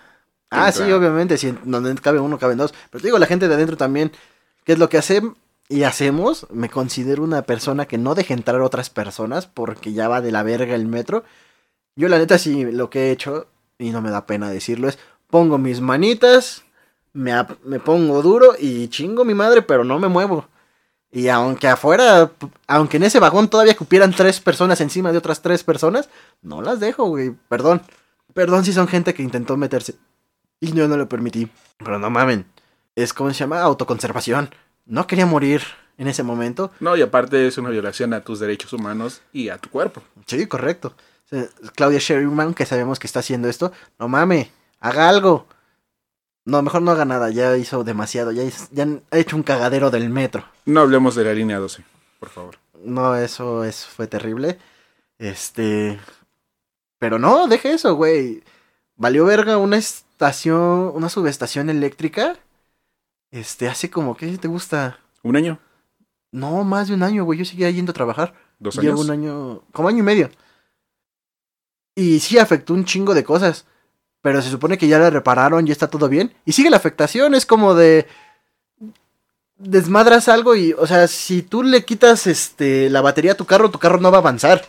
Ah, 0.49 0.71
sí, 0.71 0.83
obviamente, 0.91 1.37
si 1.37 1.53
donde 1.63 1.93
cabe 1.95 2.19
uno, 2.19 2.39
caben 2.39 2.57
dos. 2.57 2.73
Pero 2.89 3.01
te 3.01 3.07
digo, 3.07 3.19
la 3.19 3.27
gente 3.27 3.47
de 3.47 3.53
adentro 3.53 3.77
también, 3.77 4.11
¿qué 4.63 4.73
es 4.73 4.79
lo 4.79 4.89
que 4.89 4.97
hacen 4.97 5.35
y 5.67 5.83
hacemos? 5.83 6.47
Me 6.51 6.69
considero 6.69 7.23
una 7.23 7.43
persona 7.43 7.85
que 7.85 7.99
no 7.99 8.15
deja 8.15 8.33
entrar 8.33 8.61
otras 8.61 8.89
personas 8.89 9.45
porque 9.45 9.93
ya 9.93 10.07
va 10.07 10.21
de 10.21 10.31
la 10.31 10.41
verga 10.41 10.73
el 10.73 10.87
metro. 10.87 11.23
Yo 11.95 12.07
la 12.07 12.17
neta 12.17 12.39
sí, 12.39 12.63
lo 12.71 12.89
que 12.89 13.07
he 13.07 13.11
hecho, 13.11 13.47
y 13.77 13.91
no 13.91 14.01
me 14.01 14.09
da 14.09 14.25
pena 14.25 14.49
decirlo, 14.49 14.87
es 14.87 14.97
pongo 15.27 15.59
mis 15.59 15.81
manitas, 15.81 16.63
me, 17.13 17.33
me 17.63 17.79
pongo 17.79 18.21
duro 18.23 18.55
y 18.57 18.87
chingo 18.87 19.25
mi 19.25 19.35
madre, 19.35 19.61
pero 19.61 19.83
no 19.83 19.99
me 19.99 20.07
muevo. 20.07 20.47
Y 21.11 21.27
aunque 21.29 21.67
afuera, 21.67 22.31
aunque 22.67 22.97
en 22.97 23.03
ese 23.03 23.19
vagón 23.19 23.49
todavía 23.49 23.75
cupieran 23.75 24.13
tres 24.13 24.39
personas 24.39 24.79
encima 24.81 25.11
de 25.11 25.17
otras 25.17 25.41
tres 25.41 25.63
personas, 25.63 26.09
no 26.41 26.61
las 26.61 26.79
dejo, 26.79 27.05
güey. 27.05 27.31
Perdón. 27.47 27.81
Perdón 28.33 28.63
si 28.63 28.73
son 28.73 28.87
gente 28.87 29.13
que 29.13 29.23
intentó 29.23 29.57
meterse. 29.57 29.95
Y 30.59 30.71
yo 30.73 30.87
no 30.87 30.97
lo 30.97 31.09
permití. 31.09 31.49
Pero 31.77 31.97
no 31.97 32.09
mamen. 32.09 32.45
Es 32.95 33.13
como 33.13 33.31
se 33.31 33.39
llama 33.39 33.61
autoconservación. 33.61 34.49
No 34.85 35.07
quería 35.07 35.25
morir 35.25 35.63
en 35.97 36.07
ese 36.07 36.23
momento. 36.23 36.71
No, 36.79 36.95
y 36.95 37.01
aparte 37.01 37.47
es 37.47 37.57
una 37.57 37.69
violación 37.69 38.13
a 38.13 38.21
tus 38.21 38.39
derechos 38.39 38.73
humanos 38.73 39.21
y 39.33 39.49
a 39.49 39.57
tu 39.57 39.69
cuerpo. 39.69 40.01
Sí, 40.27 40.45
correcto. 40.47 40.93
Sea, 41.25 41.45
Claudia 41.75 41.99
Sherman, 41.99 42.53
que 42.53 42.65
sabemos 42.65 42.99
que 42.99 43.07
está 43.07 43.19
haciendo 43.19 43.49
esto, 43.49 43.71
no 43.99 44.07
mame, 44.07 44.51
haga 44.79 45.09
algo. 45.09 45.47
No, 46.45 46.61
mejor 46.61 46.81
no 46.81 46.91
haga 46.91 47.05
nada, 47.05 47.29
ya 47.29 47.55
hizo 47.57 47.83
demasiado, 47.83 48.31
ya, 48.31 48.43
hizo- 48.43 48.67
ya 48.71 48.87
ha 49.11 49.17
hecho 49.17 49.35
un 49.35 49.43
cagadero 49.43 49.91
del 49.91 50.09
metro. 50.09 50.45
No 50.65 50.81
hablemos 50.81 51.15
de 51.15 51.23
la 51.25 51.33
línea 51.33 51.59
12, 51.59 51.83
por 52.19 52.29
favor. 52.29 52.55
No, 52.83 53.15
eso, 53.15 53.63
eso 53.63 53.87
fue 53.89 54.07
terrible. 54.07 54.57
Este. 55.17 55.99
Pero 56.97 57.19
no, 57.19 57.47
deje 57.47 57.73
eso, 57.73 57.95
güey. 57.95 58.43
Valió 58.95 59.25
verga 59.25 59.57
una 59.57 59.77
estación, 59.77 60.91
una 60.95 61.09
subestación 61.09 61.69
eléctrica. 61.69 62.37
Este, 63.31 63.67
hace 63.67 63.89
como, 63.89 64.15
¿qué 64.17 64.37
te 64.37 64.47
gusta? 64.47 64.99
¿Un 65.23 65.35
año? 65.35 65.59
No, 66.31 66.63
más 66.63 66.87
de 66.87 66.93
un 66.95 67.03
año, 67.03 67.25
güey. 67.25 67.39
Yo 67.39 67.45
seguía 67.45 67.69
yendo 67.69 67.91
a 67.91 67.93
trabajar. 67.93 68.33
¿Dos 68.59 68.75
Llevo 68.75 68.95
años? 69.01 69.05
un 69.05 69.11
año, 69.11 69.61
como 69.71 69.87
año 69.89 69.99
y 69.99 70.03
medio. 70.03 70.29
Y 71.95 72.19
sí 72.19 72.37
afectó 72.37 72.73
un 72.73 72.85
chingo 72.85 73.13
de 73.13 73.23
cosas. 73.23 73.65
Pero 74.21 74.41
se 74.41 74.49
supone 74.49 74.77
que 74.77 74.87
ya 74.87 74.99
la 74.99 75.09
repararon, 75.09 75.65
ya 75.65 75.71
está 75.71 75.87
todo 75.87 76.09
bien. 76.09 76.33
Y 76.45 76.51
sigue 76.51 76.69
la 76.69 76.77
afectación, 76.77 77.35
es 77.35 77.45
como 77.45 77.73
de... 77.73 78.07
Desmadras 79.57 80.29
algo 80.29 80.55
y, 80.55 80.71
o 80.73 80.87
sea, 80.87 81.07
si 81.07 81.41
tú 81.41 81.63
le 81.63 81.83
quitas 81.83 82.27
este 82.27 82.89
la 82.89 83.01
batería 83.01 83.33
a 83.33 83.35
tu 83.35 83.43
carro, 83.43 83.69
tu 83.69 83.77
carro 83.77 83.99
no 83.99 84.09
va 84.09 84.19
a 84.19 84.21
avanzar. 84.21 84.65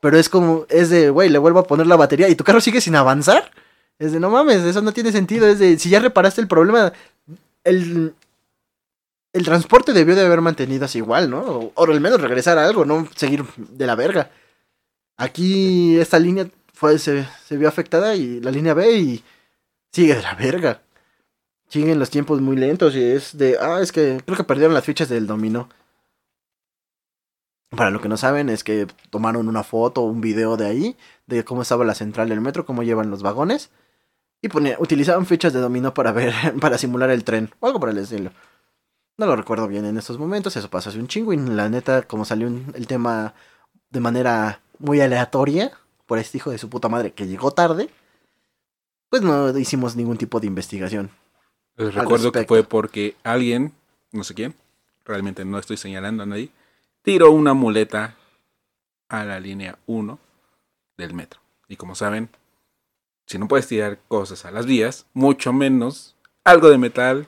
Pero 0.00 0.18
es 0.18 0.28
como, 0.28 0.66
es 0.68 0.90
de, 0.90 1.08
güey, 1.10 1.28
le 1.28 1.38
vuelvo 1.38 1.60
a 1.60 1.66
poner 1.66 1.86
la 1.86 1.94
batería 1.94 2.28
y 2.28 2.34
tu 2.34 2.42
carro 2.42 2.60
sigue 2.60 2.80
sin 2.80 2.96
avanzar. 2.96 3.50
Es 3.98 4.12
de, 4.12 4.18
no 4.18 4.30
mames, 4.30 4.62
eso 4.64 4.82
no 4.82 4.92
tiene 4.92 5.12
sentido. 5.12 5.46
Es 5.46 5.60
de, 5.60 5.78
si 5.78 5.88
ya 5.88 6.00
reparaste 6.00 6.40
el 6.40 6.48
problema, 6.48 6.92
el, 7.62 8.12
el 9.32 9.44
transporte 9.44 9.92
debió 9.92 10.16
de 10.16 10.26
haber 10.26 10.40
mantenido 10.40 10.84
así 10.84 10.98
igual, 10.98 11.30
¿no? 11.30 11.40
O, 11.40 11.72
o 11.72 11.84
al 11.84 12.00
menos 12.00 12.20
regresar 12.20 12.58
a 12.58 12.66
algo, 12.66 12.84
no 12.84 13.08
seguir 13.14 13.44
de 13.56 13.86
la 13.86 13.94
verga. 13.94 14.30
Aquí 15.16 15.96
esta 15.98 16.18
línea 16.18 16.48
fue, 16.74 16.98
se, 16.98 17.26
se 17.46 17.56
vio 17.56 17.68
afectada 17.68 18.14
y 18.16 18.40
la 18.40 18.50
línea 18.50 18.74
B 18.74 18.98
y 18.98 19.24
sigue 19.92 20.14
de 20.16 20.22
la 20.22 20.34
verga. 20.34 20.82
Siguen 21.68 21.98
los 21.98 22.10
tiempos 22.10 22.40
muy 22.40 22.56
lentos 22.56 22.94
y 22.94 23.02
es 23.02 23.38
de, 23.38 23.56
ah, 23.60 23.80
es 23.80 23.92
que 23.92 24.20
creo 24.24 24.36
que 24.36 24.44
perdieron 24.44 24.74
las 24.74 24.84
fichas 24.84 25.08
del 25.08 25.26
dominó. 25.26 25.68
Para 27.70 27.90
lo 27.90 28.00
que 28.00 28.08
no 28.08 28.16
saben 28.16 28.48
es 28.48 28.62
que 28.62 28.86
tomaron 29.10 29.48
una 29.48 29.62
foto 29.62 30.02
o 30.02 30.06
un 30.06 30.20
video 30.20 30.56
de 30.56 30.66
ahí, 30.66 30.96
de 31.26 31.44
cómo 31.44 31.62
estaba 31.62 31.84
la 31.84 31.94
central 31.94 32.28
del 32.28 32.40
metro, 32.40 32.66
cómo 32.66 32.82
llevan 32.82 33.10
los 33.10 33.22
vagones. 33.22 33.70
Y 34.42 34.48
ponía, 34.48 34.76
utilizaban 34.78 35.26
fichas 35.26 35.52
de 35.52 35.60
dominó 35.60 35.94
para 35.94 36.12
ver, 36.12 36.34
para 36.60 36.78
simular 36.78 37.10
el 37.10 37.24
tren, 37.24 37.50
o 37.60 37.66
algo 37.66 37.80
por 37.80 37.88
el 37.88 37.98
estilo. 37.98 38.30
No 39.16 39.26
lo 39.26 39.36
recuerdo 39.36 39.68
bien 39.68 39.84
en 39.84 39.96
estos 39.96 40.18
momentos, 40.18 40.56
eso 40.56 40.68
pasó 40.68 40.90
hace 40.90 40.98
un 40.98 41.08
chingo 41.08 41.32
y 41.32 41.36
la 41.36 41.68
neta, 41.68 42.02
como 42.02 42.24
salió 42.24 42.48
el 42.48 42.86
tema 42.86 43.34
de 43.90 44.00
manera 44.00 44.60
muy 44.78 45.00
aleatoria, 45.00 45.72
por 46.06 46.18
este 46.18 46.38
hijo 46.38 46.50
de 46.50 46.58
su 46.58 46.68
puta 46.68 46.88
madre 46.88 47.12
que 47.12 47.26
llegó 47.26 47.50
tarde, 47.50 47.90
pues 49.08 49.22
no 49.22 49.56
hicimos 49.56 49.96
ningún 49.96 50.16
tipo 50.16 50.40
de 50.40 50.46
investigación. 50.46 51.10
Les 51.76 51.94
recuerdo 51.94 52.32
que 52.32 52.44
fue 52.44 52.64
porque 52.64 53.16
alguien, 53.24 53.72
no 54.12 54.24
sé 54.24 54.34
quién, 54.34 54.54
realmente 55.04 55.44
no 55.44 55.58
estoy 55.58 55.76
señalando 55.76 56.22
a 56.22 56.26
nadie, 56.26 56.50
tiró 57.02 57.30
una 57.30 57.54
muleta 57.54 58.16
a 59.08 59.24
la 59.24 59.40
línea 59.40 59.78
1 59.86 60.18
del 60.96 61.14
metro. 61.14 61.40
Y 61.68 61.76
como 61.76 61.94
saben, 61.94 62.28
si 63.26 63.38
no 63.38 63.48
puedes 63.48 63.66
tirar 63.66 63.98
cosas 64.08 64.44
a 64.44 64.50
las 64.50 64.66
vías, 64.66 65.06
mucho 65.14 65.52
menos 65.52 66.16
algo 66.44 66.68
de 66.68 66.78
metal 66.78 67.26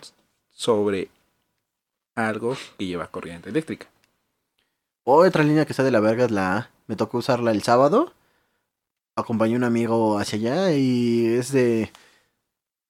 sobre 0.51 1.09
algo 2.15 2.57
que 2.79 2.87
lleva 2.87 3.11
corriente 3.11 3.51
eléctrica. 3.51 3.89
Otra 5.05 5.45
línea 5.45 5.65
que 5.65 5.73
está 5.73 5.85
de 5.85 5.91
la 5.91 6.01
verga 6.01 6.25
es 6.25 6.31
la 6.31 6.57
A. 6.57 6.71
Me 6.87 6.97
tocó 6.97 7.19
usarla 7.19 7.51
el 7.53 7.63
sábado. 7.63 8.13
Acompañé 9.17 9.55
a 9.55 9.57
un 9.59 9.65
amigo 9.65 10.19
hacia 10.19 10.39
allá 10.39 10.73
y 10.73 11.27
es 11.27 11.51
de... 11.53 11.91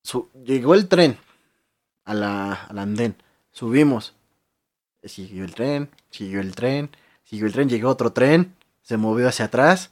su- 0.02 0.28
Llegó 0.44 0.74
el 0.74 0.88
tren 0.88 1.16
a 2.04 2.14
la, 2.14 2.52
al 2.52 2.78
andén. 2.78 3.14
Subimos. 3.52 4.12
Siguió 5.04 5.44
el 5.44 5.54
tren, 5.54 5.88
siguió 6.10 6.40
el 6.40 6.52
tren, 6.56 6.90
siguió 7.24 7.46
el 7.46 7.52
tren, 7.52 7.68
llegó 7.68 7.88
otro 7.90 8.12
tren, 8.12 8.56
se 8.82 8.96
movió 8.96 9.28
hacia 9.28 9.44
atrás. 9.44 9.90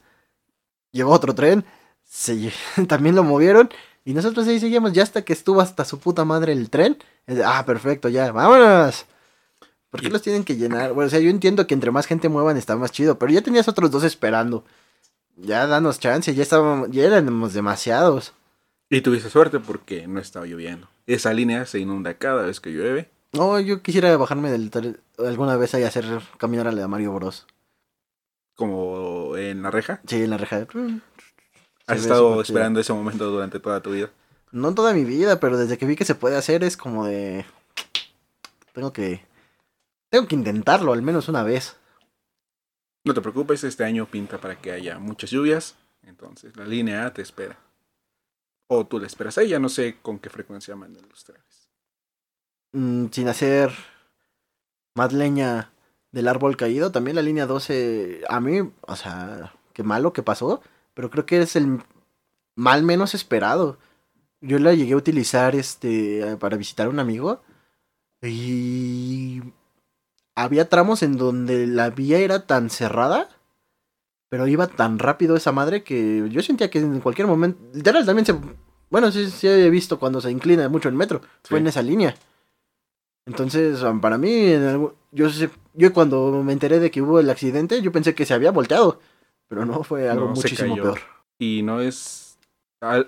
Llegó 0.91 1.11
otro 1.11 1.33
tren, 1.33 1.63
se, 2.03 2.51
también 2.87 3.15
lo 3.15 3.23
movieron 3.23 3.69
y 4.03 4.13
nosotros 4.13 4.45
ahí 4.47 4.59
seguíamos 4.59 4.91
ya 4.91 5.03
hasta 5.03 5.23
que 5.23 5.31
estuvo 5.33 5.61
hasta 5.61 5.85
su 5.85 5.99
puta 5.99 6.25
madre 6.25 6.51
el 6.51 6.69
tren. 6.69 6.97
Es 7.27 7.37
de, 7.37 7.45
ah, 7.45 7.63
perfecto, 7.65 8.09
ya, 8.09 8.33
vámonos. 8.33 9.05
¿Por 9.89 10.01
qué 10.01 10.07
Y- 10.07 10.11
los 10.11 10.21
tienen 10.21 10.43
que 10.43 10.57
llenar? 10.57 10.91
Bueno, 10.91 11.07
o 11.07 11.09
sea, 11.09 11.19
yo 11.21 11.29
entiendo 11.29 11.65
que 11.65 11.73
entre 11.73 11.91
más 11.91 12.07
gente 12.07 12.27
muevan 12.27 12.57
está 12.57 12.75
más 12.75 12.91
chido, 12.91 13.17
pero 13.17 13.31
ya 13.31 13.41
tenías 13.41 13.69
otros 13.69 13.89
dos 13.89 14.03
esperando. 14.03 14.65
Ya 15.37 15.67
danos 15.67 15.99
chance, 15.99 16.33
ya 16.33 16.43
estábamos, 16.43 16.89
ya 16.91 17.03
éramos 17.03 17.53
demasiados. 17.53 18.33
Y 18.89 19.01
tuviste 19.01 19.29
suerte 19.29 19.59
porque 19.59 20.07
no 20.07 20.19
estaba 20.19 20.45
lloviendo. 20.45 20.87
Esa 21.07 21.33
línea 21.33 21.65
se 21.65 21.79
inunda 21.79 22.13
cada 22.15 22.43
vez 22.43 22.59
que 22.59 22.71
llueve. 22.71 23.09
No, 23.33 23.59
yo 23.59 23.81
quisiera 23.81 24.15
bajarme 24.15 24.49
del 24.49 24.99
alguna 25.17 25.57
vez 25.57 25.73
ahí 25.75 25.83
a 25.83 25.87
hacer 25.87 26.05
caminar 26.37 26.67
a 26.67 26.71
la 26.71 26.81
de 26.81 26.87
Mario 26.87 27.13
Bros. 27.13 27.45
Como 28.55 29.35
en 29.35 29.61
la 29.61 29.71
reja. 29.71 29.99
Sí, 30.07 30.23
en 30.23 30.29
la 30.29 30.37
reja. 30.37 30.67
Has 31.87 31.97
ve 31.97 32.01
estado 32.01 32.41
esperando 32.41 32.79
ese 32.79 32.93
momento 32.93 33.29
durante 33.29 33.59
toda 33.59 33.81
tu 33.81 33.91
vida. 33.91 34.09
No 34.51 34.73
toda 34.73 34.93
mi 34.93 35.03
vida, 35.03 35.39
pero 35.39 35.57
desde 35.57 35.77
que 35.77 35.85
vi 35.85 35.97
que 35.97 36.05
se 36.05 36.15
puede 36.15 36.37
hacer 36.37 36.63
es 36.63 36.77
como 36.77 37.05
de... 37.05 37.45
Tengo 38.73 38.93
que... 38.93 39.25
Tengo 40.09 40.27
que 40.27 40.35
intentarlo 40.35 40.93
al 40.93 41.01
menos 41.01 41.27
una 41.27 41.43
vez. 41.43 41.75
No 43.05 43.13
te 43.13 43.21
preocupes, 43.21 43.63
este 43.63 43.83
año 43.83 44.07
pinta 44.07 44.41
para 44.41 44.59
que 44.59 44.71
haya 44.71 44.97
muchas 44.97 45.29
lluvias. 45.29 45.75
Entonces 46.01 46.57
la 46.57 46.65
línea 46.65 47.05
A 47.05 47.13
te 47.13 47.21
espera. 47.21 47.57
O 48.67 48.85
tú 48.87 48.99
la 48.99 49.05
esperas 49.05 49.37
a 49.37 49.43
ella, 49.43 49.59
no 49.59 49.69
sé 49.69 49.97
con 50.01 50.17
qué 50.17 50.31
frecuencia 50.31 50.75
mandan 50.75 51.07
los 51.07 51.23
trenes. 51.23 51.69
Mm, 52.73 53.05
sin 53.11 53.27
hacer 53.27 53.71
más 54.95 55.13
leña 55.13 55.71
del 56.11 56.27
árbol 56.27 56.57
caído. 56.57 56.91
También 56.91 57.15
la 57.15 57.21
línea 57.21 57.45
12, 57.45 58.23
a 58.27 58.39
mí, 58.39 58.71
o 58.81 58.95
sea, 58.95 59.53
qué 59.73 59.83
malo 59.83 60.11
que 60.11 60.23
pasó, 60.23 60.61
pero 60.95 61.11
creo 61.11 61.27
que 61.27 61.41
es 61.41 61.55
el 61.55 61.83
mal 62.55 62.81
menos 62.81 63.13
esperado. 63.13 63.77
Yo 64.41 64.57
la 64.57 64.73
llegué 64.73 64.93
a 64.93 64.97
utilizar 64.97 65.55
este 65.55 66.37
para 66.37 66.57
visitar 66.57 66.87
a 66.87 66.89
un 66.89 66.99
amigo 66.99 67.43
y 68.21 69.41
había 70.35 70.69
tramos 70.69 71.01
en 71.03 71.17
donde 71.17 71.65
la 71.67 71.89
vía 71.89 72.19
era 72.19 72.45
tan 72.45 72.69
cerrada, 72.69 73.29
pero 74.29 74.47
iba 74.47 74.67
tan 74.67 74.99
rápido 74.99 75.35
esa 75.35 75.51
madre 75.51 75.83
que 75.83 76.27
yo 76.29 76.41
sentía 76.41 76.69
que 76.69 76.79
en 76.79 76.99
cualquier 76.99 77.27
momento, 77.27 77.59
literal 77.73 78.05
también 78.05 78.25
se 78.25 78.35
bueno, 78.89 79.11
sí, 79.11 79.29
sí 79.31 79.47
he 79.47 79.69
visto 79.69 79.99
cuando 79.99 80.21
se 80.21 80.29
inclina 80.31 80.69
mucho 80.69 80.89
el 80.89 80.95
metro, 80.95 81.21
fue 81.43 81.59
en 81.59 81.67
esa 81.67 81.81
línea. 81.81 82.15
Entonces, 83.27 83.81
um, 83.81 83.99
para 83.99 84.17
mí, 84.17 84.53
yo, 85.11 85.29
sé- 85.31 85.49
yo 85.73 85.91
cuando 85.93 86.43
me 86.43 86.53
enteré 86.53 86.79
de 86.79 86.91
que 86.91 87.01
hubo 87.01 87.19
el 87.19 87.29
accidente, 87.29 87.81
yo 87.81 87.91
pensé 87.91 88.13
que 88.13 88.25
se 88.25 88.33
había 88.35 88.51
volteado. 88.51 88.99
Pero 89.47 89.65
no, 89.65 89.83
fue 89.83 90.07
algo 90.09 90.27
No, 90.27 90.35
muchísimo 90.35 90.75
peor. 90.75 90.99
Y 91.39 91.61
no 91.63 91.81
es. 91.81 92.37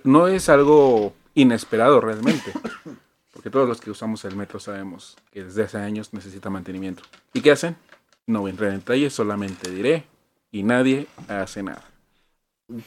No 0.03 0.27
es 0.27 0.49
algo 0.49 1.13
inesperado 1.35 2.01
realmente. 2.01 2.51
Porque 3.47 3.59
todos 3.59 3.69
los 3.69 3.79
que 3.79 3.91
usamos 3.91 4.25
el 4.25 4.35
metro 4.35 4.59
sabemos 4.59 5.15
que 5.31 5.45
desde 5.45 5.63
hace 5.63 5.77
años 5.77 6.11
necesita 6.11 6.49
mantenimiento. 6.49 7.03
¿Y 7.31 7.39
qué 7.39 7.51
hacen? 7.51 7.77
No 8.25 8.41
voy 8.41 8.49
a 8.49 8.51
entrar 8.51 8.71
en 8.71 8.79
detalles, 8.79 9.13
solamente 9.13 9.71
diré, 9.71 10.05
y 10.51 10.63
nadie 10.63 11.07
hace 11.29 11.63
nada. 11.63 11.85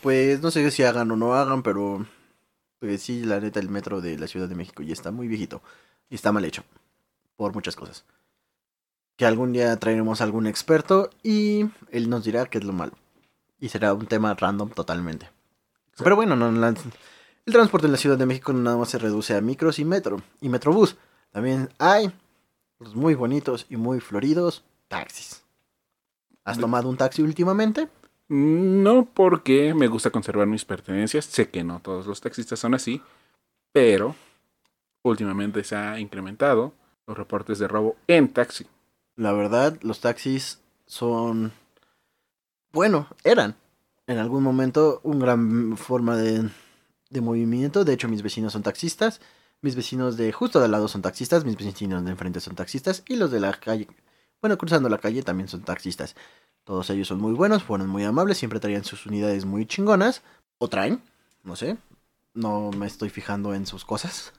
Pues 0.02 0.42
no 0.42 0.50
sé 0.50 0.70
si 0.70 0.82
hagan 0.82 1.10
o 1.12 1.16
no 1.16 1.32
hagan, 1.32 1.62
pero 1.62 2.04
pues 2.78 3.00
sí, 3.00 3.24
la 3.24 3.40
neta, 3.40 3.58
el 3.58 3.70
metro 3.70 4.02
de 4.02 4.18
la 4.18 4.26
Ciudad 4.26 4.50
de 4.50 4.54
México 4.54 4.82
ya 4.82 4.92
está 4.92 5.10
muy 5.10 5.28
viejito 5.28 5.62
y 6.10 6.16
está 6.16 6.30
mal 6.30 6.44
hecho 6.44 6.62
por 7.36 7.54
muchas 7.54 7.74
cosas. 7.74 8.04
Que 9.16 9.24
algún 9.24 9.54
día 9.54 9.74
traeremos 9.78 10.20
a 10.20 10.24
algún 10.24 10.46
experto 10.46 11.08
y 11.22 11.70
él 11.90 12.10
nos 12.10 12.22
dirá 12.22 12.44
qué 12.44 12.58
es 12.58 12.64
lo 12.64 12.74
malo. 12.74 12.92
Y 13.60 13.70
será 13.70 13.94
un 13.94 14.04
tema 14.04 14.34
random 14.34 14.68
totalmente. 14.68 15.30
Pero 15.96 16.16
bueno, 16.16 16.36
no, 16.36 16.50
el 17.46 17.52
transporte 17.52 17.86
en 17.86 17.92
la 17.92 17.98
Ciudad 17.98 18.18
de 18.18 18.26
México 18.26 18.52
no 18.52 18.60
nada 18.60 18.76
más 18.76 18.90
se 18.90 18.98
reduce 18.98 19.34
a 19.34 19.40
micros 19.40 19.78
y 19.78 19.84
metro 19.84 20.22
y 20.40 20.48
metrobús. 20.48 20.96
También 21.32 21.68
hay 21.78 22.12
los 22.78 22.94
muy 22.94 23.14
bonitos 23.14 23.66
y 23.68 23.76
muy 23.76 24.00
floridos 24.00 24.64
taxis. 24.88 25.42
¿Has 26.44 26.56
De- 26.56 26.62
tomado 26.62 26.88
un 26.88 26.96
taxi 26.96 27.22
últimamente? 27.22 27.88
No 28.28 29.06
porque 29.12 29.74
me 29.74 29.88
gusta 29.88 30.10
conservar 30.10 30.46
mis 30.46 30.64
pertenencias, 30.64 31.24
sé 31.24 31.50
que 31.50 31.64
no 31.64 31.80
todos 31.80 32.06
los 32.06 32.20
taxistas 32.20 32.58
son 32.60 32.74
así, 32.74 33.02
pero 33.72 34.14
últimamente 35.02 35.64
se 35.64 35.74
ha 35.76 35.98
incrementado 35.98 36.72
los 37.06 37.18
reportes 37.18 37.58
de 37.58 37.66
robo 37.68 37.96
en 38.06 38.32
taxi. 38.32 38.66
La 39.16 39.32
verdad, 39.32 39.76
los 39.82 40.00
taxis 40.00 40.60
son, 40.86 41.52
bueno, 42.72 43.08
eran 43.24 43.56
en 44.06 44.18
algún 44.18 44.42
momento 44.42 45.00
una 45.02 45.24
gran 45.26 45.76
forma 45.76 46.16
de, 46.16 46.48
de 47.10 47.20
movimiento. 47.20 47.84
De 47.84 47.92
hecho, 47.92 48.08
mis 48.08 48.22
vecinos 48.22 48.52
son 48.54 48.62
taxistas. 48.62 49.20
Mis 49.60 49.76
vecinos 49.76 50.16
de 50.16 50.32
justo 50.32 50.58
de 50.58 50.64
al 50.64 50.70
lado 50.70 50.88
son 50.88 51.02
taxistas. 51.02 51.44
Mis 51.44 51.56
vecinos 51.56 52.04
de 52.04 52.10
enfrente 52.10 52.40
son 52.40 52.54
taxistas. 52.54 53.02
Y 53.06 53.16
los 53.16 53.30
de 53.30 53.40
la 53.40 53.52
calle, 53.52 53.88
bueno, 54.40 54.56
cruzando 54.56 54.88
la 54.88 54.98
calle 54.98 55.22
también 55.22 55.48
son 55.48 55.62
taxistas. 55.62 56.16
Todos 56.64 56.88
ellos 56.90 57.08
son 57.08 57.20
muy 57.20 57.34
buenos, 57.34 57.62
fueron 57.62 57.88
muy 57.88 58.04
amables. 58.04 58.38
Siempre 58.38 58.60
traían 58.60 58.84
sus 58.84 59.06
unidades 59.06 59.44
muy 59.44 59.66
chingonas. 59.66 60.22
O 60.58 60.68
traen, 60.68 61.02
no 61.42 61.56
sé. 61.56 61.76
No 62.32 62.70
me 62.70 62.86
estoy 62.86 63.10
fijando 63.10 63.54
en 63.54 63.66
sus 63.66 63.84
cosas. 63.84 64.32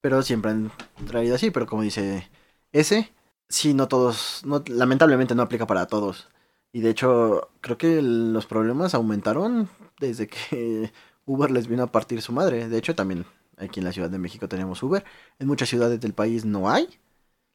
Pero 0.00 0.22
siempre 0.22 0.50
han 0.52 0.70
traído 1.06 1.34
así. 1.34 1.50
Pero 1.50 1.66
como 1.66 1.82
dice 1.82 2.28
ese, 2.72 3.12
sí, 3.48 3.74
no 3.74 3.88
todos, 3.88 4.42
lamentablemente 4.66 5.34
no 5.34 5.42
aplica 5.42 5.66
para 5.66 5.86
todos. 5.86 6.28
Y 6.72 6.80
de 6.80 6.90
hecho, 6.90 7.50
creo 7.60 7.76
que 7.76 8.00
los 8.02 8.46
problemas 8.46 8.94
aumentaron 8.94 9.68
desde 10.00 10.26
que 10.26 10.92
Uber 11.26 11.50
les 11.50 11.68
vino 11.68 11.82
a 11.82 11.92
partir 11.92 12.22
su 12.22 12.32
madre. 12.32 12.68
De 12.68 12.78
hecho, 12.78 12.94
también 12.94 13.24
aquí 13.56 13.80
en 13.80 13.84
la 13.84 13.92
Ciudad 13.92 14.10
de 14.10 14.18
México 14.18 14.48
tenemos 14.48 14.82
Uber. 14.82 15.04
En 15.38 15.46
muchas 15.46 15.68
ciudades 15.68 16.00
del 16.00 16.14
país 16.14 16.44
no 16.44 16.70
hay, 16.70 16.88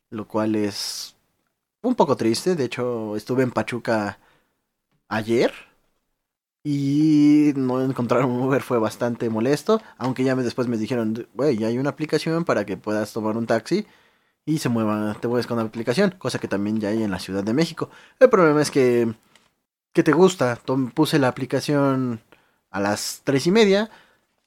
lo 0.10 0.27
cual 0.27 0.56
es 0.56 1.15
un 1.82 1.95
poco 1.95 2.15
triste. 2.15 2.56
De 2.56 2.65
hecho, 2.65 3.15
estuve 3.15 3.43
en 3.43 3.51
Pachuca 3.51 4.19
ayer 5.10 5.53
y 6.63 7.53
no 7.56 7.82
encontrar 7.82 8.25
un 8.25 8.41
Uber 8.41 8.62
fue 8.62 8.80
bastante 8.80 9.30
molesto. 9.30 9.82
Aunque 9.97 10.23
ya 10.23 10.36
después 10.36 10.67
me 10.67 10.77
dijeron, 10.77 11.27
güey, 11.34 11.63
hay 11.63 11.77
una 11.77 11.91
aplicación 11.91 12.45
para 12.45 12.65
que 12.65 12.77
puedas 12.77 13.13
tomar 13.13 13.38
un 13.38 13.47
taxi 13.47 13.88
y 14.45 14.60
se 14.60 14.69
mueva, 14.69 15.15
te 15.19 15.27
mueves 15.27 15.47
con 15.47 15.58
la 15.58 15.63
aplicación, 15.63 16.12
cosa 16.17 16.39
que 16.39 16.47
también 16.47 16.80
ya 16.80 16.89
hay 16.89 17.03
en 17.03 17.12
la 17.12 17.19
Ciudad 17.19 17.43
de 17.43 17.53
México. 17.53 17.89
El 18.19 18.30
problema 18.30 18.62
es 18.62 18.71
que, 18.71 19.13
que 19.93 20.03
te 20.03 20.13
gusta. 20.13 20.60
Puse 20.93 21.19
la 21.19 21.30
aplicación 21.30 22.21
a 22.71 22.80
las 22.80 23.21
tres 23.23 23.47
y 23.47 23.51
media, 23.51 23.89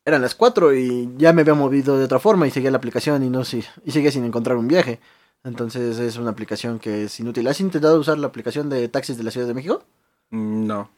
eran 0.05 0.23
las 0.23 0.35
cuatro 0.35 0.75
y 0.75 1.11
ya 1.19 1.33
me 1.33 1.43
había 1.43 1.55
movido 1.55 1.99
de 1.99 2.05
otra 2.05 2.19
forma 2.19 2.47
y 2.47 2.51
seguía 2.51 2.71
la 2.71 2.79
aplicación 2.79 3.23
y 3.23 3.31
no 3.31 3.45
si- 3.45 3.65
y 3.85 3.91
seguía 3.91 4.11
sin 4.13 4.25
encontrar 4.25 4.57
un 4.57 4.69
viaje. 4.69 5.01
Entonces 5.45 5.99
es 5.99 6.17
una 6.17 6.31
aplicación 6.31 6.79
que 6.79 7.05
es 7.05 7.19
inútil. 7.21 7.47
¿Has 7.49 7.61
intentado 7.61 7.99
usar 7.99 8.19
la 8.19 8.27
aplicación 8.27 8.69
de 8.69 8.89
taxis 8.89 9.17
de 9.17 9.25
la 9.25 9.31
Ciudad 9.31 9.47
de 9.47 9.55
México? 9.55 9.83
Mm, 10.31 10.67
No. 10.67 10.91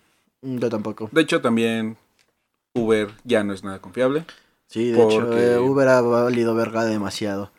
Mm, 0.42 0.58
Yo 0.58 0.68
tampoco. 0.68 1.08
De 1.12 1.20
hecho, 1.20 1.40
también 1.40 1.96
Uber 2.74 3.10
ya 3.24 3.44
no 3.44 3.52
es 3.52 3.62
nada 3.62 3.80
confiable. 3.80 4.24
Sí, 4.66 4.90
de 4.90 5.02
hecho, 5.02 5.38
eh, 5.38 5.58
Uber 5.58 5.86
ha 5.88 6.00
valido 6.00 6.54
verga 6.54 6.84
demasiado. 6.84 7.50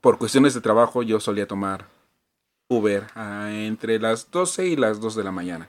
Por 0.00 0.18
cuestiones 0.18 0.54
de 0.54 0.60
trabajo, 0.60 1.02
yo 1.02 1.20
solía 1.20 1.46
tomar 1.46 1.86
Uber 2.68 3.06
ah, 3.14 3.48
entre 3.52 3.98
las 4.00 4.30
12 4.30 4.66
y 4.66 4.76
las 4.76 5.00
2 5.00 5.14
de 5.14 5.22
la 5.24 5.30
mañana. 5.32 5.68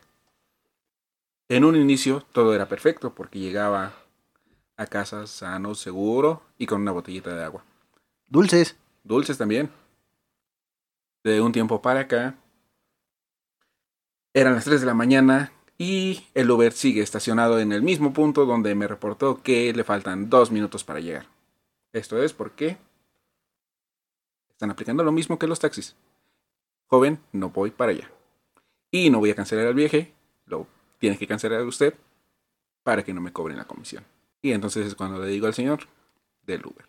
En 1.50 1.64
un 1.64 1.76
inicio 1.76 2.26
todo 2.34 2.54
era 2.54 2.68
perfecto 2.68 3.16
porque 3.16 3.40
llegaba 3.40 3.94
a 4.76 4.86
casa 4.86 5.28
sano, 5.28 5.76
seguro 5.76 6.42
y 6.58 6.66
con 6.66 6.82
una 6.82 6.92
botellita 6.92 7.34
de 7.34 7.44
agua. 7.44 7.64
Dulces. 8.28 8.76
Dulces 9.04 9.38
también. 9.38 9.72
De 11.24 11.40
un 11.42 11.54
tiempo 11.54 11.82
para 11.82 12.02
acá. 12.02 12.36
Eran 14.34 14.56
las 14.56 14.66
3 14.66 14.82
de 14.82 14.88
la 14.88 14.94
mañana 14.94 15.52
y 15.78 16.26
el 16.34 16.52
Uber 16.52 16.74
sigue 16.74 17.02
estacionado 17.02 17.60
en 17.60 17.72
el 17.72 17.82
mismo 17.82 18.14
punto 18.14 18.46
donde 18.46 18.76
me 18.76 18.88
reportó 18.88 19.42
que 19.42 19.72
le 19.74 19.84
faltan 19.84 20.30
dos 20.30 20.52
minutos 20.52 20.84
para 20.84 21.00
llegar. 21.00 21.28
Esto 21.94 22.22
es 22.22 22.34
porque 22.34 22.78
están 24.50 24.70
aplicando 24.70 25.04
lo 25.04 25.12
mismo 25.12 25.40
que 25.40 25.48
los 25.48 25.60
taxis. 25.60 25.96
Joven, 26.88 27.20
no 27.32 27.50
voy 27.50 27.72
para 27.72 27.92
allá. 27.92 28.12
Y 28.92 29.10
no 29.10 29.20
voy 29.20 29.32
a 29.32 29.36
cancelar 29.36 29.68
el 29.68 29.74
viaje, 29.74 30.14
lo 30.98 31.00
tiene 31.00 31.18
que 31.18 31.28
cancelar 31.28 31.64
usted 31.64 31.94
para 32.84 33.04
que 33.04 33.14
no 33.14 33.22
me 33.22 33.34
cobren 33.34 33.58
la 33.58 33.66
comisión. 33.66 34.04
Y 34.42 34.52
entonces 34.52 34.88
es 34.88 34.96
cuando 34.96 35.20
le 35.20 35.30
digo 35.30 35.48
al 35.48 35.54
señor 35.54 35.82
del 36.46 36.66
Uber. 36.66 36.86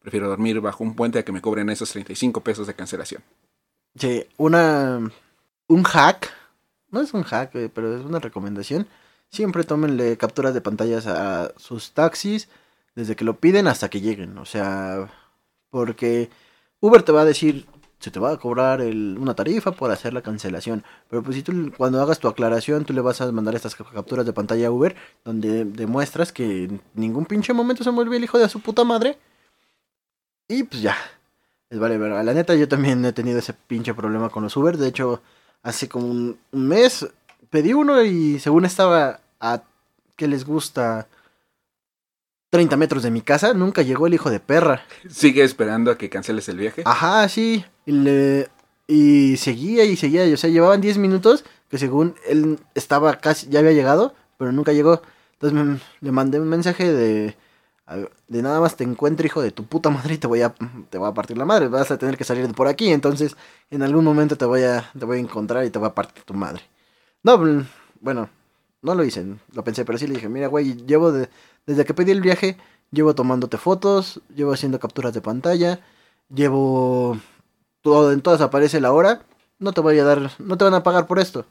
Prefiero 0.00 0.28
dormir 0.28 0.60
bajo 0.60 0.84
un 0.84 0.94
puente 0.94 1.18
a 1.18 1.24
que 1.24 1.32
me 1.32 1.40
cobren 1.40 1.70
esos 1.70 1.90
35 1.90 2.40
pesos 2.42 2.66
de 2.66 2.74
cancelación. 2.74 3.22
Sí, 3.94 4.26
una 4.36 5.00
un 5.68 5.82
hack, 5.82 6.32
no 6.90 7.00
es 7.00 7.14
un 7.14 7.22
hack, 7.22 7.54
eh, 7.54 7.70
pero 7.72 7.96
es 7.96 8.04
una 8.04 8.18
recomendación. 8.18 8.86
Siempre 9.30 9.64
tómenle 9.64 10.16
capturas 10.16 10.54
de 10.54 10.60
pantallas 10.60 11.06
a 11.06 11.52
sus 11.56 11.92
taxis 11.92 12.48
desde 12.94 13.14
que 13.14 13.24
lo 13.24 13.38
piden 13.38 13.68
hasta 13.68 13.90
que 13.90 14.00
lleguen, 14.00 14.38
o 14.38 14.44
sea, 14.44 15.08
porque 15.70 16.30
Uber 16.80 17.02
te 17.02 17.12
va 17.12 17.20
a 17.22 17.26
decir, 17.26 17.66
se 17.98 18.10
te 18.10 18.20
va 18.20 18.32
a 18.32 18.36
cobrar 18.36 18.80
el- 18.80 19.16
una 19.18 19.34
tarifa 19.34 19.72
por 19.72 19.90
hacer 19.90 20.12
la 20.12 20.22
cancelación, 20.22 20.84
pero 21.10 21.22
pues 21.22 21.36
si 21.36 21.42
tú 21.42 21.72
cuando 21.76 22.00
hagas 22.00 22.18
tu 22.20 22.28
aclaración, 22.28 22.84
tú 22.84 22.92
le 22.92 23.00
vas 23.00 23.20
a 23.20 23.30
mandar 23.32 23.54
estas 23.54 23.74
capturas 23.74 24.24
de 24.26 24.32
pantalla 24.32 24.68
a 24.68 24.70
Uber 24.70 24.94
donde 25.24 25.64
demuestras 25.64 26.32
que 26.32 26.64
en 26.64 26.80
ningún 26.94 27.26
pinche 27.26 27.52
momento 27.52 27.84
se 27.84 27.90
volvió 27.90 28.16
el 28.16 28.24
hijo 28.24 28.38
de 28.38 28.48
su 28.48 28.60
puta 28.60 28.84
madre. 28.84 29.18
Y 30.48 30.62
pues 30.64 30.82
ya, 30.82 30.96
les 31.70 31.80
vale 31.80 31.98
verga. 31.98 32.22
La 32.22 32.34
neta, 32.34 32.54
yo 32.54 32.68
también 32.68 33.04
he 33.04 33.12
tenido 33.12 33.38
ese 33.38 33.52
pinche 33.54 33.94
problema 33.94 34.30
con 34.30 34.42
los 34.42 34.56
Uber. 34.56 34.76
De 34.76 34.88
hecho, 34.88 35.22
hace 35.62 35.88
como 35.88 36.06
un, 36.08 36.38
un 36.52 36.68
mes 36.68 37.06
pedí 37.50 37.72
uno 37.72 38.02
y 38.02 38.38
según 38.38 38.64
estaba 38.64 39.20
a 39.40 39.62
que 40.16 40.28
les 40.28 40.44
gusta 40.44 41.06
30 42.50 42.76
metros 42.76 43.02
de 43.02 43.10
mi 43.10 43.20
casa, 43.20 43.52
nunca 43.54 43.82
llegó 43.82 44.06
el 44.06 44.14
hijo 44.14 44.30
de 44.30 44.40
perra. 44.40 44.82
¿Sigue 45.08 45.42
esperando 45.44 45.90
a 45.90 45.98
que 45.98 46.08
canceles 46.08 46.48
el 46.48 46.56
viaje? 46.58 46.82
Ajá, 46.86 47.28
sí. 47.28 47.64
Y, 47.86 47.92
le- 47.92 48.48
y 48.86 49.36
seguía 49.36 49.84
y 49.84 49.96
seguía. 49.96 50.26
y, 50.26 50.32
O 50.32 50.36
sea, 50.36 50.48
llevaban 50.50 50.80
10 50.80 50.96
minutos 50.98 51.44
que 51.68 51.78
según 51.78 52.14
él 52.26 52.58
estaba 52.74 53.16
casi, 53.18 53.48
ya 53.48 53.58
había 53.58 53.72
llegado, 53.72 54.14
pero 54.38 54.52
nunca 54.52 54.72
llegó. 54.72 55.02
Entonces 55.34 55.58
me- 55.62 55.78
le 56.00 56.12
mandé 56.12 56.40
un 56.40 56.48
mensaje 56.48 56.90
de, 56.92 57.36
de 58.28 58.42
nada 58.42 58.60
más 58.60 58.76
te 58.76 58.84
encuentro 58.84 59.26
hijo 59.26 59.40
de 59.42 59.50
tu 59.50 59.64
puta 59.64 59.90
madre 59.90 60.14
y 60.14 60.18
te 60.18 60.26
voy 60.26 60.42
a, 60.42 60.54
te 60.90 60.98
voy 60.98 61.08
a 61.08 61.14
partir 61.14 61.36
la 61.38 61.44
madre. 61.44 61.68
Vas 61.68 61.90
a 61.90 61.98
tener 61.98 62.16
que 62.16 62.24
salir 62.24 62.46
de 62.48 62.54
por 62.54 62.66
aquí. 62.66 62.90
Entonces 62.90 63.36
en 63.70 63.82
algún 63.82 64.04
momento 64.04 64.36
te 64.36 64.46
voy 64.46 64.62
a, 64.62 64.90
te 64.98 65.04
voy 65.04 65.18
a 65.18 65.20
encontrar 65.20 65.64
y 65.66 65.70
te 65.70 65.78
voy 65.78 65.88
a 65.88 65.94
partir 65.94 66.22
tu 66.24 66.32
madre. 66.34 66.62
No, 67.22 67.36
mm, 67.38 67.66
bueno, 68.00 68.30
no 68.82 68.94
lo 68.94 69.04
hice, 69.04 69.24
lo 69.52 69.64
pensé, 69.64 69.84
pero 69.84 69.98
sí 69.98 70.06
le 70.06 70.14
dije, 70.14 70.28
mira, 70.28 70.46
güey, 70.48 70.74
llevo 70.86 71.12
de- 71.12 71.28
desde 71.66 71.84
que 71.84 71.94
pedí 71.94 72.10
el 72.12 72.20
viaje, 72.20 72.56
llevo 72.90 73.14
tomándote 73.14 73.58
fotos, 73.58 74.20
llevo 74.34 74.52
haciendo 74.52 74.78
capturas 74.80 75.14
de 75.14 75.20
pantalla, 75.20 75.80
llevo 76.34 77.18
todo, 77.82 78.12
en 78.12 78.22
todas 78.22 78.40
aparece 78.40 78.80
la 78.80 78.92
hora, 78.92 79.22
no 79.58 79.72
te 79.72 79.80
voy 79.80 79.98
a 79.98 80.04
dar, 80.04 80.30
no 80.38 80.58
te 80.58 80.64
van 80.64 80.74
a 80.74 80.82
pagar 80.82 81.06
por 81.06 81.18
esto. 81.18 81.46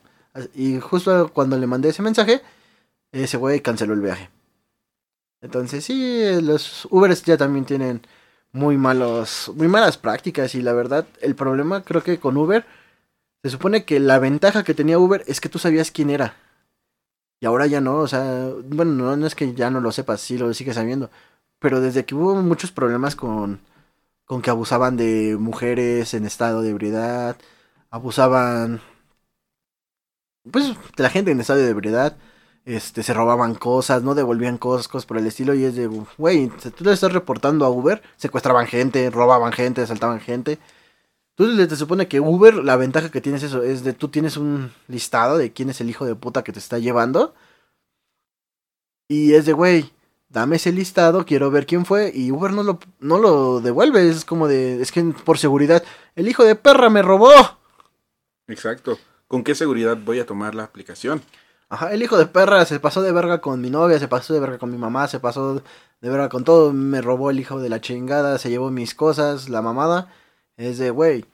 Y 0.56 0.80
justo 0.80 1.32
cuando 1.34 1.58
le 1.58 1.68
mandé 1.68 1.90
ese 1.90 2.02
mensaje, 2.04 2.42
ese 3.12 3.38
güey 3.38 3.62
canceló 3.62 3.94
el 3.94 4.02
viaje. 4.02 4.30
Entonces 5.42 5.86
sí, 5.86 6.24
los 6.42 6.88
Ubers 6.92 7.24
ya 7.24 7.38
también 7.38 7.66
tienen 7.66 8.02
muy 8.52 8.78
malos, 8.78 9.52
muy 9.56 9.68
malas 9.68 9.98
prácticas 9.98 10.56
y 10.56 10.62
la 10.62 10.74
verdad, 10.74 11.06
el 11.22 11.36
problema 11.36 11.84
creo 11.84 12.04
que 12.04 12.20
con 12.20 12.38
Uber, 12.38 12.66
se 13.44 13.52
supone 13.52 13.86
que 13.86 14.00
la 14.00 14.20
ventaja 14.20 14.64
que 14.64 14.74
tenía 14.76 15.00
Uber 15.00 15.24
es 15.28 15.42
que 15.42 15.50
tú 15.50 15.60
sabías 15.60 15.92
quién 15.92 16.10
era. 16.10 16.36
Y 17.40 17.46
ahora 17.46 17.68
ya 17.68 17.82
no, 17.82 17.98
o 17.98 18.08
sea, 18.08 18.52
bueno, 18.66 19.16
no, 19.16 19.28
es 19.28 19.36
que 19.36 19.54
ya 19.54 19.70
no 19.70 19.80
lo 19.82 19.92
sepas, 19.92 20.22
sí 20.22 20.38
lo 20.38 20.54
sigues 20.54 20.76
sabiendo. 20.76 21.10
Pero 21.60 21.82
desde 21.82 22.06
que 22.06 22.16
hubo 22.16 22.36
muchos 22.36 22.72
problemas 22.72 23.16
con, 23.16 23.62
con 24.26 24.42
que 24.42 24.50
abusaban 24.52 24.98
de 24.98 25.38
mujeres 25.40 26.14
en 26.14 26.26
estado 26.26 26.62
de 26.62 26.70
ebriedad, 26.72 27.38
abusaban, 27.92 28.82
pues, 30.52 30.68
de 30.96 31.04
la 31.04 31.10
gente 31.10 31.32
en 31.32 31.40
estado 31.40 31.60
de 31.60 31.70
ebriedad, 31.70 32.18
este, 32.66 33.04
se 33.04 33.14
robaban 33.14 33.56
cosas, 33.56 34.04
no 34.04 34.16
devolvían 34.16 34.58
cosas, 34.58 34.88
cosas 34.88 35.06
por 35.06 35.18
el 35.18 35.28
estilo, 35.28 35.54
y 35.54 35.64
es 35.66 35.76
de, 35.76 35.88
güey, 36.18 36.50
tú 36.50 36.84
le 36.84 36.94
estás 36.94 37.14
reportando 37.14 37.66
a 37.66 37.70
Uber, 37.70 38.02
secuestraban 38.18 38.68
gente, 38.68 39.10
robaban 39.10 39.54
gente, 39.54 39.82
asaltaban 39.82 40.20
gente. 40.20 40.60
Entonces 41.38 41.68
te 41.68 41.76
supone 41.76 42.08
que 42.08 42.20
Uber, 42.20 42.56
la 42.56 42.78
ventaja 42.78 43.12
que 43.12 43.22
tienes 43.22 43.44
eso, 43.44 43.62
es 43.62 43.84
de 43.84 43.94
tú 43.94 44.08
tienes 44.08 44.38
un 44.38 44.72
listado 44.88 45.38
de 45.38 45.54
quién 45.54 45.70
es 45.70 45.80
el 45.82 45.90
hijo 45.90 46.06
de 46.06 46.16
puta 46.16 46.44
que 46.44 46.52
te 46.52 46.60
está 46.60 46.80
llevando. 46.80 47.36
Y 49.08 49.34
es 49.34 49.46
de, 49.46 49.54
güey, 49.54 49.92
dame 50.30 50.56
ese 50.56 50.72
listado, 50.72 51.26
quiero 51.26 51.52
ver 51.52 51.68
quién 51.68 51.86
fue. 51.86 52.12
Y 52.14 52.32
Uber 52.32 52.52
no 52.52 52.64
lo, 52.64 52.80
no 53.00 53.20
lo 53.20 53.62
devuelve, 53.62 54.10
es 54.10 54.26
como 54.26 54.48
de, 54.48 54.82
es 54.82 54.92
que 54.92 55.04
por 55.04 55.38
seguridad, 55.38 55.84
el 56.16 56.28
hijo 56.28 56.44
de 56.44 56.56
perra 56.56 56.90
me 56.90 57.04
robó. 57.04 57.32
Exacto. 58.48 58.98
¿Con 59.28 59.44
qué 59.44 59.54
seguridad 59.54 59.98
voy 60.04 60.20
a 60.20 60.26
tomar 60.26 60.56
la 60.56 60.64
aplicación? 60.64 61.22
Ajá, 61.70 61.94
el 61.94 62.02
hijo 62.02 62.18
de 62.18 62.26
perra 62.26 62.66
se 62.66 62.80
pasó 62.80 63.02
de 63.04 63.12
verga 63.12 63.42
con 63.42 63.62
mi 63.62 63.70
novia, 63.70 64.00
se 64.00 64.08
pasó 64.08 64.34
de 64.34 64.40
verga 64.40 64.58
con 64.58 64.72
mi 64.72 64.78
mamá, 64.78 65.08
se 65.08 65.20
pasó 65.20 65.62
de 66.02 66.10
verga 66.10 66.30
con 66.30 66.46
todo, 66.46 66.74
me 66.74 67.02
robó 67.02 67.30
el 67.30 67.40
hijo 67.40 67.60
de 67.60 67.70
la 67.70 67.82
chingada, 67.82 68.38
se 68.40 68.50
llevó 68.50 68.72
mis 68.72 68.96
cosas, 68.96 69.50
la 69.50 69.62
mamada. 69.62 70.12
Es 70.58 70.80
de, 70.80 70.90
güey, 70.90 71.26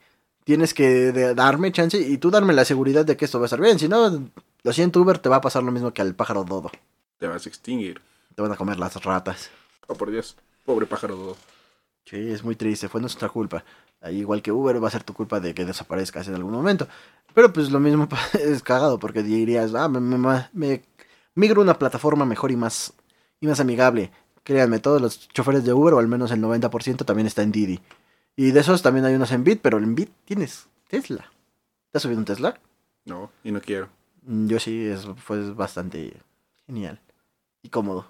tienes 0.44 0.74
que 0.74 1.12
darme 1.34 1.72
chance 1.72 1.98
y 1.98 2.18
tú 2.18 2.30
darme 2.30 2.52
la 2.52 2.64
seguridad 2.64 3.04
de 3.04 3.16
que 3.16 3.24
esto 3.24 3.38
va 3.40 3.44
a 3.44 3.46
estar 3.46 3.60
bien. 3.60 3.78
Si 3.78 3.88
no, 3.88 4.30
lo 4.62 4.72
siento, 4.72 5.00
Uber, 5.00 5.18
te 5.18 5.28
va 5.28 5.36
a 5.36 5.40
pasar 5.40 5.62
lo 5.62 5.72
mismo 5.72 5.92
que 5.92 6.02
al 6.02 6.14
pájaro 6.14 6.44
dodo. 6.44 6.70
Te 7.18 7.26
vas 7.26 7.46
a 7.46 7.48
extinguir. 7.48 8.00
Te 8.34 8.42
van 8.42 8.52
a 8.52 8.56
comer 8.56 8.78
las 8.78 9.02
ratas. 9.02 9.50
Oh, 9.86 9.94
por 9.94 10.10
Dios. 10.10 10.36
Pobre 10.64 10.86
pájaro 10.86 11.16
dodo. 11.16 11.36
Sí, 12.04 12.16
es 12.16 12.44
muy 12.44 12.54
triste, 12.54 12.88
fue 12.88 13.00
nuestra 13.00 13.30
culpa. 13.30 13.64
igual 14.10 14.42
que 14.42 14.52
Uber, 14.52 14.82
va 14.82 14.88
a 14.88 14.90
ser 14.90 15.04
tu 15.04 15.14
culpa 15.14 15.40
de 15.40 15.54
que 15.54 15.64
desaparezcas 15.64 16.28
en 16.28 16.34
algún 16.34 16.52
momento. 16.52 16.86
Pero 17.32 17.52
pues 17.52 17.70
lo 17.70 17.80
mismo 17.80 18.06
es 18.34 18.62
cagado, 18.62 18.98
porque 18.98 19.22
dirías, 19.22 19.74
ah, 19.74 19.88
me, 19.88 20.00
me, 20.52 20.82
migro 21.34 21.62
a 21.62 21.64
una 21.64 21.78
plataforma 21.78 22.26
mejor 22.26 22.50
y 22.50 22.56
más, 22.56 22.92
y 23.40 23.46
más 23.46 23.60
amigable. 23.60 24.12
Créanme, 24.42 24.78
todos 24.80 25.00
los 25.00 25.28
choferes 25.28 25.64
de 25.64 25.72
Uber, 25.72 25.94
o 25.94 25.98
al 25.98 26.08
menos 26.08 26.30
el 26.30 26.42
90%, 26.42 27.06
también 27.06 27.26
está 27.26 27.42
en 27.42 27.52
Didi. 27.52 27.80
Y 28.36 28.50
de 28.50 28.60
esos 28.60 28.82
también 28.82 29.04
hay 29.04 29.14
unos 29.14 29.32
en 29.32 29.44
Bit, 29.44 29.60
pero 29.62 29.78
en 29.78 29.94
Bit 29.94 30.10
tienes 30.24 30.66
Tesla. 30.88 31.30
¿Te 31.90 31.98
has 31.98 32.02
subido 32.02 32.18
un 32.18 32.24
Tesla? 32.24 32.58
No, 33.04 33.30
y 33.44 33.52
no 33.52 33.60
quiero. 33.60 33.88
Mm, 34.22 34.48
yo 34.48 34.58
sí, 34.58 34.86
es, 34.86 35.06
fue 35.16 35.52
bastante 35.52 36.16
genial 36.66 37.00
y 37.62 37.68
cómodo. 37.68 38.06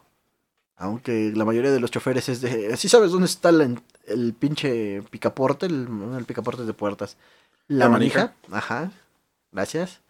Aunque 0.76 1.32
la 1.34 1.44
mayoría 1.44 1.70
de 1.70 1.80
los 1.80 1.90
choferes 1.90 2.28
es 2.28 2.40
de... 2.40 2.76
¿Sí 2.76 2.88
sabes 2.88 3.12
dónde 3.12 3.26
está 3.26 3.50
el, 3.50 4.34
pinche 4.34 5.02
picaporte? 5.02 5.66
El, 5.66 5.86
el 6.16 6.24
picaporte 6.24 6.64
de 6.64 6.72
puertas. 6.72 7.16
La, 7.68 7.88
manija. 7.88 8.34
Ajá. 8.50 8.90
Gracias. 9.52 10.00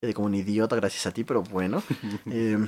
Quedé 0.00 0.12
como 0.12 0.26
un 0.26 0.34
idiota 0.34 0.76
gracias 0.76 1.06
a 1.06 1.12
ti, 1.12 1.24
pero 1.24 1.42
bueno. 1.42 1.82
eh, 2.30 2.58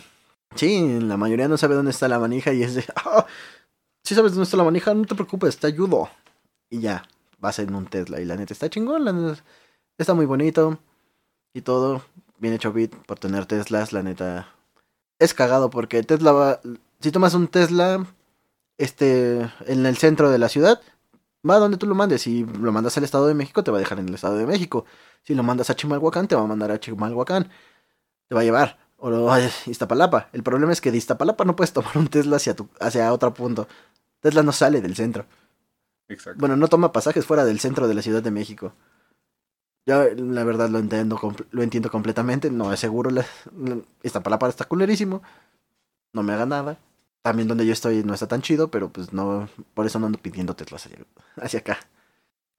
sí, 0.54 1.00
la 1.00 1.18
mayoría 1.18 1.48
no 1.48 1.58
sabe 1.58 1.74
dónde 1.74 1.90
está 1.90 2.08
la 2.08 2.18
manija 2.18 2.52
y 2.52 2.62
es 2.62 2.74
de... 2.74 2.84
Ah, 2.96 3.26
si 4.02 4.14
sabes 4.14 4.32
dónde 4.32 4.44
está 4.44 4.56
la 4.56 4.64
manija, 4.64 4.94
no 4.94 5.04
te 5.04 5.14
preocupes, 5.14 5.58
te 5.58 5.66
ayudo. 5.66 6.08
Y 6.70 6.80
ya, 6.80 7.04
vas 7.38 7.58
en 7.58 7.74
un 7.74 7.86
Tesla. 7.86 8.20
Y 8.20 8.24
la 8.24 8.36
neta 8.36 8.52
está 8.52 8.68
chingón, 8.68 9.04
la 9.04 9.12
neta 9.12 9.42
está 9.96 10.14
muy 10.14 10.26
bonito. 10.26 10.78
Y 11.52 11.62
todo. 11.62 12.02
Bien 12.38 12.54
hecho 12.54 12.72
bit 12.72 12.94
por 12.94 13.18
tener 13.18 13.46
Teslas, 13.46 13.92
la 13.92 14.02
neta. 14.02 14.54
Es 15.18 15.34
cagado 15.34 15.70
porque 15.70 16.02
Tesla 16.02 16.32
va... 16.32 16.60
Si 17.00 17.10
tomas 17.10 17.34
un 17.34 17.48
Tesla, 17.48 18.06
este, 18.76 19.40
en 19.66 19.86
el 19.86 19.96
centro 19.96 20.30
de 20.30 20.38
la 20.38 20.48
ciudad, 20.48 20.80
va 21.48 21.58
donde 21.58 21.78
tú 21.78 21.86
lo 21.86 21.94
mandes. 21.94 22.22
Si 22.22 22.44
lo 22.44 22.72
mandas 22.72 22.96
al 22.96 23.04
Estado 23.04 23.26
de 23.26 23.34
México, 23.34 23.64
te 23.64 23.70
va 23.70 23.78
a 23.78 23.80
dejar 23.80 23.98
en 23.98 24.08
el 24.08 24.14
Estado 24.14 24.36
de 24.36 24.46
México. 24.46 24.84
Si 25.24 25.34
lo 25.34 25.42
mandas 25.42 25.70
a 25.70 25.76
Chimalhuacán, 25.76 26.28
te 26.28 26.36
va 26.36 26.42
a 26.42 26.46
mandar 26.46 26.70
a 26.70 26.80
Chimalhuacán. 26.80 27.50
Te 28.28 28.34
va 28.34 28.42
a 28.42 28.44
llevar. 28.44 28.78
O 28.96 29.30
a 29.30 29.40
Iztapalapa. 29.66 30.28
El 30.32 30.42
problema 30.42 30.72
es 30.72 30.80
que 30.80 30.90
de 30.90 30.98
Iztapalapa 30.98 31.44
no 31.44 31.56
puedes 31.56 31.72
tomar 31.72 31.96
un 31.98 32.08
Tesla 32.08 32.36
hacia, 32.36 32.54
tu, 32.54 32.68
hacia 32.80 33.12
otro 33.12 33.32
punto. 33.34 33.68
Tesla 34.20 34.42
no 34.42 34.52
sale 34.52 34.80
del 34.80 34.96
centro. 34.96 35.26
Exacto. 36.08 36.38
Bueno, 36.40 36.56
no 36.56 36.68
toma 36.68 36.92
pasajes 36.92 37.26
fuera 37.26 37.44
del 37.44 37.60
centro 37.60 37.86
de 37.88 37.94
la 37.94 38.02
Ciudad 38.02 38.22
de 38.22 38.30
México. 38.30 38.72
Yo, 39.86 40.04
la 40.14 40.44
verdad, 40.44 40.68
lo 40.68 40.78
entiendo, 40.78 41.18
lo 41.50 41.62
entiendo 41.62 41.90
completamente. 41.90 42.50
No 42.50 42.72
es 42.72 42.80
seguro. 42.80 43.10
La, 43.10 43.24
Iztapalapa 44.02 44.48
está 44.48 44.66
culerísimo. 44.66 45.22
No 46.12 46.22
me 46.22 46.32
haga 46.32 46.46
nada. 46.46 46.78
También 47.22 47.48
donde 47.48 47.66
yo 47.66 47.72
estoy 47.72 48.04
no 48.04 48.14
está 48.14 48.26
tan 48.28 48.42
chido, 48.42 48.70
pero 48.70 48.90
pues 48.90 49.12
no. 49.12 49.48
Por 49.74 49.86
eso 49.86 49.98
no 49.98 50.06
ando 50.06 50.18
pidiendo 50.18 50.54
Tesla 50.54 50.76
hacia, 50.76 50.98
hacia 51.36 51.60
acá. 51.60 51.78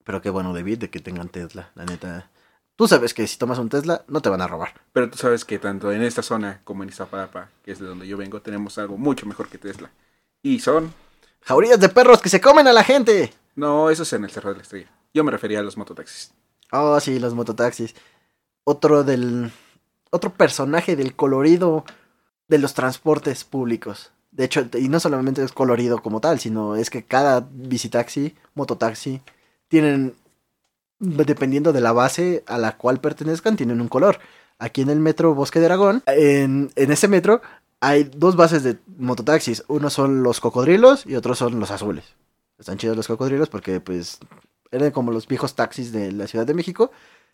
Pero 0.04 0.22
qué 0.22 0.30
bueno, 0.30 0.54
David, 0.54 0.80
de 0.80 0.90
que 0.90 1.00
tengan 1.00 1.30
Tesla. 1.30 1.72
La 1.76 1.86
neta. 1.86 2.30
Tú 2.76 2.88
sabes 2.88 3.14
que 3.14 3.28
si 3.28 3.38
tomas 3.38 3.60
un 3.60 3.70
Tesla, 3.70 4.06
no 4.08 4.22
te 4.22 4.30
van 4.30 4.42
a 4.42 4.48
robar. 4.48 4.74
Pero 4.94 5.10
tú 5.10 5.18
sabes 5.18 5.46
que 5.46 5.60
tanto 5.60 5.92
en 5.92 6.02
esta 6.02 6.24
zona 6.24 6.62
como 6.64 6.82
en 6.82 6.90
Iztapalapa, 6.90 7.50
que 7.64 7.74
es 7.74 7.80
de 7.80 7.86
donde 7.86 8.08
yo 8.08 8.18
vengo, 8.18 8.42
tenemos 8.42 8.78
algo 8.78 8.98
mucho 8.98 9.26
mejor 9.26 9.50
que 9.50 9.58
Tesla. 9.58 9.92
Y 10.42 10.60
son... 10.60 10.94
Jaurías 11.42 11.80
de 11.80 11.90
perros 11.90 12.22
que 12.22 12.30
se 12.30 12.42
comen 12.42 12.68
a 12.68 12.74
la 12.74 12.84
gente. 12.84 13.34
No, 13.56 13.90
eso 13.90 14.04
es 14.04 14.14
en 14.14 14.24
el 14.24 14.32
Cerro 14.32 14.50
de 14.50 14.58
la 14.58 14.62
Estrella. 14.62 14.92
Yo 15.14 15.24
me 15.24 15.32
refería 15.32 15.60
a 15.60 15.64
los 15.64 15.78
mototaxis. 15.78 16.32
Oh, 16.72 17.00
sí, 17.00 17.20
los 17.20 17.34
mototaxis. 17.34 17.96
Otro 18.64 19.04
del... 19.04 19.52
Otro 20.12 20.34
personaje 20.34 20.96
del 20.96 21.16
colorido 21.16 21.86
de 22.48 22.58
los 22.58 22.74
transportes 22.74 23.44
públicos. 23.44 24.12
De 24.32 24.46
hecho, 24.46 24.66
y 24.74 24.90
no 24.90 25.00
solamente 25.00 25.44
es 25.44 25.52
colorido 25.52 26.02
como 26.02 26.20
tal, 26.20 26.40
sino 26.40 26.76
es 26.76 26.90
que 26.90 27.04
cada 27.04 27.48
bicitaxi, 27.52 28.36
mototaxi, 28.56 29.22
tienen 29.68 30.16
dependiendo 31.00 31.74
de 31.74 31.82
la 31.82 31.94
base 31.94 32.44
a 32.48 32.58
la 32.58 32.78
cual 32.78 33.00
pertenezcan, 33.00 33.56
tienen 33.56 33.82
un 33.82 33.88
color. 33.88 34.20
Aquí 34.58 34.82
en 34.82 34.90
el 34.90 35.00
metro 35.00 35.34
Bosque 35.34 35.60
de 35.60 35.68
Aragón, 35.68 36.04
en, 36.08 36.72
en 36.76 36.92
ese 36.92 37.08
metro 37.08 37.42
hay 37.82 38.04
dos 38.04 38.36
bases 38.36 38.64
de 38.64 38.78
mototaxis. 38.98 39.64
Uno 39.68 39.90
son 39.90 40.24
los 40.24 40.40
cocodrilos 40.40 41.06
y 41.06 41.16
otros 41.16 41.38
son 41.38 41.60
los 41.60 41.72
azules. 41.72 42.06
Están 42.58 42.78
chidos 42.78 42.98
los 42.98 43.08
cocodrilos 43.08 43.50
porque 43.50 43.80
pues 43.80 44.20
eran 44.72 44.92
como 44.92 45.12
los 45.12 45.28
viejos 45.28 45.56
taxis 45.56 45.92
de 45.92 46.12
la 46.12 46.28
Ciudad 46.28 46.46
de 46.46 46.54
México. 46.54 46.92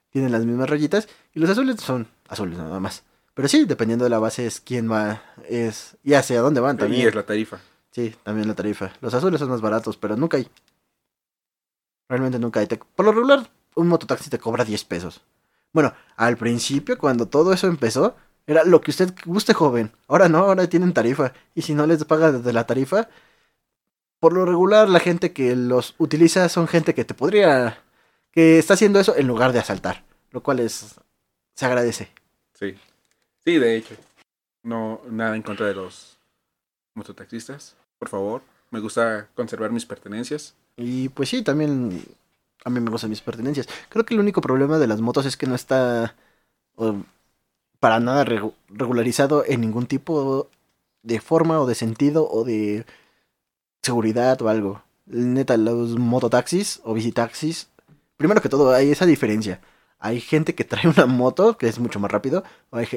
Tienen 0.09 0.31
las 0.31 0.45
mismas 0.45 0.69
rayitas. 0.69 1.07
Y 1.33 1.39
los 1.39 1.49
azules 1.49 1.79
son 1.81 2.07
azules 2.27 2.57
nada 2.57 2.79
más. 2.79 3.03
Pero 3.33 3.47
sí, 3.47 3.65
dependiendo 3.65 4.05
de 4.05 4.09
la 4.09 4.19
base 4.19 4.45
es 4.45 4.61
quién 4.61 4.89
va, 4.89 5.21
es 5.49 5.97
y 6.03 6.13
hacia 6.13 6.39
dónde 6.41 6.61
van 6.61 6.77
también. 6.77 7.01
Y 7.01 7.05
es 7.05 7.15
la 7.15 7.25
tarifa. 7.25 7.59
Sí, 7.91 8.15
también 8.23 8.47
la 8.47 8.55
tarifa. 8.55 8.93
Los 9.01 9.13
azules 9.13 9.39
son 9.39 9.49
más 9.49 9.61
baratos, 9.61 9.97
pero 9.97 10.15
nunca 10.15 10.37
hay. 10.37 10.47
Realmente 12.07 12.39
nunca 12.39 12.59
hay. 12.59 12.67
por 12.67 13.05
lo 13.05 13.11
regular, 13.11 13.49
un 13.73 13.87
mototaxi 13.87 14.29
te 14.29 14.39
cobra 14.39 14.63
10 14.63 14.85
pesos. 14.85 15.21
Bueno, 15.73 15.93
al 16.15 16.37
principio, 16.37 16.97
cuando 16.97 17.27
todo 17.27 17.51
eso 17.51 17.67
empezó, 17.67 18.15
era 18.47 18.63
lo 18.63 18.81
que 18.81 18.91
usted 18.91 19.13
guste, 19.25 19.53
joven. 19.53 19.91
Ahora 20.07 20.29
no, 20.29 20.39
ahora 20.39 20.67
tienen 20.67 20.93
tarifa. 20.93 21.33
Y 21.55 21.63
si 21.63 21.73
no 21.73 21.87
les 21.87 22.03
paga 22.05 22.31
desde 22.31 22.53
la 22.53 22.67
tarifa, 22.67 23.09
por 24.19 24.33
lo 24.33 24.45
regular, 24.45 24.87
la 24.89 24.99
gente 24.99 25.33
que 25.33 25.55
los 25.55 25.95
utiliza 25.97 26.47
son 26.49 26.67
gente 26.67 26.93
que 26.93 27.05
te 27.05 27.13
podría. 27.13 27.79
que 28.31 28.59
está 28.59 28.75
haciendo 28.75 28.99
eso 28.99 29.15
en 29.15 29.27
lugar 29.27 29.51
de 29.53 29.59
asaltar. 29.59 30.03
Lo 30.31 30.43
cual 30.43 30.59
es. 30.59 30.95
se 31.55 31.65
agradece. 31.65 32.11
Sí. 32.53 32.75
Sí, 33.43 33.57
de 33.57 33.77
hecho. 33.77 33.95
No, 34.63 35.01
nada 35.09 35.35
en 35.35 35.43
contra 35.43 35.67
de 35.67 35.75
los 35.75 36.17
mototaxistas. 36.93 37.75
Por 37.97 38.09
favor. 38.09 38.41
Me 38.71 38.79
gusta 38.79 39.27
conservar 39.35 39.71
mis 39.71 39.85
pertenencias. 39.85 40.55
Y 40.75 41.09
pues 41.09 41.29
sí, 41.29 41.43
también 41.43 42.03
a 42.63 42.69
mí 42.69 42.79
me 42.79 42.89
gustan 42.91 43.09
mis 43.09 43.21
pertenencias. 43.21 43.67
Creo 43.89 44.05
que 44.05 44.13
el 44.13 44.19
único 44.19 44.41
problema 44.41 44.77
de 44.79 44.87
las 44.87 45.01
motos 45.01 45.25
es 45.25 45.37
que 45.37 45.45
no 45.47 45.55
está 45.55 46.15
para 47.85 47.99
nada 47.99 48.25
regularizado 48.67 49.45
en 49.45 49.61
ningún 49.61 49.85
tipo 49.85 50.49
de 51.03 51.19
forma 51.19 51.61
o 51.61 51.67
de 51.67 51.75
sentido 51.75 52.27
o 52.27 52.43
de 52.43 52.83
seguridad 53.83 54.41
o 54.41 54.49
algo. 54.49 54.81
Neta, 55.05 55.55
los 55.55 55.95
mototaxis 55.95 56.81
o 56.83 56.95
visitaxis, 56.95 57.69
primero 58.17 58.41
que 58.41 58.49
todo 58.49 58.73
hay 58.73 58.89
esa 58.89 59.05
diferencia. 59.05 59.61
Hay 59.99 60.19
gente 60.19 60.55
que 60.55 60.63
trae 60.63 60.87
una 60.87 61.05
moto, 61.05 61.59
que 61.59 61.67
es 61.67 61.77
mucho 61.77 61.99
más 61.99 62.09
rápido, 62.09 62.43
o 62.71 62.77
hay, 62.77 62.87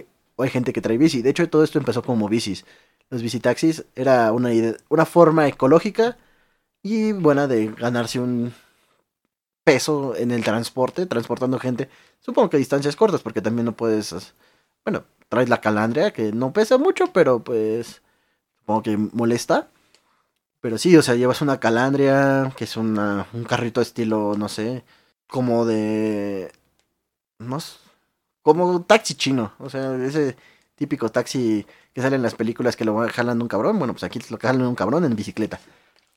gente 0.48 0.72
que 0.72 0.80
trae 0.80 0.96
bici. 0.96 1.20
De 1.20 1.28
hecho, 1.28 1.50
todo 1.50 1.64
esto 1.64 1.78
empezó 1.78 2.02
como 2.02 2.26
bicis. 2.26 2.64
Los 3.10 3.20
visitaxis 3.20 3.84
era 3.94 4.32
una, 4.32 4.48
una 4.88 5.04
forma 5.04 5.48
ecológica 5.48 6.16
y 6.82 7.12
buena 7.12 7.46
de 7.46 7.66
ganarse 7.72 8.20
un 8.20 8.54
peso 9.64 10.16
en 10.16 10.30
el 10.30 10.42
transporte, 10.44 11.04
transportando 11.04 11.58
gente. 11.58 11.90
Supongo 12.20 12.48
que 12.48 12.56
a 12.56 12.64
distancias 12.64 12.96
cortas, 12.96 13.20
porque 13.20 13.42
también 13.42 13.66
no 13.66 13.72
puedes. 13.76 14.32
Bueno, 14.84 15.04
traes 15.28 15.48
la 15.48 15.60
calandria, 15.60 16.12
que 16.12 16.32
no 16.32 16.52
pesa 16.52 16.78
mucho, 16.78 17.12
pero 17.12 17.40
pues. 17.42 18.02
Supongo 18.60 18.82
que 18.82 18.96
molesta. 18.96 19.68
Pero 20.60 20.78
sí, 20.78 20.96
o 20.96 21.02
sea, 21.02 21.14
llevas 21.14 21.40
una 21.40 21.60
calandria, 21.60 22.52
que 22.56 22.64
es 22.64 22.76
una, 22.76 23.26
un 23.32 23.44
carrito 23.44 23.80
estilo, 23.80 24.34
no 24.36 24.48
sé, 24.48 24.84
como 25.28 25.64
de. 25.64 26.52
No 27.38 27.58
Como 28.42 28.82
taxi 28.82 29.14
chino. 29.14 29.52
O 29.58 29.70
sea, 29.70 29.94
ese 30.04 30.36
típico 30.74 31.10
taxi 31.10 31.66
que 31.94 32.02
sale 32.02 32.16
en 32.16 32.22
las 32.22 32.34
películas 32.34 32.76
que 32.76 32.84
lo 32.84 33.06
jalan 33.08 33.40
un 33.42 33.48
cabrón. 33.48 33.78
Bueno, 33.78 33.94
pues 33.94 34.04
aquí 34.04 34.20
lo 34.30 34.38
jalan 34.38 34.66
un 34.66 34.74
cabrón 34.74 35.04
en 35.04 35.16
bicicleta 35.16 35.60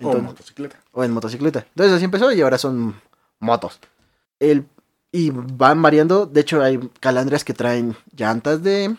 o 0.04 0.18
en 0.18 0.24
motocicleta. 0.24 0.80
O 0.92 1.04
en 1.04 1.12
motocicleta. 1.12 1.66
Entonces 1.70 1.96
así 1.96 2.06
empezó 2.06 2.32
y 2.32 2.42
ahora 2.42 2.58
son 2.58 2.96
motos. 3.40 3.80
El, 4.40 4.66
y 5.12 5.30
van 5.32 5.82
variando. 5.82 6.26
De 6.26 6.42
hecho, 6.42 6.62
hay 6.62 6.78
calandrias 7.00 7.44
que 7.44 7.54
traen 7.54 7.96
llantas 8.16 8.64
de. 8.64 8.96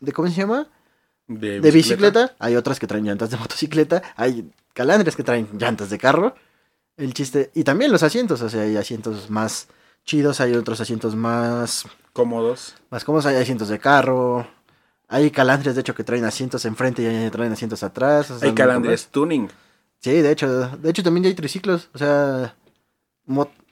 de 0.00 0.12
¿Cómo 0.12 0.28
se 0.28 0.34
llama? 0.34 0.68
De 1.28 1.60
de 1.60 1.70
bicicleta, 1.72 2.34
hay 2.38 2.54
otras 2.56 2.78
que 2.78 2.86
traen 2.86 3.04
llantas 3.04 3.30
de 3.30 3.36
motocicleta, 3.36 4.02
hay 4.16 4.50
calandres 4.74 5.16
que 5.16 5.22
traen 5.24 5.48
llantas 5.58 5.90
de 5.90 5.98
carro. 5.98 6.34
El 6.96 7.12
chiste, 7.12 7.50
y 7.54 7.64
también 7.64 7.92
los 7.92 8.02
asientos, 8.02 8.40
o 8.42 8.48
sea, 8.48 8.62
hay 8.62 8.76
asientos 8.76 9.28
más 9.28 9.68
chidos, 10.04 10.40
hay 10.40 10.54
otros 10.54 10.80
asientos 10.80 11.14
más, 11.16 11.84
Cómodos. 12.14 12.74
más 12.90 13.04
cómodos, 13.04 13.26
hay 13.26 13.36
asientos 13.36 13.68
de 13.68 13.78
carro, 13.78 14.46
hay 15.08 15.30
calandres 15.30 15.74
de 15.74 15.80
hecho 15.82 15.94
que 15.94 16.04
traen 16.04 16.24
asientos 16.24 16.64
enfrente 16.64 17.02
y 17.02 17.06
hay- 17.06 17.28
traen 17.30 17.52
asientos 17.52 17.82
atrás. 17.82 18.30
o 18.30 18.38
sea, 18.38 18.46
Hay 18.46 18.52
no 18.52 18.54
calandres 18.54 19.08
tuning. 19.08 19.48
Sí, 20.00 20.12
de 20.12 20.30
hecho, 20.30 20.68
de 20.78 20.88
hecho 20.90 21.02
también 21.02 21.24
ya 21.24 21.28
hay 21.28 21.34
triciclos, 21.34 21.90
o 21.92 21.98
sea, 21.98 22.54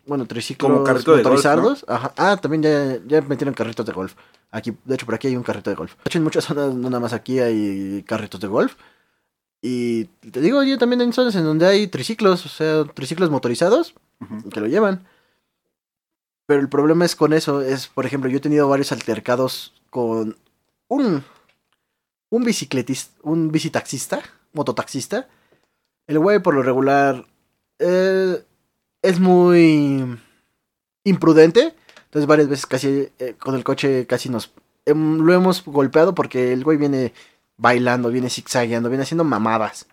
bueno, 0.07 0.27
triciclos 0.27 0.71
Como 0.71 0.85
carrito 0.85 1.13
de 1.17 1.23
golf, 1.23 1.25
motorizados. 1.45 1.85
Ajá. 1.89 2.13
Ah, 2.17 2.37
también 2.37 2.63
ya, 2.63 2.99
ya 3.07 3.21
metieron 3.23 3.55
carritos 3.55 3.87
de 3.87 3.93
golf. 3.93 4.15
Aquí, 4.51 4.73
de 4.85 4.95
hecho, 4.95 5.07
por 5.07 5.15
aquí 5.15 5.29
hay 5.29 5.37
un 5.37 5.43
carrito 5.43 5.71
de 5.71 5.77
golf. 5.77 5.95
De 5.97 6.03
hecho, 6.07 6.19
en 6.19 6.25
muchas 6.25 6.45
zonas, 6.45 6.75
no 6.75 6.91
nada 6.91 7.01
más 7.01 7.13
aquí 7.13 7.39
hay 7.41 8.03
carritos 8.07 8.41
de 8.41 8.47
golf. 8.49 8.75
Y 9.63 10.05
te 10.31 10.41
digo, 10.41 10.63
yo 10.63 10.77
también 10.79 11.01
hay 11.01 11.11
zonas 11.13 11.35
en 11.37 11.45
donde 11.45 11.67
hay 11.67 11.87
triciclos, 11.89 12.45
o 12.45 12.49
sea, 12.49 12.85
triciclos 12.85 13.31
motorizados 13.31 13.95
Ujú. 14.21 14.51
que 14.51 14.61
lo 14.61 14.67
llevan. 14.67 15.07
Pero 16.47 16.61
el 16.61 16.69
problema 16.69 17.07
es 17.07 17.17
con 17.17 17.33
eso, 17.33 17.63
es, 17.63 17.87
por 17.87 18.05
ejemplo, 18.05 18.29
yo 18.29 18.37
he 18.37 18.41
tenido 18.41 18.69
varios 18.69 18.93
altercados 18.93 19.73
con 19.89 20.37
un, 20.89 21.25
un 22.29 22.45
bicicletista, 22.45 23.15
un 23.23 23.51
bicitaxista, 23.51 24.21
mototaxista. 24.53 25.29
El 26.07 26.19
güey 26.19 26.41
por 26.41 26.53
lo 26.55 26.63
regular 26.63 27.25
eh, 27.79 28.45
es 29.05 29.21
muy 29.21 30.19
imprudente. 31.05 31.75
Entonces 32.07 32.27
varias 32.27 32.49
veces 32.49 32.67
casi 32.67 33.09
eh, 33.19 33.35
con 33.39 33.55
el 33.55 33.63
coche 33.63 34.07
casi 34.07 34.29
nos 34.31 34.53
em, 34.87 35.19
lo 35.19 35.33
hemos 35.35 35.65
golpeado 35.65 36.15
porque 36.15 36.53
el 36.53 36.65
güey 36.65 36.79
viene 36.79 37.13
bailando, 37.57 38.11
viene 38.11 38.31
zigzagueando, 38.31 38.89
viene 38.89 39.03
haciendo 39.03 39.25
mamadas. 39.25 39.87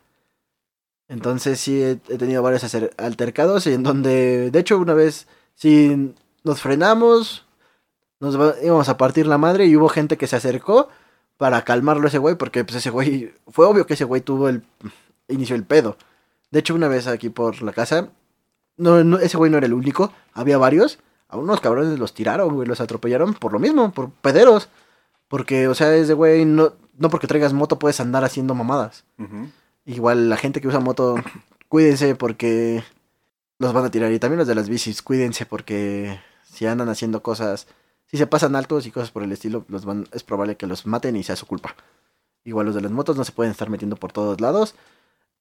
Entonces 1.09 1.59
sí 1.59 1.83
he, 1.83 1.95
tenido 1.97 2.41
varios 2.41 2.63
altercados 2.97 3.67
en 3.67 3.83
donde, 3.83 4.49
de 4.49 4.59
hecho, 4.59 4.77
una 4.77 4.93
vez 4.93 5.27
sí 5.55 6.13
nos 6.45 6.61
frenamos, 6.61 7.45
nos 8.21 8.35
íbamos 8.63 8.87
a 8.87 8.95
partir 8.95 9.27
la 9.27 9.37
madre 9.37 9.65
y 9.65 9.75
hubo 9.75 9.89
gente 9.89 10.17
que 10.17 10.27
se 10.27 10.37
acercó 10.37 10.87
para 11.35 11.63
calmarlo 11.65 12.05
a 12.05 12.07
ese 12.07 12.17
güey 12.17 12.35
porque 12.35 12.63
pues 12.63 12.77
ese 12.77 12.91
güey, 12.91 13.33
fue 13.49 13.65
obvio 13.65 13.85
que 13.85 13.95
ese 13.95 14.05
güey 14.05 14.21
tuvo 14.21 14.47
el 14.47 14.63
inicio 15.27 15.57
el 15.57 15.65
pedo. 15.65 15.97
De 16.49 16.59
hecho, 16.59 16.75
una 16.75 16.87
vez 16.87 17.07
aquí 17.07 17.29
por 17.29 17.61
la 17.61 17.73
casa, 17.73 18.09
no, 18.77 19.03
no, 19.03 19.19
ese 19.19 19.37
güey 19.37 19.51
no 19.51 19.57
era 19.57 19.67
el 19.67 19.73
único, 19.73 20.13
había 20.33 20.57
varios. 20.57 20.99
A 21.27 21.37
unos 21.37 21.61
cabrones 21.61 21.97
los 21.97 22.13
tiraron, 22.13 22.53
güey, 22.53 22.67
los 22.67 22.81
atropellaron 22.81 23.33
por 23.33 23.53
lo 23.53 23.59
mismo, 23.59 23.91
por 23.91 24.11
pederos. 24.11 24.69
Porque, 25.27 25.67
o 25.69 25.75
sea, 25.75 25.95
ese 25.95 26.13
güey, 26.13 26.43
no, 26.43 26.73
no 26.97 27.09
porque 27.09 27.27
traigas 27.27 27.53
moto 27.53 27.79
puedes 27.79 27.99
andar 28.01 28.23
haciendo 28.25 28.53
mamadas. 28.53 29.05
Igual 29.85 30.29
la 30.29 30.37
gente 30.37 30.59
que 30.59 30.67
usa 30.67 30.79
moto, 30.79 31.15
cuídense 31.69 32.15
porque 32.15 32.83
los 33.59 33.71
van 33.71 33.85
a 33.85 33.91
tirar. 33.91 34.11
Y 34.11 34.19
también 34.19 34.39
los 34.39 34.47
de 34.47 34.55
las 34.55 34.67
bicis, 34.67 35.01
cuídense 35.01 35.45
porque 35.45 36.19
si 36.43 36.65
andan 36.65 36.89
haciendo 36.89 37.23
cosas, 37.23 37.67
si 38.07 38.17
se 38.17 38.27
pasan 38.27 38.57
altos 38.57 38.85
y 38.85 38.91
cosas 38.91 39.11
por 39.11 39.23
el 39.23 39.31
estilo, 39.31 39.63
los 39.69 39.85
van, 39.85 40.07
es 40.11 40.23
probable 40.23 40.57
que 40.57 40.67
los 40.67 40.85
maten 40.85 41.15
y 41.15 41.23
sea 41.23 41.37
su 41.37 41.47
culpa. 41.47 41.75
Igual 42.43 42.65
los 42.65 42.75
de 42.75 42.81
las 42.81 42.91
motos 42.91 43.15
no 43.15 43.23
se 43.23 43.31
pueden 43.31 43.51
estar 43.51 43.69
metiendo 43.69 43.95
por 43.95 44.11
todos 44.11 44.41
lados. 44.41 44.75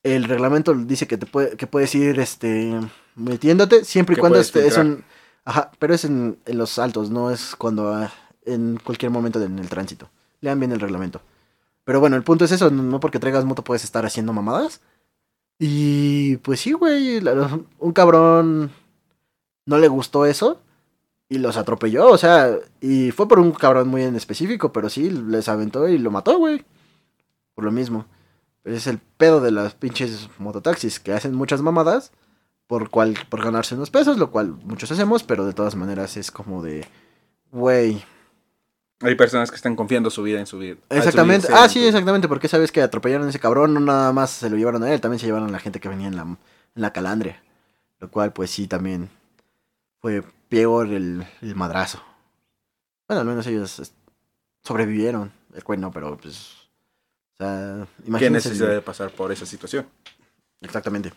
El 0.02 0.24
reglamento 0.24 0.74
dice 0.74 1.06
que 1.06 1.18
te 1.18 1.26
puede, 1.26 1.56
que 1.56 1.66
puedes 1.66 1.94
ir 1.94 2.18
este 2.20 2.78
metiéndote 3.16 3.84
siempre 3.84 4.14
y 4.14 4.18
cuando 4.18 4.38
este, 4.38 4.66
es 4.66 4.76
un 4.78 5.04
ajá, 5.44 5.70
pero 5.78 5.94
es 5.94 6.04
en, 6.04 6.38
en 6.46 6.58
los 6.58 6.78
altos, 6.78 7.10
no 7.10 7.30
es 7.30 7.54
cuando 7.56 7.92
ah, 7.92 8.10
en 8.46 8.78
cualquier 8.82 9.10
momento 9.10 9.38
de- 9.38 9.46
en 9.46 9.58
el 9.58 9.68
tránsito. 9.68 10.08
Lean 10.40 10.58
bien 10.58 10.72
el 10.72 10.80
reglamento. 10.80 11.20
Pero 11.84 12.00
bueno, 12.00 12.16
el 12.16 12.22
punto 12.22 12.44
es 12.46 12.52
eso, 12.52 12.70
no 12.70 12.98
porque 13.00 13.18
traigas 13.18 13.44
moto 13.44 13.62
puedes 13.64 13.84
estar 13.84 14.06
haciendo 14.06 14.32
mamadas. 14.32 14.80
Y 15.58 16.36
pues 16.38 16.60
sí, 16.60 16.72
güey, 16.72 17.20
la- 17.20 17.58
un 17.78 17.92
cabrón 17.92 18.70
no 19.66 19.78
le 19.78 19.88
gustó 19.88 20.24
eso 20.24 20.60
y 21.28 21.38
los 21.38 21.56
atropelló, 21.58 22.08
o 22.08 22.16
sea, 22.18 22.56
y 22.80 23.10
fue 23.10 23.28
por 23.28 23.38
un 23.38 23.52
cabrón 23.52 23.88
muy 23.88 24.02
en 24.02 24.16
específico, 24.16 24.72
pero 24.72 24.88
sí, 24.88 25.10
les 25.10 25.48
aventó 25.48 25.86
y 25.88 25.98
lo 25.98 26.10
mató, 26.10 26.38
güey. 26.38 26.64
Por 27.54 27.64
lo 27.64 27.70
mismo. 27.72 28.06
Pero 28.62 28.76
es 28.76 28.86
el 28.86 28.98
pedo 28.98 29.40
de 29.40 29.50
las 29.50 29.74
pinches 29.74 30.28
mototaxis 30.38 31.00
que 31.00 31.12
hacen 31.12 31.34
muchas 31.34 31.62
mamadas 31.62 32.12
por 32.66 32.90
cual 32.90 33.18
por 33.28 33.42
ganarse 33.42 33.74
unos 33.74 33.90
pesos, 33.90 34.16
lo 34.16 34.30
cual 34.30 34.54
muchos 34.64 34.92
hacemos, 34.92 35.24
pero 35.24 35.44
de 35.44 35.52
todas 35.52 35.74
maneras 35.74 36.16
es 36.16 36.30
como 36.30 36.62
de 36.62 36.86
güey, 37.50 38.04
Hay 39.00 39.14
personas 39.14 39.50
que 39.50 39.56
están 39.56 39.76
confiando 39.76 40.10
su 40.10 40.22
vida 40.22 40.38
en 40.40 40.46
subir. 40.46 40.78
Exactamente. 40.88 41.46
subirse 41.46 41.64
Ah, 41.64 41.68
sí, 41.68 41.84
exactamente. 41.84 42.28
Porque 42.28 42.48
sabes 42.48 42.70
que 42.70 42.82
atropellaron 42.82 43.26
a 43.26 43.30
ese 43.30 43.40
cabrón, 43.40 43.74
no 43.74 43.80
nada 43.80 44.12
más 44.12 44.30
se 44.30 44.50
lo 44.50 44.56
llevaron 44.56 44.82
a 44.82 44.92
él, 44.92 45.00
también 45.00 45.18
se 45.18 45.26
llevaron 45.26 45.48
a 45.48 45.52
la 45.52 45.58
gente 45.58 45.80
que 45.80 45.88
venía 45.88 46.08
en 46.08 46.16
la, 46.16 46.22
en 46.22 46.38
la 46.74 46.92
calandria. 46.92 47.42
Lo 47.98 48.10
cual, 48.10 48.32
pues 48.32 48.50
sí, 48.50 48.66
también 48.66 49.10
fue 50.00 50.22
peor 50.48 50.88
el, 50.88 51.26
el 51.42 51.56
madrazo. 51.56 52.02
Bueno, 53.08 53.22
al 53.22 53.26
menos 53.26 53.46
ellos 53.46 53.92
sobrevivieron. 54.62 55.32
El 55.54 55.80
no, 55.80 55.90
pero 55.90 56.16
pues. 56.16 56.59
Sea, 57.40 57.86
¿Qué 58.18 58.28
necesidad 58.28 58.68
de 58.68 58.82
pasar 58.82 59.10
por 59.10 59.32
esa 59.32 59.46
situación? 59.46 59.86
Exactamente. 60.60 61.10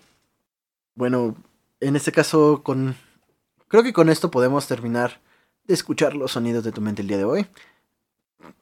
Bueno, 0.95 1.36
en 1.82 1.97
este 1.97 2.13
caso, 2.13 2.61
con. 2.63 2.95
Creo 3.67 3.84
que 3.84 3.91
con 3.91 4.07
esto 4.07 4.32
podemos 4.32 4.65
terminar 4.65 5.19
de 5.65 5.74
escuchar 5.74 6.15
los 6.15 6.32
sonidos 6.32 6.63
de 6.63 6.71
tu 6.71 6.80
mente 6.80 7.01
el 7.01 7.09
día 7.09 7.17
de 7.17 7.26
hoy. 7.26 7.45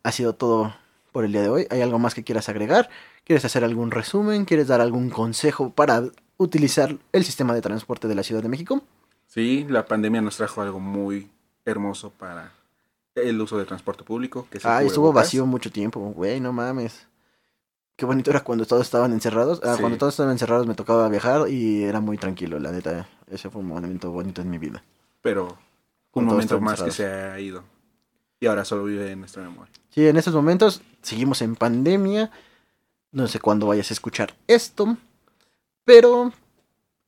Ha 0.02 0.12
sido 0.12 0.34
todo 0.34 0.74
por 1.12 1.24
el 1.24 1.34
día 1.34 1.44
de 1.44 1.50
hoy. 1.50 1.68
¿Hay 1.70 1.82
algo 1.82 2.00
más 2.00 2.16
que 2.16 2.24
quieras 2.24 2.50
agregar? 2.50 2.90
¿Quieres 3.26 3.46
hacer 3.46 3.64
algún 3.64 3.92
resumen? 3.92 4.46
¿Quieres 4.46 4.68
dar 4.68 4.82
algún 4.82 5.12
consejo 5.12 5.70
para 5.70 6.04
utilizar 6.38 6.98
el 7.12 7.24
sistema 7.24 7.54
de 7.54 7.62
transporte 7.62 8.08
de 8.08 8.16
la 8.16 8.24
Ciudad 8.24 8.42
de 8.42 8.50
México? 8.50 8.82
Sí, 9.28 9.68
la 9.70 9.86
pandemia 9.86 10.22
nos 10.22 10.38
trajo 10.38 10.64
algo 10.64 10.80
muy 10.80 11.30
hermoso 11.64 12.10
para 12.10 12.54
el 13.14 13.40
uso 13.40 13.60
de 13.60 13.66
transporte 13.66 14.04
público. 14.04 14.48
Que 14.50 14.58
es 14.58 14.66
el 14.66 14.72
Ah, 14.72 14.82
estuvo 14.82 15.14
vacío 15.14 15.46
mucho 15.46 15.72
tiempo, 15.72 16.00
güey, 16.00 16.40
no 16.40 16.52
mames. 16.52 17.11
Qué 18.02 18.08
bonito 18.08 18.32
era 18.32 18.40
cuando 18.40 18.66
todos 18.66 18.82
estaban 18.82 19.14
encerrados. 19.14 19.62
Ah, 19.64 19.76
Sí. 19.76 19.82
Cuando 19.82 20.00
todos 20.00 20.14
estaban 20.16 20.32
encerrados 20.32 20.66
me 20.66 20.74
tocaba 20.74 21.08
viajar 21.08 21.48
y 21.48 21.84
era 21.84 22.00
muy 22.00 22.18
tranquilo, 22.18 22.58
la 22.58 22.72
neta. 22.72 23.08
Ese 23.30 23.52
fue 23.52 23.62
un 23.62 23.68
momento 23.68 24.10
bonito 24.10 24.42
en 24.42 24.50
mi 24.50 24.58
vida. 24.58 24.84
Pero 25.22 25.56
un 26.14 26.26
momento 26.26 26.60
más 26.60 26.82
que 26.82 26.90
se 26.90 27.06
ha 27.06 27.40
ido. 27.40 27.64
Y 28.40 28.48
ahora 28.48 28.66
solo 28.66 28.86
vive 28.86 29.12
en 29.12 29.20
nuestra 29.20 29.44
memoria. 29.44 29.72
Sí, 29.92 30.08
en 30.08 30.18
estos 30.18 30.34
momentos 30.34 30.82
seguimos 31.04 31.44
en 31.44 31.56
pandemia. 31.56 32.32
No 33.12 33.28
sé 33.28 33.40
cuándo 33.40 33.68
vayas 33.68 33.92
a 33.92 33.94
escuchar 33.94 34.34
esto. 34.48 34.98
Pero 35.86 36.34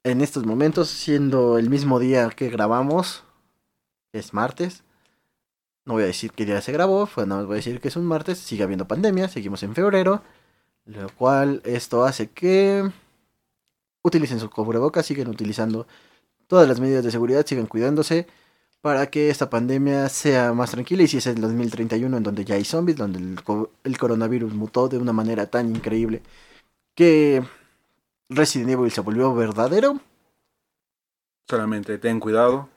en 0.04 0.22
estos 0.22 0.46
momentos, 0.46 0.90
siendo 0.90 1.58
el 1.58 1.72
mismo 1.72 1.98
día 1.98 2.30
que 2.30 2.52
grabamos, 2.52 3.24
es 4.12 4.32
martes. 4.32 4.84
No 5.86 5.94
voy 5.94 6.04
a 6.04 6.06
decir 6.06 6.34
qué 6.34 6.46
día 6.46 6.62
se 6.62 6.72
grabó, 6.72 7.08
pues 7.08 7.26
nada 7.26 7.42
más 7.42 7.48
voy 7.48 7.56
a 7.56 7.58
decir 7.58 7.82
que 7.82 7.88
es 7.88 7.96
un 7.96 8.06
martes. 8.06 8.38
Sigue 8.38 8.62
habiendo 8.62 8.88
pandemia, 8.88 9.28
seguimos 9.28 9.64
en 9.64 9.74
febrero. 9.74 10.22
Lo 10.86 11.10
cual 11.10 11.62
esto 11.66 12.04
hace 12.04 12.30
que 12.30 12.90
utilicen 14.04 14.40
su 14.40 14.50
cubrebocas, 14.50 15.06
siguen 15.06 15.30
utilizando 15.30 15.88
todas 16.48 16.68
las 16.68 16.80
medidas 16.80 17.04
de 17.04 17.12
seguridad, 17.12 17.46
sigan 17.46 17.68
cuidándose 17.68 18.28
para 18.82 19.08
que 19.10 19.30
esta 19.30 19.50
pandemia 19.50 20.10
sea 20.10 20.54
más 20.54 20.72
tranquila. 20.72 21.04
Y 21.04 21.08
si 21.08 21.18
es 21.18 21.28
el 21.28 21.40
2031 21.40 22.18
en 22.18 22.24
donde 22.24 22.44
ya 22.44 22.56
hay 22.56 22.66
zombies, 22.66 22.98
donde 22.98 23.20
el, 23.20 23.42
co- 23.44 23.72
el 23.84 23.98
coronavirus 23.98 24.54
mutó 24.54 24.90
de 24.90 24.98
una 24.98 25.14
manera 25.14 25.46
tan 25.48 25.70
increíble 25.74 26.22
que 26.96 27.44
Resident 28.30 28.72
Evil 28.72 28.92
se 28.92 29.02
volvió 29.02 29.34
verdadero, 29.34 30.00
Solamente 31.48 31.98
ten 31.98 32.20
cuidado. 32.20 32.70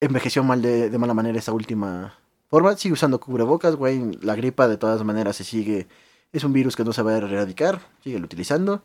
envejeció 0.00 0.42
mal 0.44 0.62
de, 0.62 0.90
de 0.90 0.98
mala 0.98 1.14
manera 1.14 1.38
esta 1.38 1.52
última 1.52 2.14
forma, 2.48 2.76
sigue 2.76 2.92
usando 2.94 3.20
cubrebocas, 3.20 3.74
güey, 3.76 4.12
la 4.22 4.34
gripa 4.36 4.68
de 4.68 4.76
todas 4.76 5.02
maneras 5.04 5.36
se 5.36 5.44
sigue, 5.44 5.86
es 6.34 6.42
un 6.42 6.52
virus 6.52 6.74
que 6.74 6.84
no 6.84 6.92
se 6.92 7.00
va 7.00 7.12
a 7.12 7.18
erradicar, 7.18 7.80
sigue 8.02 8.16
utilizando. 8.16 8.82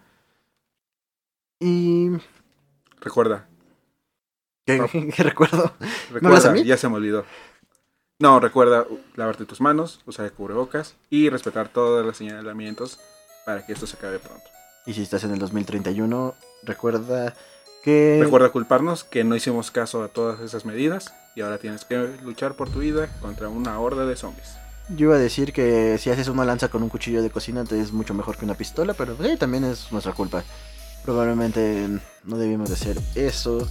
Y... 1.60 2.12
Recuerda. 3.02 3.48
¿Qué, 4.66 4.78
No. 4.78 4.88
qué 5.16 5.24
recuerdo? 5.24 5.74
Recuerda, 6.12 6.56
ya 6.58 6.78
se 6.78 6.88
me 6.88 6.96
olvidó. 6.96 7.26
No, 8.20 8.40
recuerda 8.40 8.86
lavarte 9.16 9.46
tus 9.46 9.62
manos, 9.62 10.02
usar 10.06 10.26
el 10.26 10.32
cubrebocas 10.32 10.96
y 11.10 11.30
respetar 11.30 11.70
todos 11.70 12.06
los 12.06 12.18
señalamientos 12.18 13.00
para 13.46 13.66
que 13.66 13.74
esto 13.74 13.88
se 13.88 13.98
acabe 13.98 14.20
pronto. 14.20 14.44
Y 14.86 14.94
si 14.94 15.02
estás 15.02 15.24
en 15.24 15.32
el 15.32 15.40
2031, 15.40 16.36
recuerda 16.62 17.34
que... 17.84 18.20
Recuerda 18.22 18.52
culparnos 18.52 19.04
que 19.04 19.24
no 19.24 19.36
hicimos 19.36 19.72
caso 19.72 20.04
a 20.04 20.10
todas 20.10 20.40
esas 20.42 20.66
medidas 20.66 21.16
y 21.36 21.42
ahora 21.42 21.58
tienes 21.58 21.84
que 21.84 21.98
luchar 22.24 22.54
por 22.54 22.70
tu 22.70 22.80
vida 22.80 23.08
contra 23.22 23.50
una 23.50 23.80
horda 23.80 24.06
de 24.06 24.16
zombies. 24.16 24.60
Yo 24.90 25.06
iba 25.06 25.16
a 25.16 25.20
decir 25.20 25.54
que 25.54 25.98
si 26.00 26.10
haces 26.10 26.28
una 26.28 26.46
lanza 26.46 26.70
con 26.70 26.84
un 26.84 26.90
cuchillo 26.90 27.22
de 27.22 27.30
cocina 27.30 27.64
te 27.64 27.80
es 27.80 27.92
mucho 27.92 28.14
mejor 28.14 28.38
que 28.38 28.46
una 28.46 28.56
pistola, 28.56 28.94
pero 28.94 29.16
sí, 29.22 29.38
también 29.38 29.64
es 29.64 29.92
nuestra 29.92 30.14
culpa. 30.14 30.44
Probablemente 31.04 31.88
no 32.24 32.38
debimos 32.38 32.70
de 32.70 32.76
hacer 32.76 32.98
eso. 33.16 33.68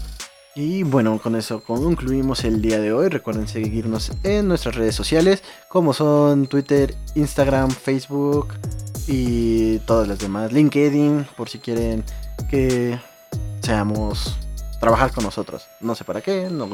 Y 0.54 0.82
bueno, 0.82 1.20
con 1.20 1.36
eso 1.36 1.62
concluimos 1.62 2.44
el 2.44 2.62
día 2.62 2.80
de 2.80 2.92
hoy. 2.92 3.08
Recuerden 3.08 3.46
seguirnos 3.48 4.12
en 4.22 4.48
nuestras 4.48 4.74
redes 4.74 4.94
sociales, 4.94 5.42
como 5.68 5.92
son 5.92 6.46
Twitter, 6.46 6.94
Instagram, 7.14 7.70
Facebook, 7.70 8.54
y 9.08 9.78
todas 9.80 10.06
las 10.06 10.18
demás. 10.18 10.52
LinkedIn, 10.52 11.26
por 11.36 11.48
si 11.48 11.58
quieren 11.58 12.04
que 12.50 12.98
seamos 13.60 14.36
trabajar 14.80 15.12
con 15.12 15.24
nosotros. 15.24 15.66
No 15.80 15.94
sé 15.94 16.04
para 16.04 16.20
qué, 16.20 16.48
no, 16.50 16.68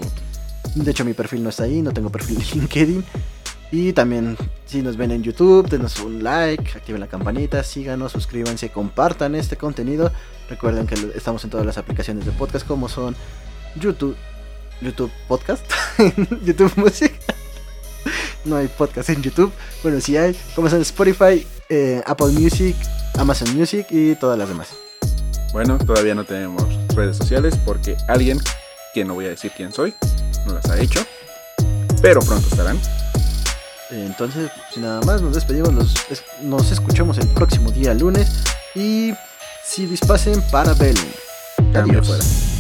de 0.75 0.91
hecho 0.91 1.05
mi 1.05 1.15
perfil 1.15 1.43
no 1.43 1.51
está 1.51 1.65
ahí, 1.65 1.81
no 1.81 1.93
tengo 1.93 2.11
perfil 2.11 2.39
de 2.39 2.45
LinkedIn. 2.55 3.05
Y 3.75 3.93
también 3.93 4.37
si 4.67 4.83
nos 4.83 4.97
ven 4.97 5.11
en 5.11 5.25
YouTube, 5.25 5.69
denos 5.69 5.99
un 5.99 6.23
like, 6.23 6.79
activen 6.79 7.01
la 7.01 7.09
campanita, 7.09 7.65
síganos, 7.65 8.13
suscríbanse, 8.13 8.69
compartan 8.69 9.35
este 9.35 9.57
contenido. 9.57 10.13
Recuerden 10.49 10.87
que 10.87 10.95
estamos 11.17 11.43
en 11.43 11.51
todas 11.51 11.67
las 11.67 11.77
aplicaciones 11.77 12.25
de 12.25 12.31
podcast 12.31 12.65
como 12.65 12.89
son 12.89 13.17
YouTube, 13.75 14.15
YouTube 14.81 15.11
Podcast, 15.27 15.67
YouTube 16.45 16.73
Music. 16.77 17.15
no 18.45 18.59
hay 18.59 18.69
podcast 18.69 19.09
en 19.09 19.21
YouTube. 19.21 19.53
Bueno, 19.83 20.01
sí 20.01 20.17
hay, 20.17 20.37
como 20.55 20.71
son 20.71 20.81
Spotify, 20.83 21.45
eh, 21.69 22.01
Apple 22.07 22.29
Music, 22.29 22.77
Amazon 23.19 23.57
Music 23.57 23.89
y 23.91 24.15
todas 24.15 24.39
las 24.39 24.49
demás. 24.49 24.69
Bueno, 25.53 25.79
todavía 25.79 26.15
no 26.15 26.23
tenemos 26.23 26.63
redes 26.95 27.17
sociales 27.17 27.59
porque 27.65 27.97
alguien, 28.07 28.39
que 28.95 29.05
no 29.05 29.15
voy 29.15 29.25
a 29.25 29.31
decir 29.31 29.51
quién 29.57 29.73
soy, 29.73 29.93
no 30.47 30.55
las 30.55 30.71
ha 30.71 30.79
hecho. 30.79 31.05
Pero 32.01 32.21
pronto 32.21 32.47
estarán. 32.47 32.79
Entonces, 33.95 34.51
nada 34.77 35.01
más, 35.03 35.23
nos 35.23 35.35
despedimos. 35.35 35.73
Nos, 36.43 36.73
escuchamos 36.73 37.19
el 37.19 37.29
próximo 37.29 37.71
día 37.71 37.95
lunes. 37.95 38.31
Y 38.75 39.13
si 39.65 39.87
dispasen 39.87 40.43
para 40.51 40.75
Belén. 40.75 41.13
Adiós. 41.75 42.54